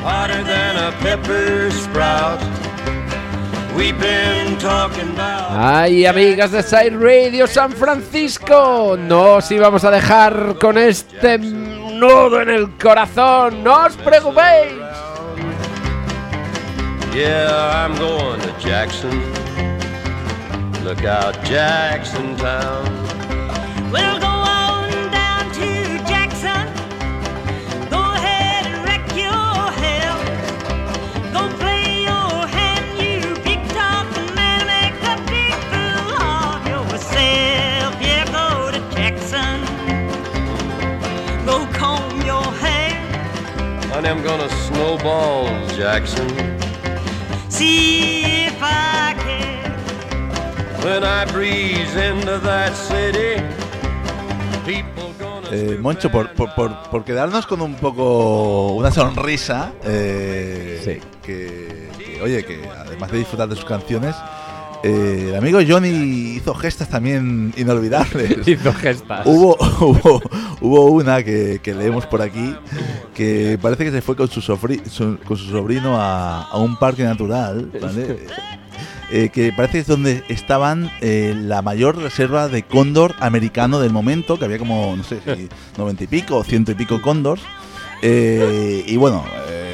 hotter 0.04 0.44
than 0.44 0.76
a 0.76 0.92
pepper 1.00 1.72
sprout. 1.72 2.42
We've 3.74 3.98
been 3.98 4.58
talking 4.60 5.12
about. 5.12 5.52
Ay, 5.52 6.06
amigas 6.06 6.52
de 6.52 6.62
Side 6.62 6.98
Radio 6.98 7.48
San 7.48 7.72
Francisco, 7.72 8.98
no 8.98 9.36
os 9.36 9.50
íbamos 9.50 9.86
a 9.86 9.92
dejar 9.92 10.58
con 10.60 10.78
este 10.78 11.38
nudo 11.38 12.42
en 12.42 12.50
el 12.50 12.78
corazón, 12.78 13.64
no 13.64 13.86
os 13.86 13.96
preocupéis. 13.96 14.74
Yeah, 17.16 17.86
I'm 17.86 17.98
going 17.98 18.42
to 18.42 18.52
Jackson. 18.60 19.18
Look 20.84 21.06
out, 21.06 21.34
Jackson 21.46 22.36
Town. 22.36 22.84
We'll 23.90 24.20
go 24.20 24.31
Honey, 44.04 44.10
I'm 44.10 44.24
gonna 44.24 44.50
snowball 44.68 45.46
Jackson. 45.78 46.28
see 47.50 48.46
if 48.48 48.58
I 48.60 49.14
can. 49.14 49.72
When 50.84 51.04
I 51.04 51.26
breeze 51.32 51.96
into 51.96 52.40
that 52.40 52.74
city, 52.76 53.44
people 54.66 55.14
gonna 55.20 55.50
Eh, 55.52 55.78
Moncho, 55.80 56.10
por, 56.10 56.30
por, 56.34 56.52
por, 56.56 56.72
por 56.90 57.04
quedarnos 57.04 57.46
con 57.46 57.62
un 57.62 57.76
poco 57.76 58.70
una 58.74 58.90
sonrisa, 58.92 59.72
eh, 59.84 60.82
Sí. 60.84 61.00
que, 61.22 61.90
que, 62.04 62.22
oye, 62.24 62.44
que 62.44 62.68
además 62.68 63.12
de 63.12 63.20
disfrutar 63.20 63.50
de 63.50 63.56
sus 63.56 63.66
canciones, 63.66 64.16
eh, 64.84 65.28
el 65.30 65.36
amigo 65.36 65.60
Johnny 65.68 66.36
hizo 66.36 66.54
gestas 66.56 66.90
también 66.90 67.54
inolvidables. 67.58 68.48
Hizo 68.48 68.74
gestas. 68.74 69.26
Hubo, 69.26 69.56
hubo, 69.82 70.22
hubo 70.62 70.86
una 70.92 71.24
que, 71.24 71.60
que 71.62 71.74
leemos 71.74 72.06
por 72.06 72.22
aquí 72.22 72.56
que 73.14 73.58
parece 73.62 73.84
que 73.86 73.92
se 73.92 74.02
fue 74.02 74.16
con 74.16 74.28
su, 74.30 74.42
sofri- 74.42 74.84
su- 74.86 75.18
con 75.26 75.38
su 75.38 75.50
sobrino 75.50 76.00
a, 76.02 76.44
a 76.44 76.58
un 76.58 76.78
parque 76.78 77.04
natural, 77.04 77.70
¿vale? 77.82 78.18
Eh, 79.14 79.28
que 79.28 79.52
parece 79.52 79.74
que 79.74 79.80
es 79.80 79.88
donde 79.88 80.24
estaban 80.30 80.90
eh, 81.02 81.34
la 81.38 81.62
mayor 81.62 81.98
reserva 81.98 82.48
de 82.48 82.64
cóndor 82.64 83.14
americano 83.20 83.82
del 83.82 83.92
momento, 83.92 84.40
que 84.40 84.46
había 84.46 84.58
como, 84.58 84.96
no 84.96 85.04
sé, 85.04 85.20
si 85.36 85.50
noventa 85.78 86.06
y 86.06 86.08
pico 86.08 86.42
ciento 86.46 86.72
y 86.72 86.76
pico 86.76 87.02
cóndors. 87.02 87.42
Eh, 88.02 88.86
y 88.88 88.96
bueno, 88.96 89.26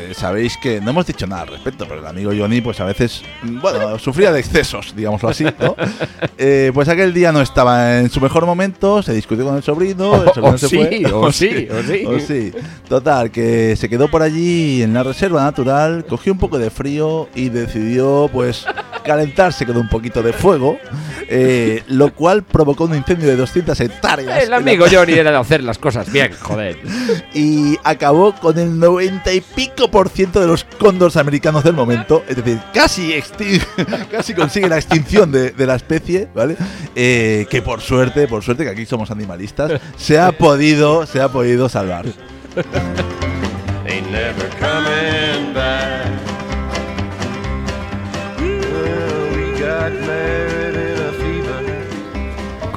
eh, 0.09 0.13
sabéis 0.13 0.57
que 0.57 0.79
no 0.81 0.91
hemos 0.91 1.05
dicho 1.05 1.27
nada 1.27 1.43
al 1.43 1.47
respecto, 1.49 1.85
pero 1.87 1.99
el 2.01 2.07
amigo 2.07 2.31
Johnny, 2.37 2.61
pues 2.61 2.79
a 2.79 2.85
veces, 2.85 3.23
bueno, 3.43 3.97
sufría 3.99 4.31
de 4.31 4.39
excesos, 4.39 4.93
digámoslo 4.95 5.29
así, 5.29 5.43
¿no? 5.43 5.75
Eh, 6.39 6.71
pues 6.73 6.87
aquel 6.87 7.13
día 7.15 7.31
no 7.31 7.41
estaba 7.41 7.97
en 7.99 8.11
su 8.11 8.21
mejor 8.21 8.45
momento, 8.45 9.01
se 9.01 9.11
discutió 9.13 9.43
con 9.45 9.55
el 9.55 9.63
sobrino, 9.63 10.21
el 10.21 10.27
O- 10.29 10.33
sobrino 10.33 10.51
o 10.53 10.57
se 10.57 10.67
sí, 10.69 10.75
fue. 10.77 11.11
o 11.11 11.31
sí, 11.31 11.67
o 11.71 11.81
sí. 11.83 12.05
o 12.05 12.19
sí. 12.19 12.51
Total, 12.87 13.31
que 13.31 13.75
se 13.75 13.89
quedó 13.89 14.07
por 14.07 14.21
allí 14.21 14.83
en 14.83 14.93
la 14.93 15.01
reserva 15.01 15.43
natural, 15.43 16.05
cogió 16.07 16.33
un 16.33 16.37
poco 16.39 16.59
de 16.59 16.69
frío 16.69 17.27
y 17.33 17.49
decidió, 17.49 18.29
pues, 18.31 18.65
calentarse 19.03 19.65
con 19.65 19.77
un 19.77 19.89
poquito 19.89 20.21
de 20.21 20.31
fuego, 20.31 20.77
eh, 21.27 21.81
lo 21.87 22.13
cual 22.13 22.43
provocó 22.43 22.83
un 22.83 22.95
incendio 22.95 23.27
de 23.27 23.35
200 23.35 23.79
hectáreas. 23.79 24.43
El 24.43 24.53
amigo 24.53 24.85
Johnny 24.91 25.13
era 25.13 25.31
de 25.31 25.37
hacer 25.37 25.63
las 25.63 25.79
cosas 25.79 26.11
bien, 26.11 26.31
joder. 26.39 26.77
y 27.33 27.77
acabó 27.83 28.33
con 28.35 28.59
el 28.59 28.77
90 28.77 29.33
y 29.33 29.41
pico 29.41 29.89
por 29.89 29.96
de 29.97 30.45
los 30.45 30.63
cóndores 30.63 31.17
americanos 31.17 31.63
del 31.63 31.73
momento, 31.73 32.23
es 32.27 32.35
decir, 32.35 32.59
casi, 32.73 33.13
casi 34.11 34.33
consigue 34.33 34.69
la 34.69 34.77
extinción 34.77 35.31
de, 35.31 35.51
de 35.51 35.65
la 35.65 35.75
especie, 35.75 36.27
¿vale? 36.35 36.55
Eh, 36.95 37.47
que 37.49 37.61
por 37.61 37.81
suerte, 37.81 38.27
por 38.27 38.43
suerte 38.43 38.63
que 38.63 38.69
aquí 38.69 38.85
somos 38.85 39.09
animalistas, 39.09 39.81
se 39.97 40.19
ha 40.19 40.31
podido, 40.31 41.05
se 41.07 41.19
ha 41.19 41.29
podido 41.29 41.67
salvar. 41.67 42.05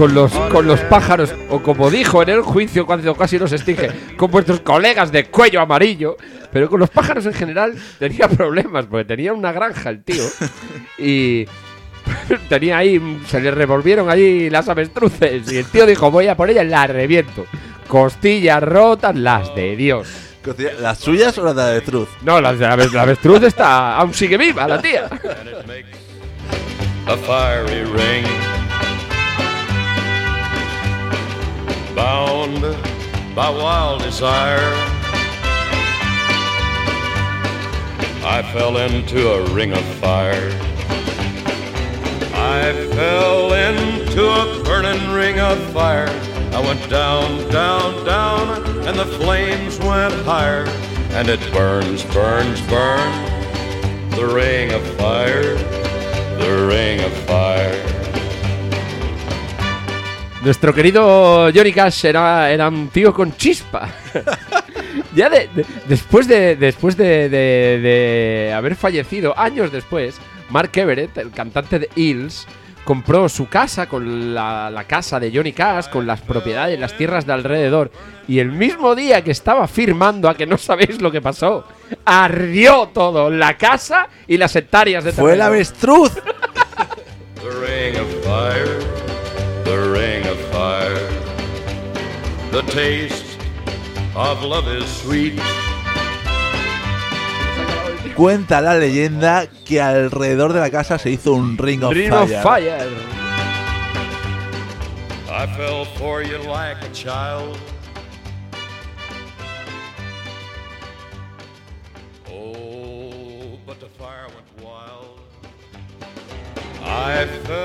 Con 0.01 0.15
los, 0.15 0.33
con 0.33 0.67
los 0.67 0.81
pájaros, 0.81 1.35
o 1.51 1.63
como 1.63 1.91
dijo 1.91 2.23
en 2.23 2.31
el 2.31 2.41
juicio 2.41 2.87
cuando 2.87 3.15
casi 3.15 3.39
nos 3.39 3.53
extingue, 3.53 3.91
con 4.17 4.31
vuestros 4.31 4.61
colegas 4.61 5.13
de 5.13 5.27
cuello 5.27 5.61
amarillo. 5.61 6.17
Pero 6.51 6.71
con 6.71 6.81
los 6.81 6.89
pájaros 6.89 7.27
en 7.27 7.35
general 7.35 7.75
tenía 7.99 8.27
problemas, 8.27 8.87
porque 8.87 9.05
tenía 9.05 9.35
una 9.35 9.53
granja 9.53 9.91
el 9.91 10.03
tío. 10.03 10.25
Y 10.97 11.45
tenía 12.49 12.79
ahí, 12.79 13.21
se 13.29 13.43
le 13.43 13.51
revolvieron 13.51 14.09
ahí 14.09 14.49
las 14.49 14.71
avestruces. 14.71 15.53
Y 15.53 15.59
el 15.59 15.67
tío 15.67 15.85
dijo, 15.85 16.11
voy 16.11 16.29
a 16.29 16.35
por 16.35 16.49
ella, 16.49 16.65
la 16.65 16.87
reviento. 16.87 17.45
Costillas 17.87 18.63
rotas, 18.63 19.15
las 19.15 19.55
de 19.55 19.77
Dios. 19.77 20.09
¿Las 20.81 20.97
suyas 20.97 21.37
o 21.37 21.45
las 21.45 21.55
de 21.55 21.63
avestruz? 21.63 22.09
No, 22.23 22.41
la, 22.41 22.55
de 22.55 22.67
la, 22.67 22.75
la 22.75 23.03
avestruz 23.03 23.43
está, 23.43 23.99
aún 23.99 24.15
sigue 24.15 24.39
viva, 24.39 24.67
la 24.67 24.81
tía. 24.81 25.11
Bound 32.01 32.63
by 33.35 33.51
wild 33.51 34.01
desire, 34.01 34.73
I 38.25 38.43
fell 38.55 38.79
into 38.79 39.29
a 39.29 39.53
ring 39.53 39.73
of 39.75 39.85
fire. 39.97 40.49
I 42.33 42.73
fell 42.95 43.53
into 43.53 44.23
a 44.25 44.65
burning 44.65 45.11
ring 45.11 45.41
of 45.41 45.59
fire. 45.75 46.09
I 46.55 46.61
went 46.67 46.89
down, 46.89 47.51
down, 47.51 48.07
down, 48.07 48.67
and 48.87 48.99
the 48.99 49.05
flames 49.05 49.79
went 49.81 50.15
higher. 50.25 50.65
And 51.11 51.29
it 51.29 51.41
burns, 51.53 52.03
burns, 52.05 52.63
burns 52.63 53.31
the 54.17 54.27
ring 54.27 54.73
of 54.73 54.83
fire, 54.97 55.55
the 56.39 56.67
ring 56.67 57.01
of 57.05 57.13
fire. 57.27 58.00
Nuestro 60.43 60.73
querido 60.75 61.51
Johnny 61.55 61.73
Cash 61.73 62.07
era, 62.07 62.51
era 62.51 62.69
un 62.69 62.89
tío 62.89 63.13
con 63.13 63.37
chispa. 63.37 63.89
ya 65.15 65.29
de- 65.29 65.49
de- 65.55 65.67
después 65.87 66.27
de 66.27 66.57
después 66.57 66.97
de, 66.97 67.29
de- 67.29 68.53
haber 68.55 68.75
fallecido 68.75 69.39
años 69.39 69.71
después, 69.71 70.17
Mark 70.49 70.71
Everett, 70.75 71.19
el 71.19 71.31
cantante 71.31 71.79
de 71.79 71.91
Hills, 71.95 72.47
compró 72.85 73.29
su 73.29 73.49
casa 73.49 73.87
con 73.87 74.33
la, 74.35 74.71
la 74.71 74.85
casa 74.85 75.21
de 75.21 75.31
Johnny 75.33 75.53
Cash, 75.53 75.89
con 75.91 76.07
las 76.07 76.23
propiedades, 76.23 76.81
las 76.81 76.97
tierras 76.97 77.27
de 77.27 77.35
alrededor. 77.35 77.93
Y 78.27 78.39
el 78.39 78.51
mismo 78.51 78.95
día 78.95 79.23
que 79.23 79.33
estaba 79.33 79.69
firmando, 79.69 80.29
a 80.29 80.35
que 80.37 80.47
no 80.47 80.57
sabéis 80.57 81.03
lo 81.03 81.13
que 81.13 81.21
pasó, 81.21 81.67
ardió 82.07 82.89
todo, 82.95 83.29
la 83.29 83.59
casa 83.59 84.09
y 84.27 84.39
las 84.39 84.57
hectáreas 84.57 85.05
de 85.05 85.13
¡Fue 85.13 85.33
el 85.33 85.39
terreno. 85.39 85.55
avestruz! 85.55 86.13
Taste 92.71 93.37
of 94.15 94.43
love 94.45 94.69
is 94.69 94.87
sweet. 94.89 95.41
Cuenta 98.17 98.61
la 98.61 98.75
leyenda 98.75 99.49
que 99.65 99.81
alrededor 99.81 100.53
de 100.53 100.61
la 100.61 100.71
casa 100.71 100.99
se 100.99 101.11
hizo 101.11 101.33
un 101.33 101.59
ring 101.59 101.83
of 101.83 101.93
Ring 101.93 102.13
of 102.13 102.29
fire. 102.29 102.43
Fire. 102.43 102.89
I 105.29 105.47
fell 105.57 105.85
for 105.97 106.23
you 106.23 106.39
like 106.39 106.83
a 106.85 106.93
child. 106.93 107.57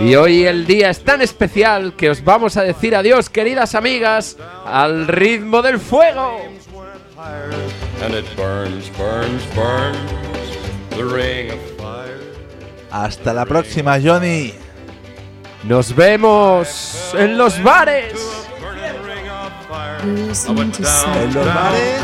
Y 0.01 0.15
hoy 0.15 0.45
el 0.45 0.65
día 0.65 0.89
es 0.89 1.03
tan 1.03 1.21
especial 1.21 1.95
que 1.95 2.09
os 2.09 2.23
vamos 2.23 2.57
a 2.57 2.63
decir 2.63 2.95
adiós, 2.95 3.29
queridas 3.29 3.75
amigas, 3.75 4.37
al 4.65 5.07
ritmo 5.07 5.61
del 5.61 5.79
fuego. 5.79 6.41
Hasta 12.91 13.33
la 13.33 13.45
próxima, 13.45 13.99
Johnny. 14.01 14.53
Nos 15.63 15.95
vemos 15.95 17.13
en 17.17 17.37
los 17.37 17.61
bares. 17.63 18.13
En 20.03 21.33
los 21.33 21.45
bares. 21.45 22.01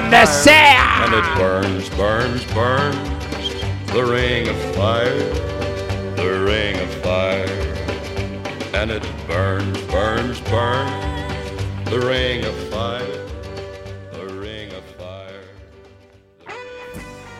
Donde 0.00 0.26
sea. 0.26 1.06
The 3.92 4.06
ring 4.06 4.48
of 4.48 4.56
fire, 4.74 5.18
the 6.16 6.44
ring 6.46 6.80
of 6.80 6.94
fire. 7.02 7.44
And 8.72 8.90
it 8.90 9.02
burns, 9.28 9.78
burns, 9.82 10.40
burns. 10.40 11.90
The 11.90 12.00
ring 12.00 12.42
of 12.42 12.54
fire, 12.70 13.28
the 14.14 14.34
ring 14.40 14.72
of 14.72 14.82
fire. 14.96 15.42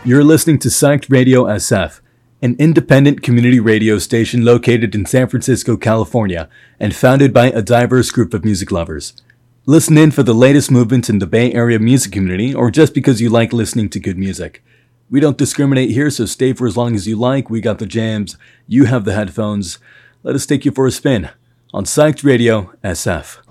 You're 0.05 0.23
listening 0.23 0.59
to 0.59 0.67
Psyched 0.67 1.09
Radio 1.09 1.45
SF, 1.45 2.01
an 2.43 2.55
independent 2.59 3.23
community 3.23 3.59
radio 3.59 3.97
station 3.97 4.45
located 4.45 4.93
in 4.93 5.07
San 5.07 5.29
Francisco, 5.29 5.75
California, 5.75 6.47
and 6.79 6.95
founded 6.95 7.33
by 7.33 7.47
a 7.47 7.63
diverse 7.63 8.11
group 8.11 8.31
of 8.31 8.45
music 8.45 8.71
lovers. 8.71 9.19
Listen 9.65 9.97
in 9.97 10.11
for 10.11 10.21
the 10.21 10.35
latest 10.35 10.69
movements 10.69 11.09
in 11.09 11.17
the 11.17 11.25
Bay 11.25 11.51
Area 11.51 11.79
music 11.79 12.11
community 12.11 12.53
or 12.53 12.69
just 12.69 12.93
because 12.93 13.19
you 13.19 13.29
like 13.31 13.53
listening 13.53 13.89
to 13.89 13.99
good 13.99 14.19
music. 14.19 14.63
We 15.09 15.19
don't 15.19 15.37
discriminate 15.37 15.91
here, 15.91 16.09
so 16.09 16.25
stay 16.25 16.53
for 16.53 16.65
as 16.65 16.75
long 16.75 16.95
as 16.95 17.07
you 17.07 17.15
like. 17.15 17.49
We 17.49 17.61
got 17.61 17.79
the 17.79 17.85
jams, 17.85 18.37
you 18.67 18.85
have 18.85 19.05
the 19.05 19.13
headphones. 19.13 19.77
Let 20.23 20.35
us 20.35 20.45
take 20.45 20.65
you 20.65 20.71
for 20.71 20.87
a 20.87 20.91
spin 20.91 21.29
on 21.73 21.85
Psyched 21.85 22.23
Radio 22.23 22.73
SF. 22.83 23.42